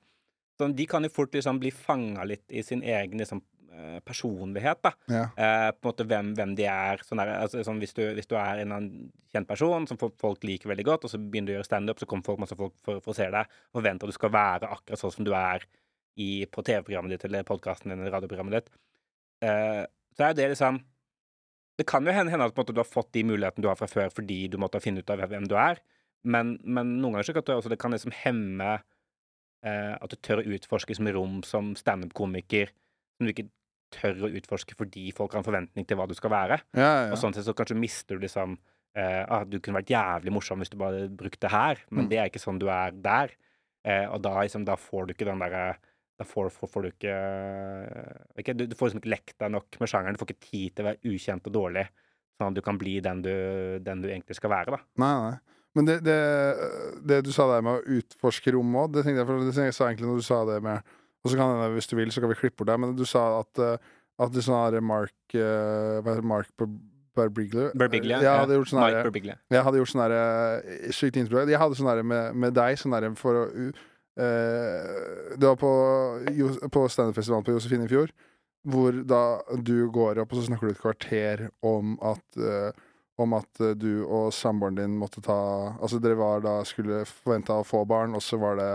[0.60, 3.42] sånn, de kan jo fort liksom bli fanga litt i sin egen liksom,
[4.06, 4.92] personlighet, da.
[5.10, 5.24] Ja.
[5.36, 7.02] Eh, på en måte hvem, hvem de er.
[7.06, 8.74] Sånn der, altså, sånn, hvis, du, hvis du er en
[9.34, 12.08] kjent person som folk, liker veldig godt, og så begynner du å gjøre standup, så
[12.10, 14.70] kommer folk, masse folk for, for å se deg og forventer at du skal være
[14.76, 15.66] akkurat sånn som du er
[16.20, 18.74] i, på TV-programmet ditt eller podkasten din eller radioprogrammet ditt.
[19.44, 19.82] Eh,
[20.14, 20.78] så er det liksom
[21.74, 23.88] Det kan jo hende, hende at måte, du har fått de mulighetene du har fra
[23.90, 25.80] før fordi du måtte finne ut av hvem du er,
[26.22, 28.68] men, men noen ganger så kan det, også, det kan liksom hemme
[29.66, 33.48] eh, at du tør å utforske som rom som standup-komiker som du ikke
[33.94, 36.60] tør å utforske fordi folk har en forventning til hva du skal være.
[36.76, 38.58] Ja, ja, Og sånn sett så kanskje mister du liksom
[38.96, 42.10] eh, ah, Du kunne vært jævlig morsom hvis du bare brukte det her, men Mm.
[42.12, 43.32] det er ikke sånn du er der.
[43.84, 45.74] Eh, og da, liksom, da får du ikke den derre
[46.14, 47.14] da får, får, får du ikke,
[48.38, 50.14] ikke du, du får liksom ikke lekt deg nok med sjangeren.
[50.14, 51.82] Du får ikke tid til å være ukjent og dårlig,
[52.38, 53.32] sånn at du kan bli den du,
[53.82, 54.76] den du egentlig skal være.
[54.76, 54.80] da.
[55.02, 55.34] Nei, nei.
[55.74, 56.18] Men det, det,
[57.10, 59.74] det du sa der med å utforske rommet òg, det tenkte jeg for det jeg
[59.74, 60.92] sa egentlig når du sa det med
[61.24, 63.04] Og så kan hende, hvis du vil, så kan vi klippe bort det, men du
[63.08, 63.78] sa at, eh,
[64.20, 66.50] at det sånn her Mark eh, Hva heter Mark
[67.14, 67.70] Berbiglia?
[67.78, 68.18] Berbiglia.
[68.20, 69.06] Jeg hadde gjort sånn Mike her
[69.54, 71.48] Jeg hadde gjort sånn eh, Sykt innspill.
[71.52, 73.72] Jeg hadde sånn der med, med deg, sånn der for å u-
[74.20, 75.72] eh, Det var på,
[76.74, 78.10] på standup-festivalen på Josefine i fjor,
[78.66, 79.22] hvor da
[79.60, 82.70] du går opp, og så snakker du et kvarter om at uh,
[83.20, 85.36] om at du og samboeren din måtte ta
[85.78, 88.70] Altså dere var da skulle forventa å få barn, og så var det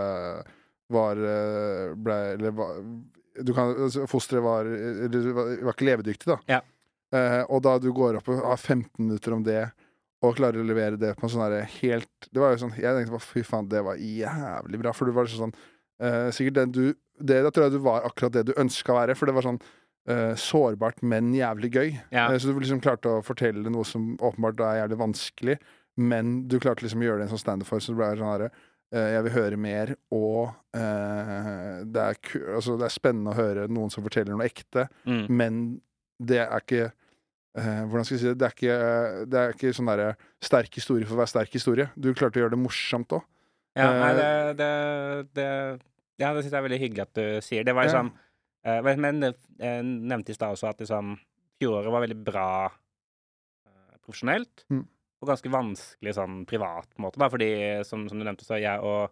[0.92, 2.78] var eh, ble Eller var
[3.40, 6.38] du kan, altså, Fosteret var, eller var, var ikke levedyktig, da.
[6.50, 6.60] Ja.
[7.16, 9.62] Eh, og da du går opp og har 15 minutter om det,
[10.20, 12.92] og klarer å levere det på en sånn derre helt Det var jo sånn Jeg
[12.92, 14.92] tenkte fy faen, det var jævlig bra.
[14.92, 15.54] For du var sånn
[16.02, 16.82] eh, Sikkert den du
[17.16, 19.16] det, Da tror jeg du var akkurat det du ønska å være.
[19.16, 19.60] For det var sånn
[20.08, 21.90] eh, sårbart, men jævlig gøy.
[22.12, 22.26] Ja.
[22.28, 25.56] Eh, så du liksom klarte å fortelle noe som åpenbart er jævlig vanskelig,
[26.00, 28.32] men du klarte liksom å gjøre det en sånn standup for, så det ble sånn
[28.32, 28.50] herre
[28.92, 33.90] Jeg vil høre mer, og eh, det, er altså, det er spennende å høre noen
[33.94, 35.26] som forteller noe ekte, Mm.
[35.30, 35.60] men
[36.20, 38.38] det er ikke eh, Hvordan skal jeg si det?
[38.40, 38.78] Det er ikke,
[39.30, 40.08] det er ikke sånn derre
[40.42, 41.86] sterk historie for å være sterk historie.
[41.96, 43.22] Du klarte å gjøre det morsomt òg.
[43.78, 44.70] Ja, nei, det, Eh, det,
[45.38, 45.48] det
[46.20, 47.64] Ja, det syns jeg er veldig hyggelig at du sier.
[47.64, 48.10] Det var liksom
[48.66, 51.14] eh, Men men jeg nevnte i stad også at liksom
[51.62, 54.64] fjoråret var veldig bra eh, profesjonelt.
[54.68, 54.82] Mm.
[55.20, 57.50] Og ganske vanskelig sånn privat, måte, da, fordi
[57.84, 59.10] som, som du nevnte, så jeg og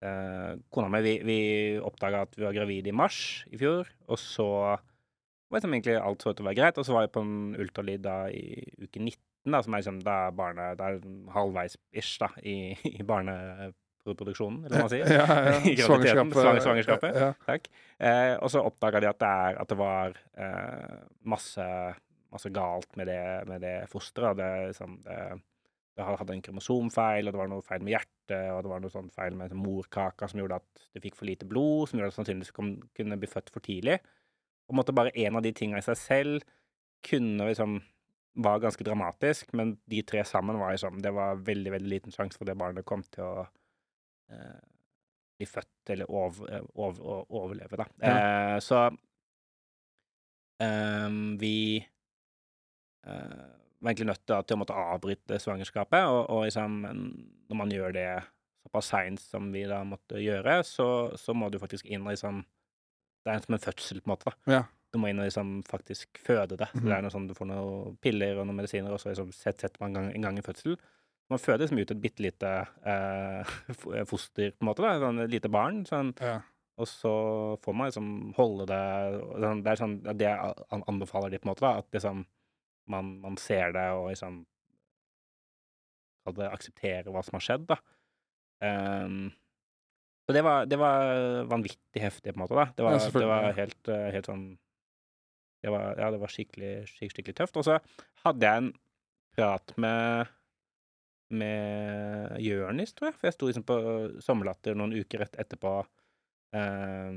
[0.00, 1.38] eh, kona mi, vi, vi
[1.84, 3.18] oppdaga at vi var gravide i mars
[3.52, 6.86] i fjor, og så var liksom egentlig alt så ut til å være greit, og
[6.88, 9.20] så var jeg på en ultralyd da i uke 19,
[9.52, 10.96] da, som er liksom da barnet Det er
[11.36, 12.56] halvveis-ish da, i,
[12.96, 15.06] i barneproduksjonen, eller hva man sier.
[15.06, 15.52] Ja, ja.
[15.70, 16.40] I graviditeten, Svangerskapet.
[16.40, 17.20] svang- svangerskapet.
[17.20, 17.28] Ja.
[17.46, 17.68] Takk.
[18.00, 20.96] Eh, og så oppdaga de at det, er, at det var eh,
[21.30, 21.68] masse,
[22.36, 24.38] masse galt med det, med det fosteret.
[24.38, 25.18] Det, liksom, det,
[25.96, 28.92] det hadde en kromosomfeil, og det var noe feil med hjertet, og det var noe
[28.92, 32.14] sånn feil med morkaka som gjorde at det fikk for lite blod, som gjorde at
[32.14, 33.98] det sannsynligvis kom, kunne bli født for tidlig.
[34.68, 36.46] Og måtte bare en av de tinga i seg selv
[37.06, 37.78] kunne liksom
[38.36, 42.36] var ganske dramatisk, men de tre sammen var liksom Det var veldig, veldig liten sjanse
[42.36, 43.46] for det barnet kom til å
[44.28, 44.64] eh,
[45.38, 47.86] bli født eller over, over, overleve, da.
[48.10, 48.82] Eh, så
[50.60, 51.08] eh,
[51.40, 51.56] vi
[53.06, 56.78] var egentlig nødt til, å måtte avbryte svangerskapet, og, og liksom,
[57.48, 58.06] når man gjør det
[58.66, 60.86] såpass seint som vi da måtte gjøre, så,
[61.16, 62.44] så må du faktisk inn og liksom
[63.26, 64.24] Det er som en fødsel, på en måte.
[64.30, 64.52] da.
[64.52, 64.62] Ja.
[64.92, 66.68] Du må inn og liksom faktisk føde det.
[66.72, 66.84] Så Mhm.
[66.86, 69.58] det er noe sånn, Du får noen piller og noen medisiner, og så liksom set-
[69.60, 70.76] setter man en gang, en gang i fødsel.
[71.28, 72.52] Man føder liksom ut et bitte lite
[72.86, 73.42] eh,
[74.06, 74.82] foster, på en måte.
[74.82, 75.84] da, sånn Et lite barn.
[75.84, 76.40] Sånn, Ja.
[76.78, 80.54] og så får man liksom holde det sånn, Det er sånn det jeg
[80.86, 81.60] anbefaler de, på en måte.
[81.60, 82.26] da, At liksom
[82.92, 84.44] man, man ser det og liksom
[86.36, 87.76] det akseptere hva som har skjedd, da.
[88.66, 89.28] Um,
[90.26, 92.56] så det var, det var vanvittig heftig, på en måte.
[92.58, 92.64] da.
[92.74, 94.46] Det Ja, var, det var helt, eh, helt sånn
[95.62, 97.60] det var, Ja, det var skikkelig, skikkelig, skikkelig tøft.
[97.60, 97.76] Og så
[98.24, 98.72] hadde jeg en
[99.36, 100.32] prat med
[101.30, 103.16] med Jørnis, tror jeg.
[103.18, 103.76] For jeg sto liksom på
[104.22, 105.72] Sommerlatter noen uker rett etterpå.
[106.54, 107.16] Eh,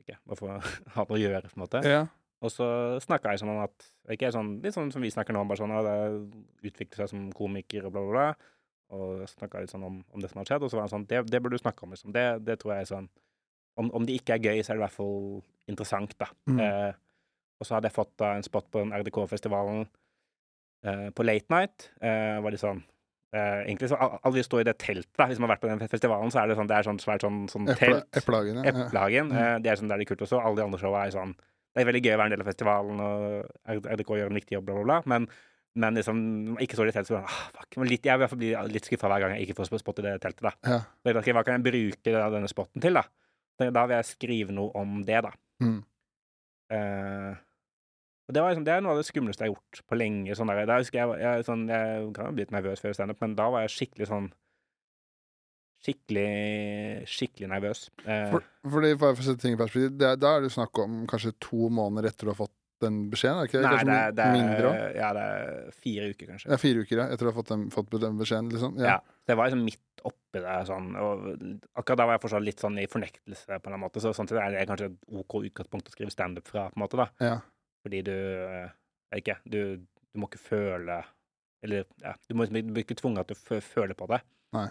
[0.00, 0.60] ikke, bare for å
[0.96, 1.82] ha noe å gjøre, på en måte.
[1.88, 2.02] Ja.
[2.42, 2.66] Og så
[3.04, 5.74] snakka jeg sånn om at ikke sånn, Litt sånn som vi snakker nå, bare sånn
[5.78, 8.56] at det utvikler seg som komiker og bla, bla, bla.
[8.92, 10.66] Og snakka litt sånn om, om det som har skjedd.
[10.66, 12.12] Og så var han sånn Det, det burde du snakke om, liksom.
[12.14, 13.08] Det, det tror jeg er sånn
[13.80, 15.20] om, om det ikke er gøy, så er det i hvert fall
[15.70, 16.28] interessant, da.
[16.50, 16.58] Mm.
[16.60, 16.92] Eh,
[17.62, 19.84] og så hadde jeg fått da en spot på den RDK-festivalen
[20.84, 21.86] eh, på Late Night.
[22.02, 25.28] Eh, var litt sånn eh, Egentlig så alle vi står i det teltet, da.
[25.30, 27.24] Hvis man har vært på den festivalen, så er det sånn Det er sånn svært
[27.24, 28.08] sånn, sånn telt.
[28.18, 28.74] eplehagen, ja.
[28.74, 29.30] Eplehagen.
[29.32, 29.38] Mm.
[29.38, 30.42] eh, Det er sånn der det er kult også.
[30.42, 31.36] Alle de andre showa er sånn
[31.72, 34.56] Det er veldig gøy å være en del av festivalen, og RDK gjør en viktig
[34.56, 34.96] jobb, bla, bla, bla.
[35.08, 35.28] Men,
[35.80, 36.18] men liksom
[36.60, 37.78] ikke så litt teltet, så bare, ah, fuck.
[37.80, 39.80] Men litt, jeg vil i hvert fall bli litt skuffa hver gang jeg ikke får
[39.80, 40.52] spott i det teltet, da.
[40.68, 40.82] Ja.
[41.00, 43.06] Så jeg Hva kan jeg bruke denne spotten til, da?
[43.62, 45.32] Da vil jeg skrive noe om det, da.
[45.62, 45.80] Mm.
[46.72, 47.32] Uh,
[48.28, 50.36] og det, var liksom, det er noe av det skumleste jeg har gjort på lenge.
[50.36, 53.36] Sånn der, da jeg, jeg, sånn, jeg kan jo bli litt nervøs før standup, men
[53.38, 54.30] da var jeg skikkelig sånn
[55.82, 57.84] Skikkelig, skikkelig nervøs.
[58.06, 60.78] Eh, For, fordi, for å sette ting i perspektiv, det, er- da er det snakk
[60.84, 63.38] om kanskje to måneder etter du har fått den beskjeden?
[63.38, 63.70] Er det ikke det?
[63.70, 64.74] nei, det, er- det, mindre òg?
[64.78, 66.50] er, ja, det er fire uker, kanskje.
[66.50, 68.78] Ja, fire uker ja, etter du har fått fått den beskjeden, liksom?
[68.82, 68.86] Ja.
[68.96, 69.16] Ja.
[69.30, 71.26] Det var liksom midt oppi det, sånn, og
[71.78, 74.38] akkurat da var jeg fortsatt litt sånn i fornektelse, på en måte, så sånn sett
[74.42, 77.06] er det kanskje et OK utgangspunkt å skrive standup fra, på en måte, da.
[77.22, 77.36] ja.
[77.82, 78.70] Fordi du eh,
[79.18, 81.00] ikke, du, du må ikke føle
[81.66, 84.18] Eller ja, du, må, liksom- du blir ikke tvunget til å føle på det.
[84.54, 84.68] Nei.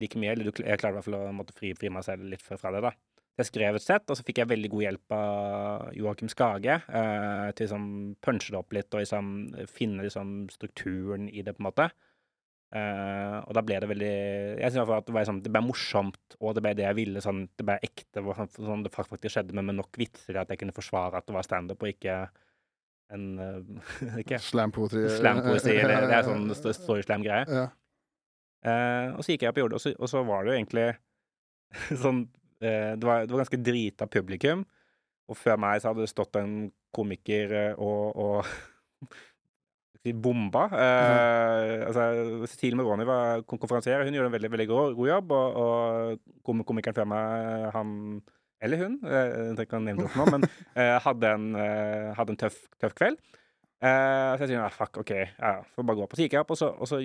[0.00, 0.32] Like mye.
[0.36, 2.82] Eller jeg klarte i hvert fall å måtte fri, fri meg selv litt fra det,
[2.84, 2.92] da.
[3.38, 7.48] jeg skrev et sett, og så fikk jeg veldig god hjelp av Joakim Skage eh,
[7.54, 7.84] til liksom
[8.24, 9.28] punche det opp litt og liksom
[9.70, 11.86] finne liksom strukturen i det, på en måte.
[12.68, 14.08] Eh, og da ble det veldig
[14.60, 17.22] Jeg fall at det ble, sånn, det ble morsomt, og det ble det jeg ville.
[17.24, 18.24] Sånn, det ble ekte,
[18.58, 21.46] sånn, det faktisk skjedde, men med nok vitser at jeg kunne forsvare at det var
[21.46, 22.18] standup, og ikke
[23.16, 25.06] en eh, ikke Slampoetry.
[25.14, 27.46] slampoesi, eller det er sånn st- story-slam-greie.
[27.48, 27.68] Ja.
[28.66, 30.58] Eh, og så gikk jeg opp i jordet, og så, og så var det jo
[30.58, 30.86] egentlig
[32.02, 32.24] sånn
[32.64, 34.64] eh, det, var, det var ganske drita publikum,
[35.28, 36.54] og før meg så hadde det stått en
[36.96, 39.08] komiker eh, og, og
[40.24, 40.62] bomba.
[40.72, 42.04] Eh, altså,
[42.48, 46.40] Cecilie Meroni var kon- konferansier, hun gjorde en veldig veldig god, god jobb, og, og
[46.48, 47.90] kom- komikeren før meg, han
[48.64, 50.46] eller hun, eh, jeg trenger ikke å nevne det nå, men
[50.80, 53.20] eh, hadde en, eh, hadde en tøff, tøff kveld.
[53.78, 56.88] Eh, så jeg sier ah, fuck, OK, ja, får bare gå så opp, og og
[56.90, 56.98] så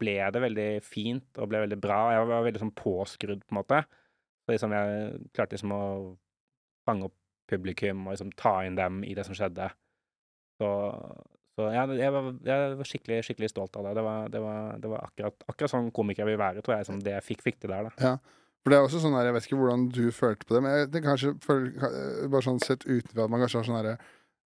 [0.00, 2.00] ble det veldig fint og ble veldig bra.
[2.14, 3.82] Jeg var veldig sånn påskrudd, på en måte.
[4.46, 5.82] Så liksom jeg klarte liksom å
[6.88, 7.16] fange opp
[7.50, 9.68] publikum og liksom ta inn dem i det som skjedde.
[10.56, 10.70] Så,
[11.58, 13.94] så ja, jeg, var, jeg var skikkelig, skikkelig stolt av det.
[13.98, 16.88] Det var, det var, det var akkurat, akkurat sånn komiker jeg vil være, tror jeg,
[16.88, 17.90] som det jeg fikk, fikk til der.
[17.90, 18.16] da.
[18.64, 20.72] For det er også sånn her, Jeg vet ikke hvordan du følte på det, men
[20.74, 21.90] jeg tenker kanskje føler,
[22.32, 23.98] bare sånn sett utenfra at man kanskje har sånn herre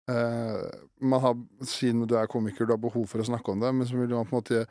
[0.10, 1.40] eh, Man har,
[1.70, 4.12] Siden du er komiker, du har behov for å snakke om det, men så vil
[4.12, 4.64] man på en måte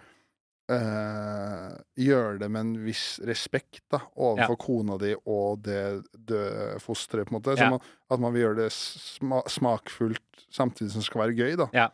[0.73, 5.83] uh, gjøre det med en viss respekt da, overfor kona di og det
[6.13, 7.57] døde fosteret, på en måte.
[7.59, 7.71] Ja.
[7.73, 11.69] man, at man vil gjøre det sma smakfullt samtidig som det skal være gøy, da.
[11.77, 11.89] Ja.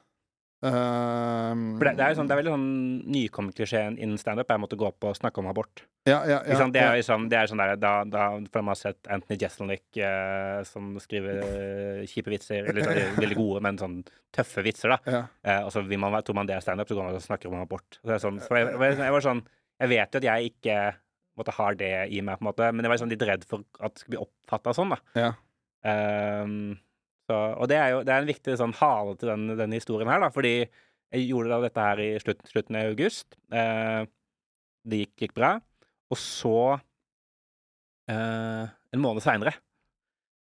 [0.65, 2.69] For det, det er jo sånn, det er veldig sånn
[3.12, 5.85] nykommerklisjeen innen standup er å måtte gå opp og snakke om abort.
[6.09, 6.73] ja, ja, ja, sant?
[6.77, 9.39] Det er jo sånn, det er sånn der, da, da For man har sett Anthony
[9.41, 13.99] Jeselnik eh, som skriver eh, kjipe vitser, eller sånn, veldig gode, men sånn
[14.35, 15.01] tøffe vitser, da.
[15.19, 15.23] ja.
[15.45, 17.61] Eh, og så man, tror man det er standup, så går man og snakker om
[17.61, 18.01] abort.
[18.01, 19.45] Så det sånn, så jeg, jeg, var sånn
[19.83, 20.79] Jeg vet jo at jeg ikke
[21.35, 23.67] måtte, har det i meg, på en måte, men jeg var sånn litt redd for
[23.81, 25.01] at det skulle bli oppfatta sånn, da.
[25.19, 25.31] Ja.
[27.25, 30.11] Så, og det er jo det er en viktig sånn hale til den, denne historien
[30.12, 30.57] her, da, fordi
[31.14, 33.39] jeg gjorde da dette her i slutt, slutten av august.
[33.55, 34.03] Eh,
[34.85, 35.53] det gikk, gikk bra.
[36.12, 36.57] Og så,
[38.11, 39.55] eh, en måned seinere,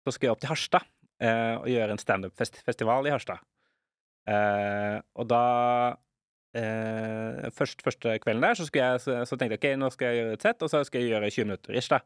[0.04, 0.86] så skal jeg opp til Harstad
[1.20, 3.42] eh, og gjøre en standup-festival i Harstad.
[4.28, 5.42] Eh, og da
[6.56, 10.22] eh, først, Første kvelden der, så, jeg, så, så tenkte jeg ok, nå skal jeg
[10.22, 12.02] gjøre et sett, og så skal jeg gjøre 20 minutter ish, da.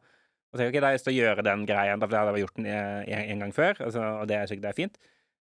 [0.53, 2.45] Og så ok, da har jeg lyst til å gjøre den greia, da, hadde jeg
[2.45, 4.99] gjort den en, en gang før, altså, og det er sikkert det er fint.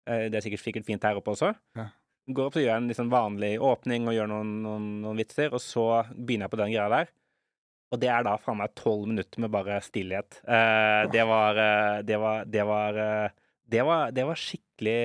[0.06, 1.50] Eh, det er sikkert, sikkert fint her oppe også.
[1.80, 1.88] Ja.
[2.30, 5.64] Går opp og gjør en sånn vanlig åpning og gjør noen, noen, noen vitser, og
[5.64, 7.10] så begynner jeg på den greia der.
[7.90, 10.44] Og det er da faen meg tolv minutter med bare stillhet.
[10.46, 13.38] Eh, det var eh, Det var Det var, eh,
[13.70, 15.00] det var, det var skikkelig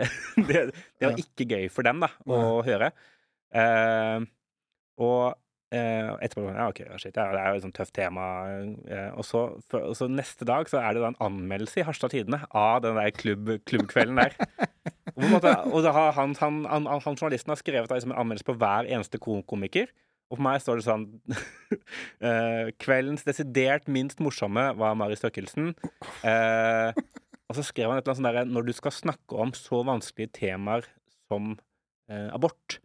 [0.50, 0.60] det,
[0.98, 2.90] det var ikke gøy for dem, da, å høre.
[3.54, 4.26] Eh,
[5.02, 5.38] og eh,
[5.74, 8.24] etterpå Ja, OK, shit, ja, det er jo et sånt tøft tema.
[8.86, 11.86] eh, og, så, for, og så neste dag så er det da en anmeldelse i
[11.86, 14.36] Harstad Tidende av den der klubb, klubbkvelden der.
[15.14, 18.56] Og, måte, og han, han, han, han journalisten har skrevet da, liksom en anmeldelse på
[18.58, 19.92] hver eneste komiker.
[20.26, 21.04] Og for meg står det sånn
[22.26, 25.70] eh, Kveldens desidert minst morsomme var Mari Støkkelsen.
[26.26, 26.98] Eh,
[27.46, 29.84] og så skrev han et eller annet sånt derre Når du skal snakke om så
[29.86, 30.88] vanskelige temaer
[31.28, 31.52] som
[32.10, 32.80] eh, abort,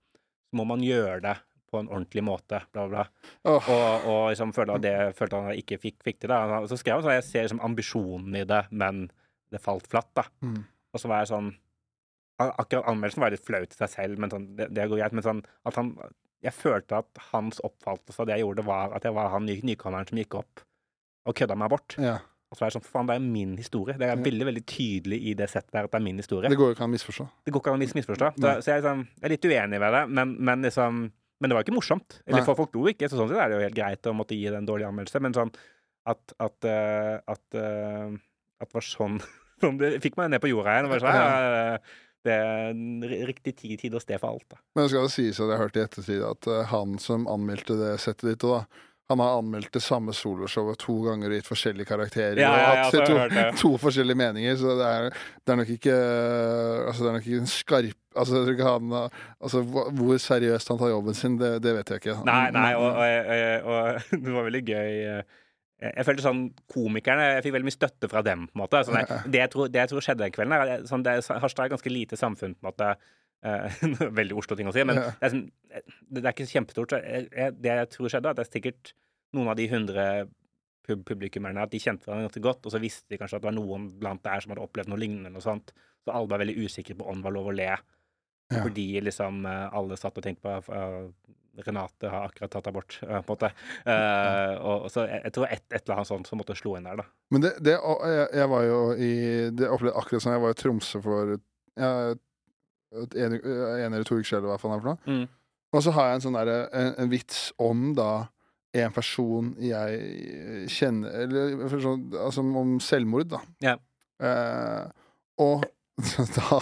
[0.52, 1.38] så må man gjøre det
[1.72, 3.32] på en ordentlig måte, bla, bla, bla.
[3.54, 3.70] Åh.
[3.70, 6.34] Og, og liksom følte at det følte han ikke fikk, fikk til.
[6.34, 6.60] Da.
[6.70, 9.06] Så skrev han sånn Jeg ser liksom ambisjonen i det, men
[9.54, 10.26] det falt flatt, da.
[10.46, 10.64] Mm.
[10.94, 11.52] Og så var jeg sånn
[12.40, 15.16] Akkurat anmeldelsen var litt flaut til seg selv, men sånn, det, det går greit.
[15.18, 15.90] Men sånn at han
[16.46, 19.58] Jeg følte at hans oppfattelse av det jeg gjorde, var at jeg var han ny,
[19.68, 20.62] nykommeren som gikk opp
[21.28, 21.98] og kødda meg bort.
[22.00, 22.14] Ja.
[22.50, 23.94] Og så var jeg sånn for Faen, det er min historie.
[24.00, 24.24] Det er Ja.
[24.24, 26.50] veldig veldig tydelig i det settet der at det er min historie.
[26.50, 27.26] Det går jo ikke an å misforstå.
[27.46, 28.30] Det går ikke an å misforstå.
[28.40, 31.04] Så, så jeg, er sånn, jeg er litt uenig ved det, men, men liksom
[31.40, 32.20] Men det var ikke morsomt.
[32.28, 34.36] Eller for folk lo ikke, så sånn sett er det jo helt greit å måtte
[34.38, 35.54] gi det en dårlig anmeldelse, men sånn
[36.10, 38.14] at At, eh, at, eh,
[38.60, 39.20] at det var sånn
[39.62, 40.92] sånn Det fikk meg ned på jorda igjen.
[40.92, 41.80] Var sånn, ja,
[42.28, 44.60] det er riktig tid, tid og sted for alt, da.
[44.76, 47.78] Men det skal sies at jeg har hørt i ettertid at eh, han som anmeldte
[47.80, 48.66] det settet ditt, da,
[49.10, 52.42] han har anmeldt det samme soloshowet to ganger og gitt forskjellige karakterer.
[52.44, 55.08] Ja, ja, ja, og hatt to, to forskjellige meninger, så det er,
[55.42, 58.94] det er nok ikke Altså, det er nok ikke en skarp Altså, han,
[59.40, 62.16] altså hvor seriøst han tar jobben sin, det, det vet jeg ikke.
[62.26, 63.30] Nei, nei, og, og,
[63.70, 64.96] og, og det var veldig gøy.
[65.14, 65.38] eh,
[65.94, 66.42] Jeg følte sånn
[66.74, 68.48] Komikerne Jeg fikk veldig mye støtte fra dem.
[68.50, 70.84] på en måte sånn, jeg, det, jeg tror, det jeg tror skjedde den kvelden, er
[70.90, 72.58] sånn, det, Harstad er ganske lite samfunn.
[72.58, 72.90] på en måte
[73.46, 73.78] eh,
[74.20, 75.46] Veldig Oslo-ting å si, men det, er sånn,
[76.10, 76.98] det er ikke kjempestort.
[76.98, 78.92] Jeg, det jeg tror skjedde, at det er sikkert
[79.38, 80.08] noen av de hundre
[80.90, 83.52] pub publikummerne at de kjente hverandre ganske godt, og så visste de kanskje at det
[83.52, 85.38] var noen blant der som hadde opplevd noe lignende.
[85.38, 85.70] og sånt,
[86.02, 87.70] Så alle var veldig usikre på om det var lov å le.
[88.50, 88.64] Ja.
[88.66, 91.10] Fordi liksom eh, alle satt og tenkte på uh,
[91.66, 93.50] Renate har akkurat tatt abort, eh, på en måte.
[93.86, 96.78] Uh, og, og så jeg, jeg tror et, et eller annet sånt som måtte slå
[96.78, 97.06] inn der, da.
[97.34, 99.12] Men det, det jeg, jeg var jo i
[99.54, 100.36] Det opplevde akkurat sånn.
[100.38, 101.36] Jeg var i Tromsø for
[101.80, 101.92] ja,
[102.96, 105.20] en, en eller to uker siden, eller hva faen det er for noe.
[105.20, 105.28] Mm.
[105.70, 108.12] Og så har jeg en sånn derre en, en vits om da
[108.78, 113.42] en person jeg kjenner Eller sånn, altså om selvmord, da.
[113.66, 113.76] Ja.
[114.22, 114.84] Eh,
[115.42, 115.66] og
[116.38, 116.60] da,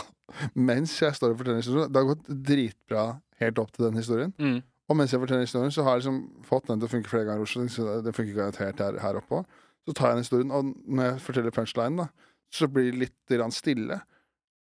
[0.54, 3.06] mens jeg står og forteller historien Det har gått dritbra
[3.42, 4.34] helt opp til den historien.
[4.42, 4.60] Mm.
[4.88, 7.28] Og mens jeg forteller historien, så har jeg liksom fått den til å funke flere
[7.28, 7.44] ganger.
[7.44, 9.44] Også, så det funker garantert her, her oppe.
[9.88, 13.56] Så tar jeg den historien, og når jeg forteller punchlinen, da, så blir det litt
[13.56, 14.00] stille.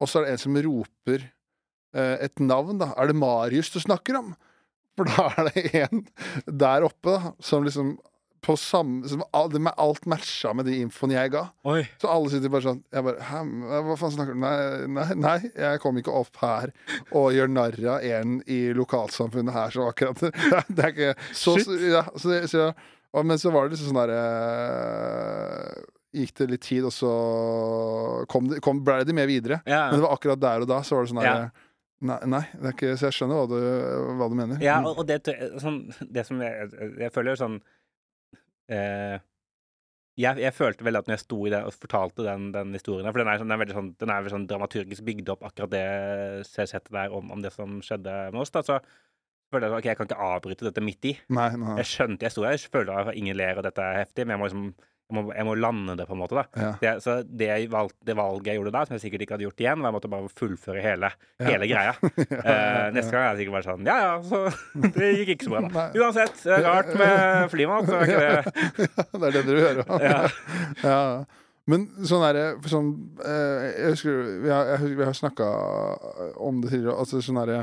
[0.03, 1.27] Og så er det en som roper
[1.95, 2.93] eh, et navn, da.
[2.97, 4.33] Er det Marius du snakker om?
[4.99, 6.07] For da er det en
[6.47, 7.97] der oppe da, som liksom
[8.43, 11.45] på samme som alt matcha med de infoene jeg ga.
[11.69, 11.85] Oi.
[12.03, 13.43] Så alle sitter bare sånn Jeg bare Hæ,
[13.87, 14.41] hva faen snakker du?
[14.43, 14.57] Nei,
[14.97, 16.73] nei, nei, jeg kom ikke opp her
[17.15, 20.19] og gjør narr av en i lokalsamfunnet her som akkurat
[20.75, 21.87] Det er ikke så, Shit.
[21.93, 22.69] ja, så, så,
[23.15, 24.23] og, Men så var det liksom sånn derre
[26.13, 27.11] Gikk det litt tid, og så
[28.29, 29.63] kom det, kom, ble de med videre.
[29.65, 29.87] Ja.
[29.89, 31.37] Men det var akkurat der og da så var det sånn Ja.
[31.37, 31.69] derre
[32.03, 34.59] Nei, nei, det ikke, så jeg skjønner hva du, hva du mener.
[34.59, 35.21] Ja, og, og det,
[35.63, 37.61] sånn, det som jeg, jeg føler sånn
[38.73, 39.21] eh,
[40.21, 43.09] jeg, jeg følte veldig at når jeg sto i det og fortalte den, den historien
[43.09, 45.47] For den er, sånn, den er veldig sånn, den er veldig sånn dramaturgisk bygd opp,
[45.49, 45.87] akkurat det
[46.51, 48.53] settet der om, om det som skjedde med oss.
[48.53, 48.81] da, så
[49.53, 51.15] følte jeg sånn, ok, jeg kan ikke avbryte dette midt i.
[51.33, 51.77] Nei, nei.
[51.81, 54.37] Jeg skjønte jeg sto der, jeg følte at ingen ler, og dette er heftig, men
[54.37, 54.67] jeg må liksom
[55.13, 56.39] jeg må, jeg må lande det, på en måte.
[56.39, 56.45] da.
[56.57, 56.71] Ja.
[56.81, 59.61] Det, så det, valg, det valget jeg gjorde da, som jeg sikkert ikke hadde gjort
[59.61, 61.51] igjen, var jeg måtte bare fullføre hele, Ja.
[61.51, 61.93] hele greia.
[62.43, 64.41] Eh, neste gang er det sikkert bare sånn Ja, ja, så
[64.97, 65.71] det gikk ikke så bra, da.
[65.77, 66.01] Nei.
[66.03, 68.41] Uansett, det er rart med flymat, så er ikke det
[69.21, 70.03] det er det dere hører om.
[70.03, 70.19] Ja.
[70.83, 70.99] Ja.
[71.71, 72.89] Men sånn derre sånn,
[73.23, 75.47] eh, Jeg husker Vi har, vi har snakka
[76.43, 76.97] om det tidligere.
[76.99, 77.61] Altså sånn er det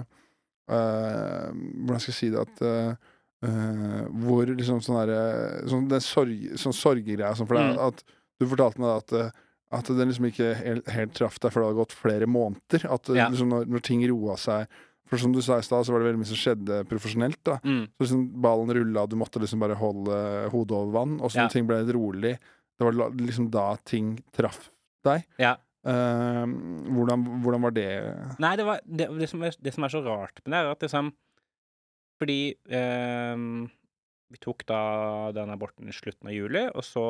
[0.72, 3.09] uh, Hvordan skal jeg si det at eh,
[3.44, 7.88] eh, Hvor liksom sånn derre sånn, sorg, sånn sorggreia sånn, for det, Mm.
[7.88, 8.04] at
[8.40, 9.32] Du fortalte meg at eh,
[9.72, 12.88] at den liksom ikke helt, helt traff deg, for det hadde gått flere måneder.
[12.90, 13.28] At eh, Ja.
[13.30, 14.68] liksom når, når ting roa seg
[15.10, 17.40] For som du sa i stad, så var det veldig mye som skjedde profesjonelt.
[17.44, 17.88] da mm.
[17.98, 21.20] så liksom ballen rulla, du måtte liksom bare holde hodet over vann.
[21.20, 21.48] Og så Ja.
[21.48, 22.38] når ting ble litt rolig,
[22.78, 24.70] det var liksom da ting traff
[25.04, 25.26] deg.
[25.40, 25.56] Ja.
[25.84, 26.46] Uh,
[26.94, 27.88] hvordan, hvordan var det?
[28.38, 30.72] Nei, det, var, det, det, som er, det som er så rart med det, er
[30.72, 31.12] at liksom
[32.20, 32.40] Fordi
[32.76, 33.44] eh,
[34.30, 34.82] vi tok da
[35.36, 37.06] den aborten i slutten av juli, og så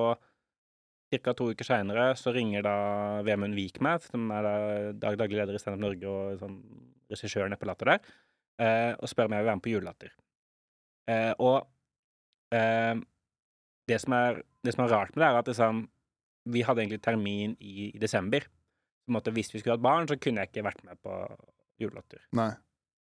[1.09, 1.33] Ca.
[1.33, 2.75] to uker seinere så ringer da
[3.25, 4.55] Vemund Vik meg, som er da
[4.93, 6.59] dag daglig leder i Stand Up Norge og sånn
[7.09, 8.11] regissør på Latter der,
[8.61, 10.13] eh, og spør om jeg vil være med på Julelatter.
[11.09, 11.65] Eh, og
[12.53, 13.01] eh,
[13.89, 15.83] det, som er, det som er rart med det, er at liksom,
[16.53, 18.45] vi hadde egentlig termin i, i desember.
[19.09, 21.15] Måte, hvis vi skulle hatt barn, så kunne jeg ikke vært med på
[21.81, 22.21] Julelatter.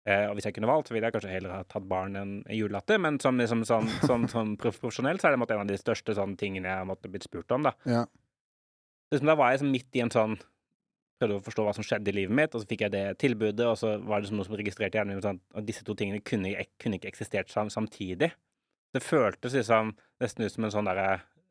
[0.10, 2.32] Eh, og hvis jeg kunne valgt, så ville jeg kanskje heller ha tatt barn enn
[2.56, 2.98] julelatter.
[3.02, 6.16] Men som, liksom, sånn, sånn, sånn prof- profesjonelt så er det en av de største
[6.18, 7.68] sånn, tingene jeg har blitt spurt om.
[7.70, 7.76] da.
[7.90, 8.06] Ja.
[9.14, 10.40] Liksom, da var jeg liksom midt i en sånn
[11.20, 13.66] Prøvde å forstå hva som skjedde i livet mitt, og så fikk jeg det tilbudet,
[13.68, 16.54] og så var det noe som registrerte hjernen min sånn, at disse to tingene kunne,
[16.80, 18.30] kunne ikke eksistert sam samtidig.
[18.96, 19.92] Det føltes liksom
[20.24, 21.10] nesten ut som en sånn derre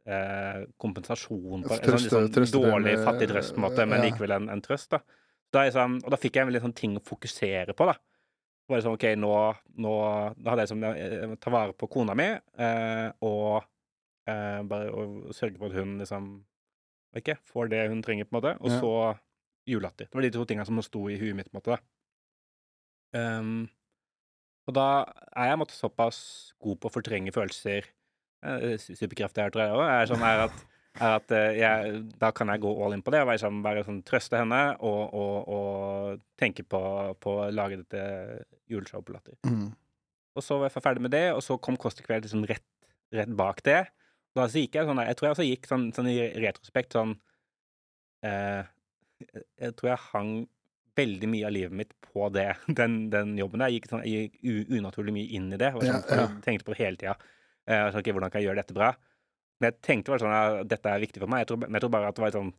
[0.09, 4.07] eh, kompensasjon på en sånn, liksom, trøste- dårlig, fattig trøst, på en måte, men ja.
[4.09, 4.89] likevel en, en trøst.
[4.97, 5.03] da.
[5.53, 7.99] da liksom, og da fikk jeg en veldig sånn ting å fokusere på, da.
[8.69, 9.33] Det var sånn, ok, nå,
[9.81, 9.93] nå
[10.37, 13.63] Da hadde jeg liksom eh, ta vare på kona mi, eh, og
[14.29, 16.27] eh, bare og sørge for at hun liksom
[17.17, 18.53] ikke, får det hun trenger, på en måte.
[18.61, 18.81] Og Ja.
[18.83, 18.93] så
[19.69, 20.07] julelatter.
[20.11, 21.79] Det var de to tingene som sto i huet mitt, på en måte.
[21.79, 23.39] da.
[23.41, 23.71] Um,
[24.69, 24.85] og da
[25.33, 27.87] er jeg måte såpass god på å fortrenge følelser
[28.45, 30.59] eh, Superkrefter her, tror jeg òg, er sånn her at,
[30.99, 33.65] er at eh, jeg, da kan jeg gå all in på det og være sammen,
[33.65, 36.81] bare sånn, trøste henne og, og, og tenke på,
[37.23, 38.03] på å lage dette
[38.71, 39.39] juleshowet på Latter.
[39.49, 39.71] Mm.
[40.39, 42.67] Og så var jeg ferdig med det, og så kom Kåss til kveld liksom rett,
[43.15, 43.81] rett bak det.
[44.37, 46.95] Da så gikk jeg sånn der, Jeg tror jeg også gikk sånn, sånn i retrospekt
[46.95, 47.15] sånn
[48.27, 48.69] eh,
[49.59, 50.33] Jeg tror jeg hang
[50.99, 53.73] veldig mye av livet mitt på det, den, den jobben der.
[53.73, 55.73] Jeg gikk, sånn, jeg gikk unaturlig mye inn i det.
[55.75, 56.25] Sånn, Ja, ja.
[56.27, 57.17] jeg tenkte på det hele tida.
[57.69, 58.93] Eh, sånn, okay, hvordan kan jeg gjøre dette bra?
[59.59, 61.43] Men jeg tenkte bare sånn at dette er viktig for meg.
[61.43, 62.53] Jeg tror, jeg tror bare at det var sånn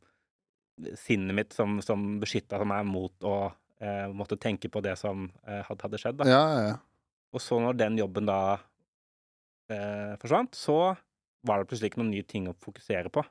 [1.00, 3.36] sinnet mitt som, som beskytta meg mot å
[3.84, 6.20] eh, måtte tenke på det som eh, hadde, hadde skjedd.
[6.22, 6.30] da.
[6.30, 6.78] Ja, ja, ja.
[7.36, 8.40] Og så når den jobben da
[9.70, 10.96] eh, forsvant, så
[11.48, 13.24] var det plutselig ikke noen nye ting å fokusere på.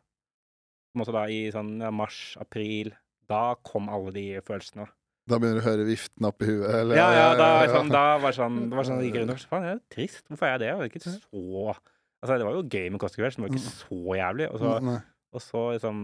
[0.98, 2.94] Måtte da i sånn ja, mars, april,
[3.28, 4.88] da kom alle de følelsene.
[5.28, 6.70] Da begynner du å høre viften oppi huet?
[6.72, 6.96] Eller?
[6.96, 9.72] Ja, ja, da, sånn, da var sånn, det var sånn, gikk rundt og Faen, det
[9.74, 10.24] er jo trist.
[10.30, 10.70] Hvorfor er jeg det?
[10.70, 11.74] Det var ikke så
[12.22, 14.46] Altså, det var jo gøy med Kåss til men det var ikke så jævlig.
[14.52, 14.98] Og så, Nei.
[15.32, 15.98] og så liksom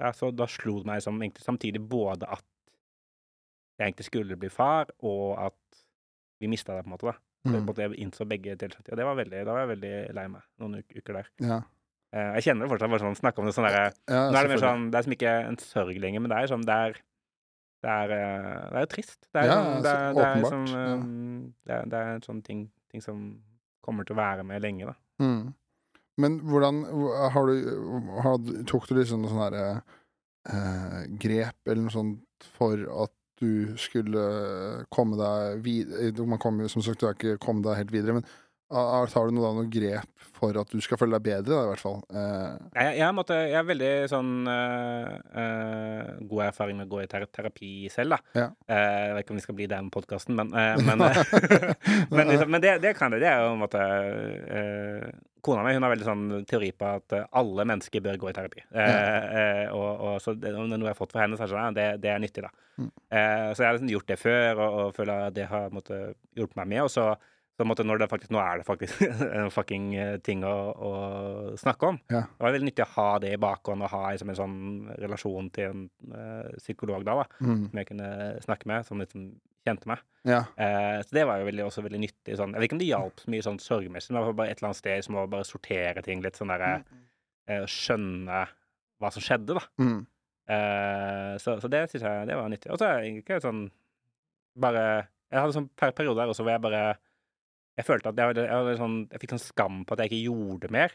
[0.00, 2.42] Ja, så da slo det meg som egentlig samtidig både at
[3.78, 5.54] jeg egentlig skulle bli far, og at
[6.40, 7.12] vi mista det, på en måte, da.
[7.46, 7.66] Så Mm.
[7.66, 8.76] måte jeg innså begge deler.
[8.90, 11.28] Og det var veldig, da var jeg veldig lei meg noen uker der.
[11.40, 11.60] Ja.
[12.12, 14.42] Eh, jeg kjenner det fortsatt, bare sånn snakke om det sånn derre ja Nå er
[14.42, 16.74] det mer sånn Det er som ikke en sørg lenger, men det er sånn Det
[16.74, 16.92] er
[17.82, 19.20] det er, eh, det er jo trist.
[19.32, 20.36] Det er, Ja, sånn- det er, det er,
[20.76, 23.42] eh, det er, det er en sånn ting, ting som
[23.82, 24.94] kommer til å være med lenge, da.
[25.20, 25.52] Mm.
[26.20, 26.82] Men hvordan
[27.32, 27.56] har du,
[28.24, 29.66] har, Tok du liksom noe sånn herre
[30.48, 34.22] eh, grep eller noe sånt for at du skulle
[34.92, 38.18] komme deg videre Man kommer jo som sagt du har ikke kommet deg helt videre,
[38.20, 38.28] men
[38.72, 40.08] tar du noe, da, noe grep
[40.42, 42.00] for at du skal føle deg bedre, da, i hvert fall?
[42.10, 45.10] Eh, Jeg, jeg, måtte, jeg har veldig sånn eh,
[45.42, 48.40] eh, god erfaring med å gå i ter terapi selv, da.
[48.40, 48.46] Ja.
[48.66, 51.22] Eh, jeg vet ikke om vi skal bli der med podkasten, men, eh, men, eh,
[52.10, 53.22] men, liksom, men det, det kan jeg.
[53.22, 53.84] Det er jo en måte
[55.42, 58.60] Kona mi hun har veldig sånn teori på at alle mennesker bør gå i terapi.
[58.70, 58.84] Ja.
[58.86, 61.42] eh, og, og så det, om det er noe jeg har fått fra henne, så
[61.42, 62.52] er det sånn, det, det er nyttig, da.
[62.78, 62.90] Mm.
[63.10, 65.98] Eh, så jeg har liksom gjort det før, og, og føler at det har måtte,
[66.38, 66.84] hjulpet meg med.
[66.86, 67.08] Og så
[67.56, 69.02] så måtte, når det faktisk, nå er det faktisk
[69.38, 70.92] en fucking eh, ting å, å
[71.60, 71.98] snakke om.
[72.12, 72.24] Ja.
[72.24, 74.58] Det var veldig nyttig å ha det i bakhånd, og ha liksom en sånn
[75.02, 75.82] relasjon til en
[76.14, 78.08] uh, psykolog da, da, mm, som jeg kunne
[78.46, 79.28] snakke med, som liksom
[79.68, 80.00] kjente meg.
[80.26, 80.40] ja.
[80.56, 82.38] Uh, så det var jo veldig, også veldig nyttig.
[82.40, 82.56] Sånn.
[82.56, 84.58] Jeg vet ikke om det hjalp så mye sånn sorgmessig, men det var bare et
[84.58, 88.42] eller annet sted som å bare sortere ting litt, sånn derre uh, Skjønne
[89.02, 89.64] hva som skjedde, da.
[89.82, 90.02] Mm,
[91.42, 92.70] så, så det syns jeg det var nyttig.
[92.70, 93.62] Og så er jeg egentlig sånn
[94.62, 94.82] bare
[95.32, 96.82] Jeg hadde sånn per periode der også hvor jeg bare
[97.78, 100.72] Jeg følte at jeg, jeg, sånn, jeg fikk sånn skam på at jeg ikke gjorde
[100.74, 100.94] mer.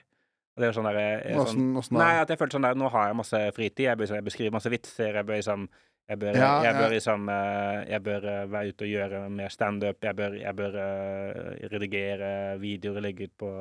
[0.57, 1.99] Og det var sånn der, jeg, sånn, Åssen åssen?
[2.01, 3.83] Nei, at jeg følte sånn der Nå har jeg masse fritid.
[3.85, 5.19] Jeg bør, jeg bør skrive masse vitser.
[5.19, 5.67] Jeg bør liksom
[6.07, 9.53] jeg bør, Ja, jeg bør liksom eh, Jeg bør eh, være ute og gjøre mer
[9.53, 9.99] standup.
[10.07, 12.31] Jeg bør, jeg bør eh, redigere
[12.61, 13.51] videoer og legge ut på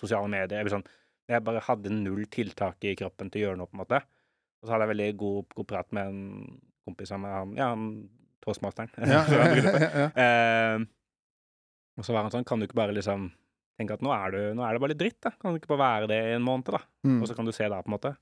[0.00, 0.62] sosiale medier.
[0.62, 0.86] Jeg, sånn,
[1.28, 4.00] jeg bare hadde null tiltak i kroppen til å gjøre noe, på en måte.
[4.58, 6.58] Og så hadde jeg veldig god, god prat med en
[6.88, 7.86] kompis av meg, han, ja, han
[8.44, 8.90] toastmasteren.
[9.04, 10.78] Ja, ja, ja, ja.
[11.98, 13.28] Og så var han sånn, kan du ikke bare liksom
[13.78, 15.30] tenke at nå er, du, nå er det bare litt dritt, da.
[15.40, 16.80] Kan du ikke bare være det i en måned, da?
[17.06, 17.20] Mm.
[17.22, 18.14] Og så kan du se da, på en måte.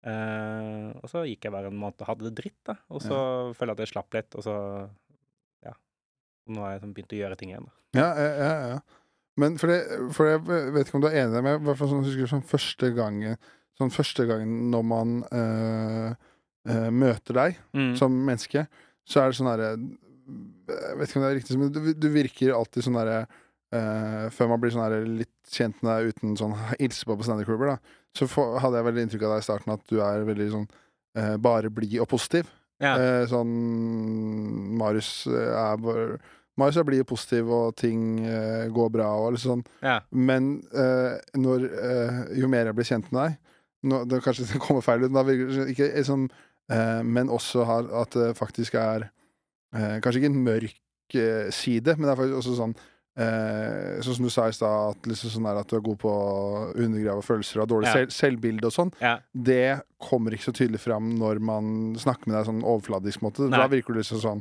[0.00, 2.78] Uh, og så gikk jeg bare en måned og hadde det dritt, da.
[2.88, 3.16] Og så
[3.52, 4.54] følte jeg at jeg slapp litt, og så
[5.66, 5.74] Ja.
[6.48, 7.76] Nå har jeg sånn begynt å gjøre ting igjen, da.
[8.00, 8.80] Ja, ja, ja, ja.
[9.40, 9.80] Men for, det,
[10.16, 13.36] for jeg vet ikke om du er enig med meg, sånn, husker sånn første gangen
[13.80, 16.10] Sånn første gangen når man øh,
[16.68, 17.94] øh, møter deg Mm.
[17.96, 18.66] som menneske,
[19.08, 19.70] så er det sånn derre
[20.70, 24.26] Jeg vet ikke om det er riktig, men du, du virker alltid sånn derre uh,
[24.34, 27.74] Før man blir sånn der litt kjent med deg uten sånn hilse på på standup-klubber,
[27.74, 30.48] da, så for, hadde jeg veldig inntrykk av deg i starten at du er veldig
[30.56, 32.50] sånn uh, bare blid og positiv.
[32.80, 32.94] Ja.
[32.96, 33.54] Uh, sånn
[34.80, 36.20] Marius er bare
[36.60, 38.20] Marius er blid og positiv, og ting
[38.74, 39.62] går bra, og liksom sånn.
[39.80, 40.00] ja.
[40.10, 40.50] Men
[41.40, 41.62] når
[42.36, 43.38] Jo mer jeg blir kjent med deg
[43.88, 46.26] nå, det Kanskje det kommer feil ut, men da virker det ikke sånn
[47.06, 49.06] Men også har, at det faktisk er
[49.74, 52.74] eh, Kanskje ikke en mørk eh, side, men det er faktisk også sånn
[53.20, 56.10] eh, Sånn som du sa i stad, at, liksom sånn at du er god på
[56.14, 57.98] å undergrave følelser og ha dårlig Ja.
[57.98, 59.16] selv, selvbilde og sånn ja.
[59.34, 63.48] det kommer ikke så tydelig fram når man snakker med deg sånn overfladisk måte.
[63.50, 63.58] Nei.
[63.58, 64.40] Da virker du liksom sånn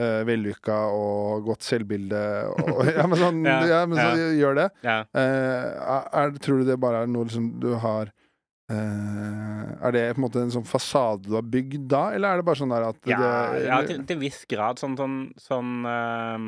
[0.00, 2.22] uh, vellykka og godt selvbilde
[2.54, 4.68] og Ja, men sånn Ja, ja, men så gjør det.
[4.86, 5.00] ja.
[5.12, 5.68] Eh,
[6.22, 8.14] er, tror du det bare er noe liksom du har
[8.72, 12.40] eh, Er det på en måte en sånn fasade du har bygd da, eller er
[12.40, 13.18] det bare sånn der at Ja,
[13.52, 14.80] det ja til, til viss grad.
[14.80, 16.38] Sånn, sånn, sånn uh,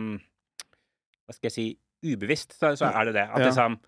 [1.26, 1.66] Hva skal jeg si
[2.06, 3.24] Ubevisst, så, så er det det.
[3.26, 3.46] At Ja.
[3.48, 3.78] liksom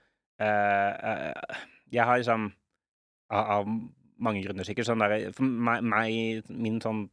[0.43, 1.57] uh,
[1.93, 2.49] Jeg har liksom
[3.31, 3.69] av, av
[4.19, 7.07] mange grunner sikkert sånn der For meg, meg min sånn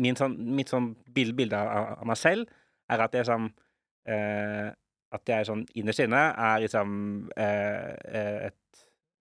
[0.00, 2.48] min sånn, Mitt sånn bilde, av, av meg selv
[2.92, 3.50] er at jeg sånn
[5.12, 6.94] At jeg sånn innerst inne er liksom
[7.36, 8.56] et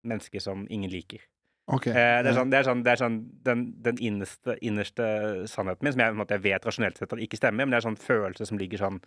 [0.08, 1.24] menneske som ingen liker.
[1.72, 1.94] Okay.
[1.94, 5.06] Eh, det er sånn, det er sånn, det er sånn den, den innerste, innerste
[5.48, 8.02] sannheten min, som jeg, måte, vet rasjonelt sett at ikke stemmer, men det er sånn
[8.02, 9.00] følelse som ligger sånn,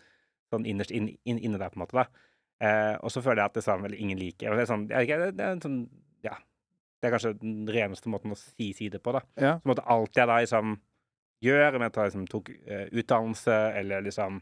[0.54, 2.04] sånn innerst in, in, inne der, på en måte.
[2.04, 2.30] da.
[2.64, 4.54] Eh, og så føler jeg at det er sånn vel ingen liker.
[4.54, 5.80] Det er sånn, det, er, det, er sånn,
[6.24, 6.38] ja,
[7.02, 9.24] det er kanskje den reneste måten å si, side på, da.
[9.36, 9.56] Ja.
[9.60, 10.78] Så måtte alt jeg da liksom
[11.44, 14.38] gjør, om jeg tar, liksom, tok uh, utdannelse, eller liksom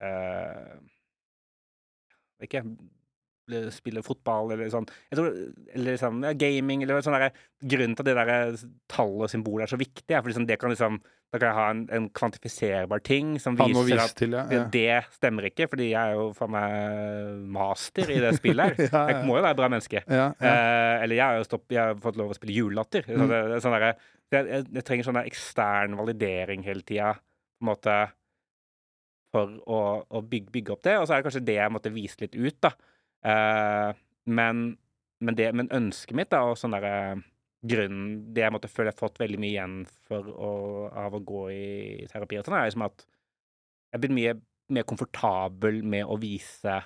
[0.00, 0.78] uh,
[2.46, 2.62] ikke
[3.74, 4.86] spille fotball eller sånn.
[5.10, 5.34] Jeg tror,
[5.74, 9.64] eller liksom ja, gaming eller sånn derre Grunnen til at det der tallet og symbolet
[9.66, 10.98] er så viktig, er for liksom det kan liksom
[11.32, 14.44] Da kan jeg ha en, en kvantifiserbar ting som viser vise at til, ja.
[14.48, 14.68] det, ja.
[14.72, 18.92] det stemmer ikke, fordi jeg er jo faen meg master i det spillet her.
[19.10, 20.00] Jeg må jo være et bra menneske.
[20.08, 23.04] Eh, eller jeg har jo stopp, jeg har fått lov å spille julelatter.
[23.04, 23.28] Så Mm.
[23.28, 27.70] det, det sånn der, jeg, jeg, jeg trenger sånn ekstern validering hele tida, på en
[27.74, 27.96] måte,
[29.34, 30.96] for å, å bygge, bygge opp det.
[31.00, 32.72] Og så er det kanskje det jeg måtte vise litt ut, da.
[33.24, 33.92] Eh,
[34.26, 34.76] men,
[35.20, 37.22] men, det, men ønsket mitt, da, og sånn derre
[37.66, 40.50] grunnen Det jeg måtte føle jeg har fått veldig mye igjen for å,
[40.94, 43.02] av å gå i terapi, og sånn, er liksom at
[43.88, 44.34] jeg er blitt mye
[44.76, 46.76] mer komfortabel med å vise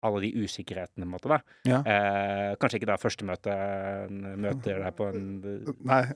[0.00, 1.28] alle de usikkerhetene, på en måte.
[1.28, 1.38] da.
[1.68, 1.78] Ja.
[1.84, 3.52] Eh, kanskje ikke da første møte
[4.10, 5.26] møter deg på en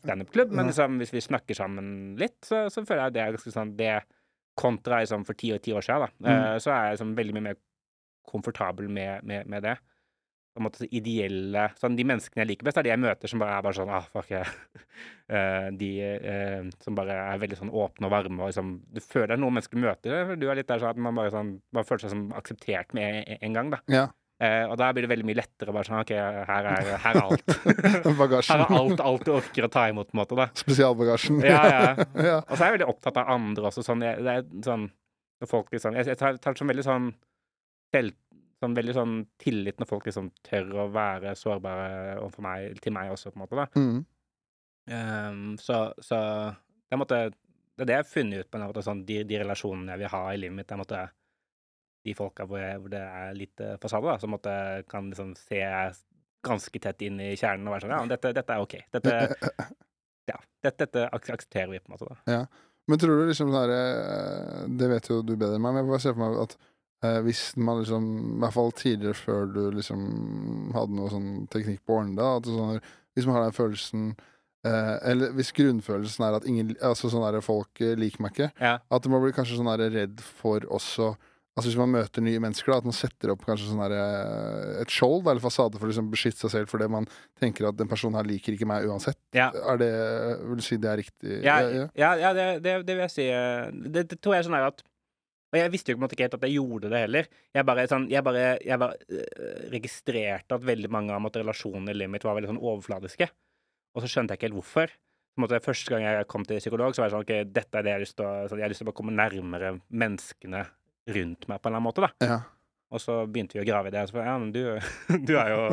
[0.01, 1.91] standup-klubb, men liksom, hvis vi snakker sammen
[2.21, 3.95] litt, så, så føler jeg det er ganske sånn det
[4.55, 6.33] Kontra liksom, for ti og ti år siden, da, Mm.
[6.33, 7.57] eh, så er jeg liksom veldig mye mer
[8.29, 9.77] komfortabel med, med, med det.
[10.55, 13.31] På en måte så ideelle sånn, De menneskene jeg liker best, er de jeg møter
[13.31, 14.51] som bare er bare sånn ah, fuck yeah.
[15.25, 19.33] Eh, De eh, som bare er veldig sånn åpne og varme og liksom Du føler
[19.33, 20.35] det er noen mennesker du møter.
[20.37, 23.23] Du er litt der sånn at man bare sånn Man føler seg som akseptert med
[23.25, 23.81] en, en gang, da.
[23.91, 24.05] Ja.
[24.43, 27.21] Eh, og da blir det veldig mye lettere bare sånn OK, her er, her er
[27.23, 27.53] alt.
[28.21, 28.53] Bagasjen.
[28.53, 30.39] Her er alt, alt du orker å ta imot, på en måte.
[30.39, 30.49] da.
[30.59, 31.39] Spesialbagasjen.
[31.47, 31.85] Ja, ja.
[32.29, 32.39] ja.
[32.43, 33.85] Og så er jeg veldig opptatt av andre også.
[33.87, 34.91] Sånn, jeg, det er sånn
[35.51, 37.09] folk liksom Jeg, jeg tar, tar sånn veldig sånn
[37.95, 38.19] selv,
[38.63, 43.13] sånn veldig sånn tillit når folk liksom tør å være sårbare overfor meg, til meg
[43.15, 43.59] også, på en måte.
[43.61, 43.67] da.
[43.79, 44.05] Mm.
[44.85, 46.21] Um, så, så
[46.53, 49.39] det, er det er det jeg har funnet ut på en måte, sånn, de, de
[49.41, 50.75] relasjonene jeg vil ha i livet mitt.
[50.75, 51.15] Det er
[52.05, 54.57] de folka hvor, jeg, hvor det er litt uh, fasade, da, som måtte,
[54.91, 55.63] kan liksom se
[56.45, 58.77] ganske tett inn i kjernen og være sånn Ja, dette, dette er OK.
[58.93, 59.15] Dette,
[60.31, 62.13] ja, dette, dette aksepterer vi, på en måte.
[62.29, 62.45] da.
[62.91, 65.91] Men tror du liksom her eh, Det vet jo du bedre enn meg, men jeg
[65.91, 66.73] bare ser for meg at eh,
[67.27, 68.05] hvis man liksom
[68.37, 70.05] I hvert fall tidligere, før du liksom
[70.77, 72.37] hadde noe sånn teknikk på årene, da.
[72.39, 72.81] at sånn,
[73.15, 74.09] hvis man har den følelsen
[74.65, 78.51] eh, Eller hvis grunnfølelsen er at ingen Altså sånn der folk eh, liker meg ikke,
[78.63, 78.79] Ja.
[78.91, 81.15] at man blir kanskje sånn der redd for også
[81.55, 84.81] Altså Hvis man møter nye mennesker, da, at man setter opp kanskje sånn der, eh,
[84.83, 87.07] et skjold eller fasade for å liksom beskytte seg selv fordi man
[87.39, 89.21] tenker at den personen her liker ikke meg uansett.
[89.39, 89.53] Ja.
[89.71, 89.91] Er det,
[90.49, 91.37] Vil du si det er riktig?
[91.47, 91.61] Ja,
[91.95, 92.11] ja.
[92.19, 93.29] ja, det, det, det vil jeg si.
[93.31, 94.83] eh, Det, det tror jeg er sånn at
[95.55, 97.29] Og jeg visste jo ikke helt at jeg gjorde det heller.
[97.55, 101.99] Jeg bare, sånn, jeg bare, jeg bare øh, registrerte at veldig mange av relasjonene i
[102.01, 103.29] livet mitt var veldig sånn overfladiske.
[103.95, 104.95] Og så skjønte jeg ikke helt hvorfor.
[105.39, 107.91] Måte, første gang jeg kom til psykolog, så var jeg sånn OK, dette er det
[107.93, 110.65] jeg har lyst til å sånn, Jeg har lyst til å komme nærmere menneskene
[111.15, 112.11] rundt meg på en eller annen måte, da.
[112.27, 112.37] Ja.
[112.95, 114.05] Og så begynte vi å grave i det.
[114.07, 114.63] Og så ja, men du,
[115.29, 115.65] du er jo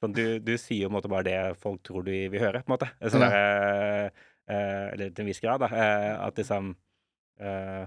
[0.00, 2.64] sånn, du, du sier jo på en måte bare det folk tror du vil høre,
[2.64, 2.92] på en måte.
[3.12, 3.28] Sånn Ja.
[3.32, 5.68] der, eh, eh, eller til en viss grad, da.
[5.72, 6.72] Eh, at liksom
[7.40, 7.84] eh,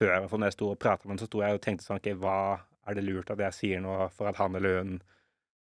[0.00, 2.00] Før for når jeg sto og prata med ham, så sto jeg og tenkte sånn
[2.00, 2.38] OK, hva
[2.86, 4.96] er det lurt at jeg sier nå for at han eller hun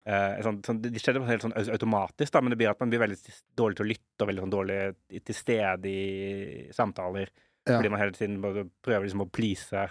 [0.09, 3.03] eh, sånn, sånn, Det skjedde helt sånn automatisk, da, men det blir at man blir
[3.03, 3.19] veldig
[3.59, 4.79] dårlig til å lytte og veldig sånn dårlig
[5.29, 7.33] til stede i samtaler.
[7.67, 7.77] Ja.
[7.77, 9.89] Fordi man hele tiden prøver liksom å please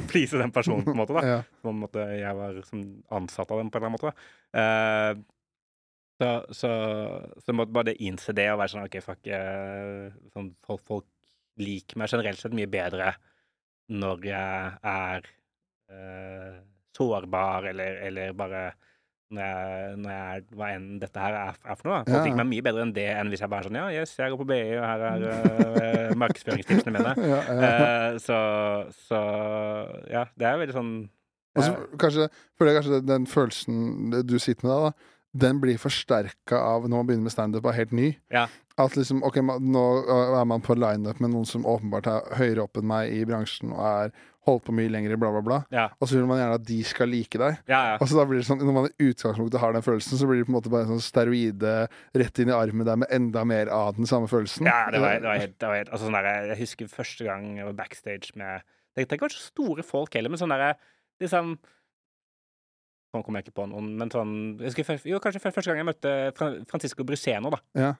[0.10, 1.16] Please den personen, på en måte.
[1.18, 1.38] da Ja.
[1.60, 2.84] Som om at jeg var som
[3.20, 4.12] ansatt av dem på en eller annen måte.
[4.14, 4.62] da.
[4.62, 5.20] Eh,
[6.20, 6.70] så, så,
[7.40, 11.06] så måtte bare innse det og være sånn OK, fuck eh, sånn, folk, folk
[11.60, 13.14] liker meg generelt sett mye bedre
[13.90, 15.26] når jeg er
[15.90, 16.60] uh,
[16.96, 18.62] sårbar, eller, eller bare
[19.30, 22.00] når jeg, når jeg er hva enn dette her er, er for noe.
[22.02, 22.22] Folk Ja.
[22.26, 24.32] liker meg mye bedre enn det enn hvis jeg bare er sånn Ja, yes, jeg
[24.32, 27.12] går på BI, og her er uh, markedsføringstipsene mine.
[27.30, 27.70] Ja, ja.
[27.70, 28.38] Uh, så,
[29.06, 29.20] så
[30.10, 30.90] ja, det er veldig sånn
[31.58, 32.26] Og så kanskje,
[32.58, 33.80] føler jeg kanskje den følelsen
[34.26, 37.70] du sitter med da, da den blir forsterka av når man begynner med standup og
[37.72, 38.08] er helt ny.
[38.34, 38.48] Ja.
[38.80, 39.84] At liksom, ok, nå
[40.40, 43.74] er man på lineup med noen som åpenbart er høyere opp enn meg i bransjen
[43.76, 44.14] og er
[44.48, 45.58] holdt på mye lenger, bla, bla, bla.
[45.74, 47.58] Ja, Og så vil man gjerne at de skal like deg.
[47.68, 47.80] ja.
[47.92, 47.96] ja.
[48.00, 50.40] Og så da blir det sånn, Når man i utgangspunktet har den følelsen, så blir
[50.40, 51.74] det på en måte bare en sånn steroide
[52.22, 54.66] rett inn i armen der med enda mer av den samme følelsen.
[54.70, 57.28] Ja, det var, det var helt, det var helt altså sånn der, Jeg husker første
[57.28, 58.64] gang jeg var backstage med
[58.96, 60.72] Det det er ikke så store folk heller, men sånn derre
[61.20, 61.58] liksom
[63.10, 66.12] Nå kommer jeg ikke på noen, men sånn husker, Jo, kanskje første gang jeg møtte
[66.70, 67.60] Francisco Bruseno, da.
[67.74, 67.90] Ja.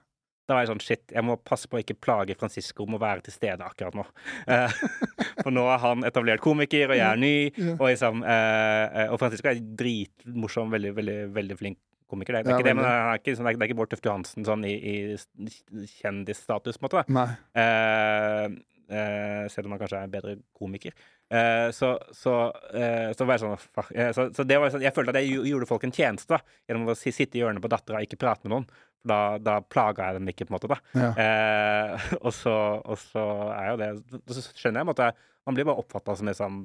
[0.49, 3.03] Da var jeg sånn Shit, jeg må passe på å ikke plage Francisco med å
[3.03, 4.03] være til stede akkurat nå.
[4.51, 4.79] Eh,
[5.43, 7.35] for nå er han etablert komiker, og jeg er ny.
[7.55, 7.75] Ja.
[7.77, 11.79] Og, liksom, eh, eh, og Francisco er dritmorsom, veldig, veldig, veldig flink
[12.11, 12.39] komiker.
[12.39, 13.93] Det det er Ja, ikke det, men det er ikke, sånn, det er ikke Bård
[13.93, 17.27] Tufte Johansen sånn i, i kjendisstatus, på en måte.
[17.63, 18.47] Eh,
[18.91, 20.95] selv om han kanskje er en bedre komiker.
[21.31, 22.33] Eh, så, så,
[22.75, 25.45] eh, så var jeg sånn eh, så, så det var sånn, Jeg følte at jeg
[25.47, 28.19] gjorde folk en tjeneste da, gjennom å si, sitte i hjørnet på dattera og ikke
[28.19, 28.67] prate med noen.
[29.07, 30.69] Da, da plaga jeg dem ikke, på en måte.
[30.69, 30.79] da.
[30.91, 31.11] Ja.
[31.23, 33.91] Eh, og, så, og så er jo det
[34.35, 36.59] Så skjønner jeg at Man blir bare oppfatta som liksom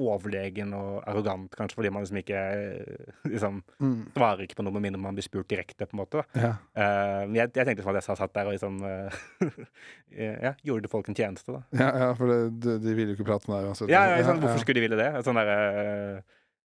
[0.00, 4.06] overlegen og arrogant, kanskje, fordi man liksom ikke eh, liksom Mm.
[4.14, 6.22] svarer ikke på noe med mindre man blir spurt direkte, på en måte.
[6.38, 6.54] Ja.
[6.76, 9.18] Uh, jeg, jeg tenkte sånn at jeg satt der og liksom uh,
[10.46, 11.60] Ja, gjorde folk en tjeneste, da.
[11.76, 13.92] Ja, ja, for det, de, de ville jo ikke prate med deg uansett.
[13.92, 14.40] Ja, ja, sant?
[14.44, 15.10] Hvorfor skulle de ville det?
[15.26, 15.60] Sånn derre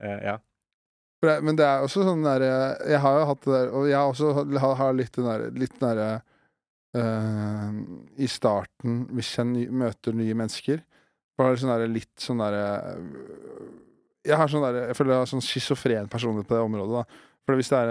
[0.04, 0.38] uh, Ja.
[1.26, 2.50] Men det er også sånn derre
[2.86, 5.46] Jeg har jo hatt det der, og jeg har også har, har litt den der
[5.58, 6.10] Litt den derre
[6.94, 7.80] eh,
[8.22, 10.84] I starten, hvis jeg ny, møter nye mennesker,
[11.44, 12.64] har sånn der, litt sånn derre
[14.26, 17.03] Jeg har sånn der, jeg føler jeg har sånn schizofren personlighet på det området.
[17.03, 17.03] da
[17.45, 17.90] For hvis, det er,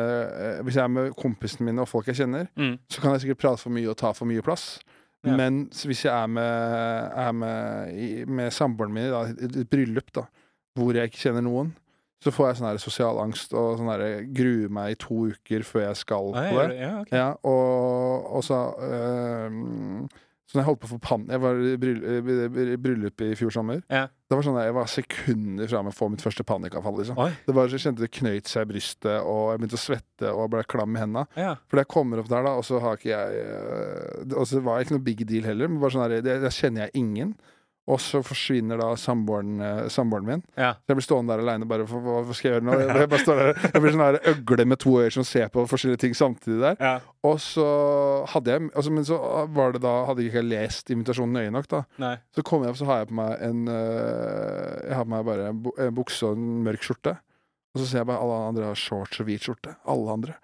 [0.59, 2.79] eh, hvis jeg er med kompisene mine og folk jeg kjenner, Mm.
[2.91, 4.81] så kan jeg sikkert prate for mye og ta for mye plass.
[5.25, 5.37] Ja.
[5.37, 10.27] Men hvis jeg er med, er med, med samboeren min i et bryllup, da,
[10.77, 11.71] hvor jeg ikke kjenner noen,
[12.21, 15.97] så får jeg sånn sosial angst og sånn gruer meg i to uker før jeg
[15.97, 16.79] skal Ah, på det.
[16.81, 17.13] Ja, ok.
[17.13, 20.09] Ja, og, og så øh,
[20.45, 23.31] Så når jeg holdt på å få Jeg var i bryll- i bry- bryllup i
[23.35, 23.79] fjor sommer.
[23.89, 24.03] Ja.
[24.29, 26.99] Det var sånn at Jeg var sekunder fra med å få mitt første panikkavfall.
[27.01, 27.17] Liksom.
[27.47, 30.33] Det var, så jeg kjente det knøyt seg i brystet, og jeg begynte å svette
[30.35, 31.27] og ble klam i hendene.
[31.41, 31.55] Ja.
[31.71, 34.79] For jeg kommer opp der, da, og så har ikke jeg øh, Og så var
[34.79, 37.35] jeg ikke noe big deal heller, men bare sånn her, der kjenner jeg ingen.
[37.85, 40.43] Og så forsvinner da samboeren, øh, samboeren min.
[40.57, 40.71] ja.
[40.73, 42.77] Så jeg blir stående der aleine, bare for, hva, hva skal jeg gjøre nå?
[42.81, 45.67] Jeg, bare står der, jeg blir sånn der øgle med to øyne som ser på
[45.69, 46.79] forskjellige ting samtidig der.
[46.81, 46.95] ja.
[47.25, 47.67] Og så
[48.33, 49.17] hadde jeg altså, Men så
[49.57, 51.83] var det da Hadde jeg ikke lest invitasjonen nøye nok, da.
[52.01, 52.15] Nei.
[52.37, 55.25] Så kommer jeg opp, så har jeg på meg en øh, Jeg har på meg
[55.29, 57.17] bare en bukse og en mørk skjorte.
[57.75, 59.73] Og så ser jeg bare alle andre har shorts og hvit skjorte.
[59.91, 60.37] Alle andre.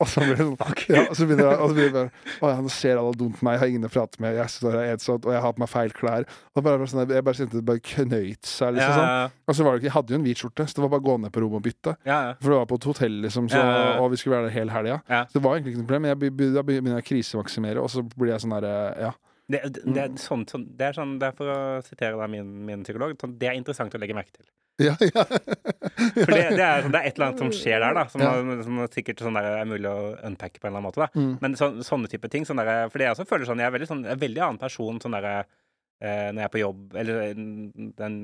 [0.00, 0.56] Og så blir det sånn
[0.94, 2.10] ja, og så begynner jeg, og så begynner jeg
[2.40, 4.52] bare Å ja, nå ser alle dumt meg, jeg har ingen å prate med, jeg
[4.54, 6.24] står her ensomt, og jeg har på meg feil klær.
[6.56, 8.96] Og bare, sånn, jeg bare kjente det bare knøyt seg, Ja, ja.
[8.96, 9.36] sånn.
[9.46, 11.04] Og så var det ikke, Jeg hadde jo en hvit skjorte, så det var bare
[11.04, 11.96] å gå ned på rommet og bytte.
[12.40, 13.64] For det var på et hotell, liksom, så,
[14.00, 15.00] og vi skulle være der hele helga.
[15.28, 16.08] Så det var egentlig ikke noe problem.
[16.10, 18.76] Jeg be- da begynner jeg å krisemaksimere, og så blir jeg sånn derre
[19.08, 19.12] Ja.
[19.50, 22.26] Det, det, det, er sånn, sånn, det er sånn, det er for å sitere da
[22.30, 24.46] min, min psykolog, sånn, det er interessant å legge merke til.
[24.80, 25.24] Ja, ja.
[25.26, 28.22] For det, det, er, sånn- det er et eller annet som skjer der, da, som,
[28.24, 28.32] Ja.
[28.64, 29.96] som sikkert sånn der, er mulig å
[30.26, 31.02] unpacke på en eller annen måte.
[31.04, 31.10] da.
[31.20, 31.34] Mm.
[31.42, 32.46] Men så, sånne type ting.
[32.48, 34.44] Sånn der, for det jeg også føler sånn, jeg er veldig, sånn, er en veldig
[34.46, 35.28] annen person sånn der,
[36.00, 37.34] eh, når jeg er på jobb, eller
[38.00, 38.16] den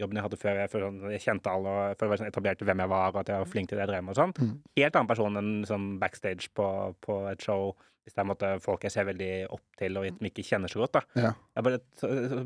[0.00, 0.58] jobben jeg hadde før.
[0.62, 3.20] Jeg, sånn, jeg kjente alle, og jeg jeg var sånn etablerte hvem jeg var, og
[3.22, 4.14] at jeg var flink til det jeg drev med.
[4.14, 4.34] og sånn.
[4.40, 4.56] Mm.
[4.80, 6.66] Helt annen person enn sånn, backstage på,
[7.04, 7.70] på et show.
[8.04, 10.72] Hvis det er en måte, folk jeg ser veldig opp til, og som ikke kjenner
[10.72, 10.98] så godt.
[10.98, 11.24] da.
[11.26, 11.32] Ja.
[11.56, 11.80] Jeg bare,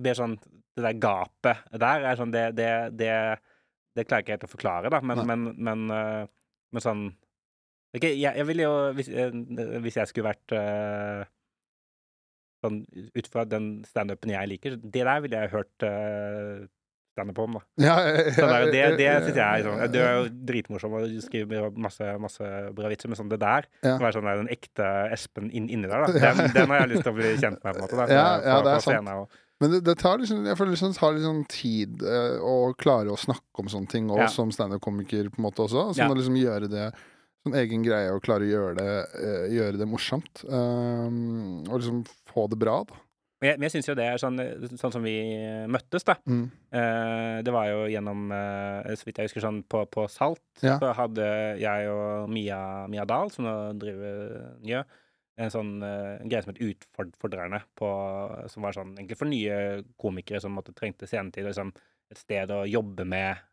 [0.03, 0.39] blir sånn,
[0.75, 3.13] Det der gapet der er sånn Det, det, det,
[3.95, 6.33] det klarer jeg ikke helt å forklare, da, men, men, men, men, øh,
[6.75, 7.05] men sånn
[7.95, 9.35] Ok, jeg, jeg ville jo Hvis, eh,
[9.85, 11.23] hvis jeg skulle vært uh,
[12.65, 12.81] sånn
[13.15, 16.65] ut fra den standupen jeg liker, det der ville jeg hørt uh,
[17.15, 17.63] standup om, da.
[17.81, 20.97] Ja, ja, ja, det, er jo det, det syns jeg sånn Du er jo dritmorsom
[20.99, 23.95] og skriver masse, masse bra vitser, men sånn det der Ja.
[23.97, 26.13] Å være sånn der, den ekte Espen inn, inni der, da.
[26.35, 27.97] Den, den har jeg lyst til å bli kjent med, på en måte.
[28.03, 29.09] Da, Ja, på- ja, det er på sant.
[29.15, 32.55] og- Men det, det tar liksom, jeg føler liksom det tar sånn tid eh, å
[32.77, 34.31] klare å snakke om sånne ting, også, Ja.
[34.35, 35.93] som standup-komiker på en måte også.
[35.95, 36.11] Sånn Ja.
[36.11, 36.89] å liksom gjøre det
[37.47, 38.93] sånn egen greie og klare å gjøre det,
[39.23, 40.43] eh, gjøre det morsomt.
[40.51, 42.03] Um, og liksom
[42.35, 42.95] få det bra, da.
[43.45, 44.39] Men jeg, men jeg syns jo det er sånn,
[44.81, 45.15] sånn som vi
[45.69, 46.15] møttes, da.
[46.25, 46.45] Mm.
[46.81, 50.41] Eh, det var jo gjennom, eh, så vidt jeg husker, sånn på, på Salt.
[50.65, 50.79] Ja.
[50.81, 51.27] Så hadde
[51.61, 53.53] jeg og Mia, Mia Dahl, som nå
[53.83, 54.23] driver
[54.65, 54.81] Njø,
[55.45, 57.91] en sånn eh, greie som het Utfordrerne, på,
[58.49, 59.59] som var sånn egentlig for nye
[60.01, 61.75] komikere som måtte trengte scenetid, og liksom
[62.15, 63.45] et sted å jobbe med,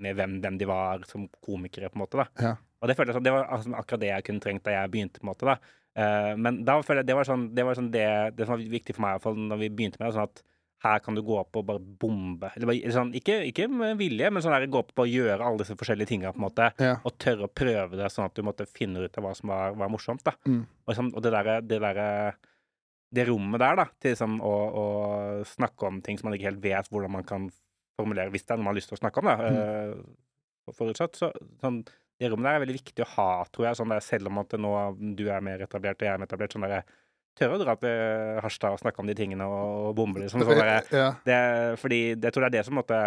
[0.00, 2.24] med hvem, hvem de var som komikere, på en måte.
[2.24, 2.30] da.
[2.40, 2.56] Ja.
[2.80, 5.20] Og det føltes som det var altså, akkurat det jeg kunne trengt da jeg begynte.
[5.20, 5.58] på en måte da.
[5.98, 8.06] Eh, men da føler jeg det var sånn, det, var sånn det,
[8.36, 10.16] det som var viktig for meg i hvert fall når vi begynte med det.
[10.18, 10.44] sånn at
[10.80, 12.48] her kan du gå opp og bare bombe.
[12.56, 15.60] Eller bare, sånn, ikke, ikke med vilje, men sånn der, gå opp og gjøre alle
[15.60, 16.32] disse forskjellige tingene.
[16.32, 16.94] på en måte, Ja.
[17.04, 19.76] Og tørre å prøve det, sånn at du måtte finne ut av hva som var,
[19.76, 20.24] var morsomt.
[20.24, 20.32] da.
[20.48, 20.62] Mm.
[20.86, 22.32] Og, sånn, og det derre det, der,
[23.12, 24.86] det rommet der, da, til liksom å, å
[25.44, 27.50] snakke om ting som man ikke helt vet hvordan man kan
[28.00, 31.18] formulere, hvis det er noe man har lyst til å snakke om, da, eh, forutsatt.
[31.18, 31.28] Så,
[31.60, 31.82] sånn,
[32.20, 34.52] det rommet der er veldig viktig å ha, tror jeg, sånn der, selv om at
[34.60, 34.72] nå
[35.16, 36.56] du er mer etablert og jeg er mer etablert.
[36.56, 36.84] sånn der,
[37.38, 40.42] Tørre å dra til Harstad og snakke om de tingene og, bombe, liksom.
[40.44, 41.08] Sånn der, ja.
[41.24, 41.40] det,
[41.80, 42.98] fordi det, jeg tror det er det som måtte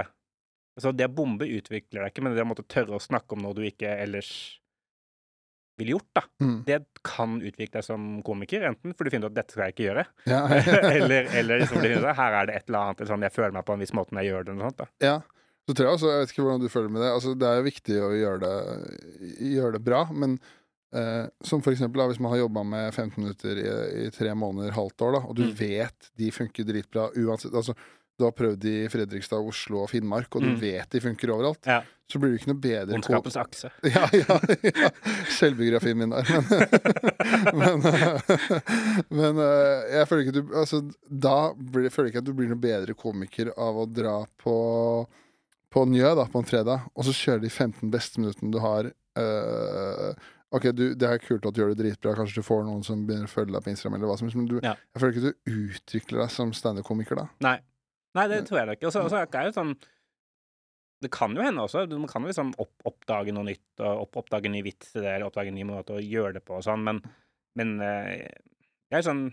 [0.79, 3.43] Så det å bombe utvikler deg ikke, men det å måtte tørre å snakke om
[3.45, 4.31] noe du ikke ellers
[5.77, 6.23] ville gjort, da.
[6.41, 6.57] Mm.
[6.67, 9.75] Det kan utvikle deg som komiker, enten fordi du finner ut at dette skal jeg
[9.75, 10.41] ikke gjøre, Ja.
[10.97, 13.75] eller, eller liksom her er det et eller annet eller sånn, jeg føler meg på
[13.75, 14.53] en viss måte når jeg gjør det.
[14.53, 14.89] Eller noe sånt, da.
[15.05, 15.15] ja.
[15.63, 17.55] Så tror jeg også, jeg vet ikke hvordan du føler med det, altså det er
[17.61, 18.55] jo viktig å gjøre det,
[19.53, 20.37] gjøre det bra, men
[20.93, 23.67] eh, som for eksempel da, hvis man har jobba med 15 minutter i,
[24.03, 25.55] i tre måneder, halvt år, da, og du Mm.
[25.61, 27.73] vet de funker dritbra uansett altså
[28.19, 30.59] du har prøvd i Fredrikstad, Oslo og Finnmark, og du Mm.
[30.61, 31.79] vet de funker overalt, Ja.
[32.11, 33.71] så blir du ikke noe bedre Ondskapens akse.
[33.95, 34.37] Ja, ja,
[34.67, 34.91] ja.
[35.33, 36.27] Selvbiografien min der.
[37.57, 38.21] Men, men, eh,
[39.09, 42.51] men eh, jeg føler ikke du altså, Da blir, føler jeg ikke at du blir
[42.53, 44.55] noe bedre komiker av å dra på
[45.73, 48.89] på Njø da, på en fredag, og så kjører de 15 beste minuttene du har.
[49.17, 50.13] Uh,
[50.53, 53.01] ok, du, Det er kult at du gjør det dritbra, kanskje du får noen som
[53.07, 54.75] begynner å følge deg på Instagram, eller hva som helst, men du, Ja.
[54.93, 57.27] jeg føler ikke du utvikler deg som standup-komiker da.
[57.45, 57.57] Nei.
[58.13, 58.89] Nei, det tror jeg da ikke.
[58.91, 59.73] Og så er det jo sånn
[61.03, 61.81] Det kan jo hende også.
[61.89, 65.15] Man kan jo liksom opp, oppdage noe nytt, og opp, oppdage ny vits til det,
[65.17, 67.01] eller oppdage en ny måte å gjøre det på og sånn, men,
[67.59, 68.29] men eh,
[68.93, 69.25] jeg er sånn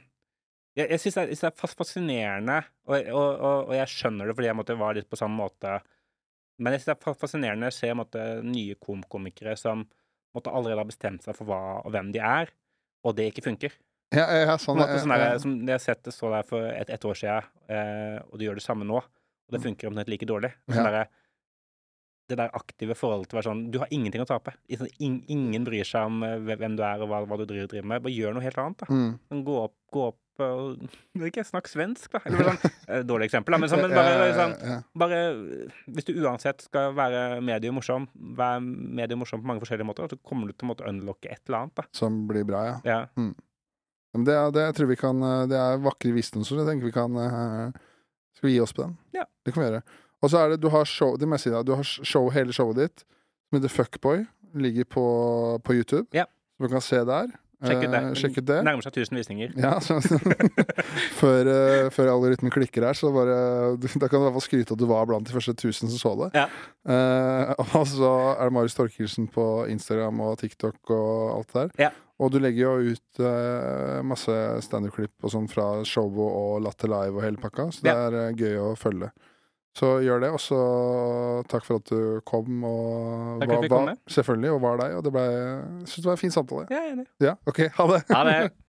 [0.75, 2.57] Jeg, jeg syns det er fascinerende,
[2.89, 5.77] og, og, og, og jeg skjønner det fordi jeg måtte være litt på samme måte
[6.61, 9.87] Men jeg synes det er fascinerende å se måtte, nye komikere som
[10.37, 12.53] måtte allerede har bestemt seg for hva og hvem de er,
[13.07, 13.73] og det ikke funker.
[14.15, 17.05] Ja, ja, sånn, ja, sånn der, som jeg sett det så der for et, et
[17.07, 20.51] år siden, eh, og du gjør det samme nå, og det funker omtrent like dårlig.
[20.71, 20.93] Sånn Ja.
[21.01, 21.11] der,
[22.31, 24.53] det der aktive forholdet til å være sånn Du har ingenting å tape.
[24.79, 27.89] Sånn, ingen bryr seg om eh, hvem du er og hva, hva du driver, driver
[27.91, 28.03] med.
[28.05, 28.87] Bare gjør noe helt annet, da.
[28.95, 29.09] Mm.
[29.31, 32.21] Sånn, gå opp, gå opp og Ikke snakk svensk, da.
[32.27, 33.59] Eller sånn, dårlig eksempel, da.
[33.63, 34.55] Men, sånn, bare, sånn,
[35.03, 35.21] bare
[35.91, 40.55] Hvis du uansett skal være mediemorsom medium morsom på mange forskjellige måter, så kommer du
[40.57, 41.87] til å måtte unlocke et eller annet, da.
[41.97, 42.77] Som blir bra, ja.
[42.85, 42.99] Ja.
[43.21, 43.35] Mm.
[44.27, 46.63] det, er- det tror vi kan eh, Det er vakre visdomsord.
[46.65, 47.71] Jeg tenker vi kan eh,
[48.37, 48.97] Skal vi gi oss på den?
[49.15, 49.25] Ja.
[49.45, 49.83] Det kan vi gjøre.
[50.23, 53.05] Og så er det Du har show Det meste, Du har show, hele showet ditt
[53.51, 54.25] som heter Fuckboy.
[54.55, 55.05] Ligger på,
[55.65, 56.07] på YouTube.
[56.15, 56.25] Ja.
[56.57, 57.31] Som du kan se der.
[57.61, 58.01] Sjekk ut det.
[58.01, 58.59] Eh, sjekk ut det.
[58.65, 59.51] Nærmer seg 1000 visninger.
[59.61, 59.99] Ja, så,
[61.21, 63.37] før, uh, før algoritmen klikker her, så bare
[63.77, 65.99] Da kan du i hvert fall skryte at du var blant de første 1000 som
[66.01, 66.31] så det.
[66.41, 66.47] Ja.
[66.89, 71.75] Eh, og så er det Marius Torkelsen på Instagram og TikTok og alt det der.
[71.89, 71.91] Ja.
[72.21, 74.35] Og du legger jo ut uh, masse
[74.67, 78.09] standup-klipp og sånn fra showet og Latter Live og hele pakka, så det Ja.
[78.09, 79.09] er uh, gøy å følge.
[79.77, 80.57] Så gjør det, og så
[81.49, 84.01] takk for at du kom og Takk for at vi var, med.
[84.11, 84.97] selvfølgelig, og var deg.
[84.99, 86.67] Og det ble, jeg synes det var en fin samtale.
[86.71, 87.07] Jeg er enig.
[87.23, 88.01] Ja, OK, ha det.
[88.11, 88.35] Ha det.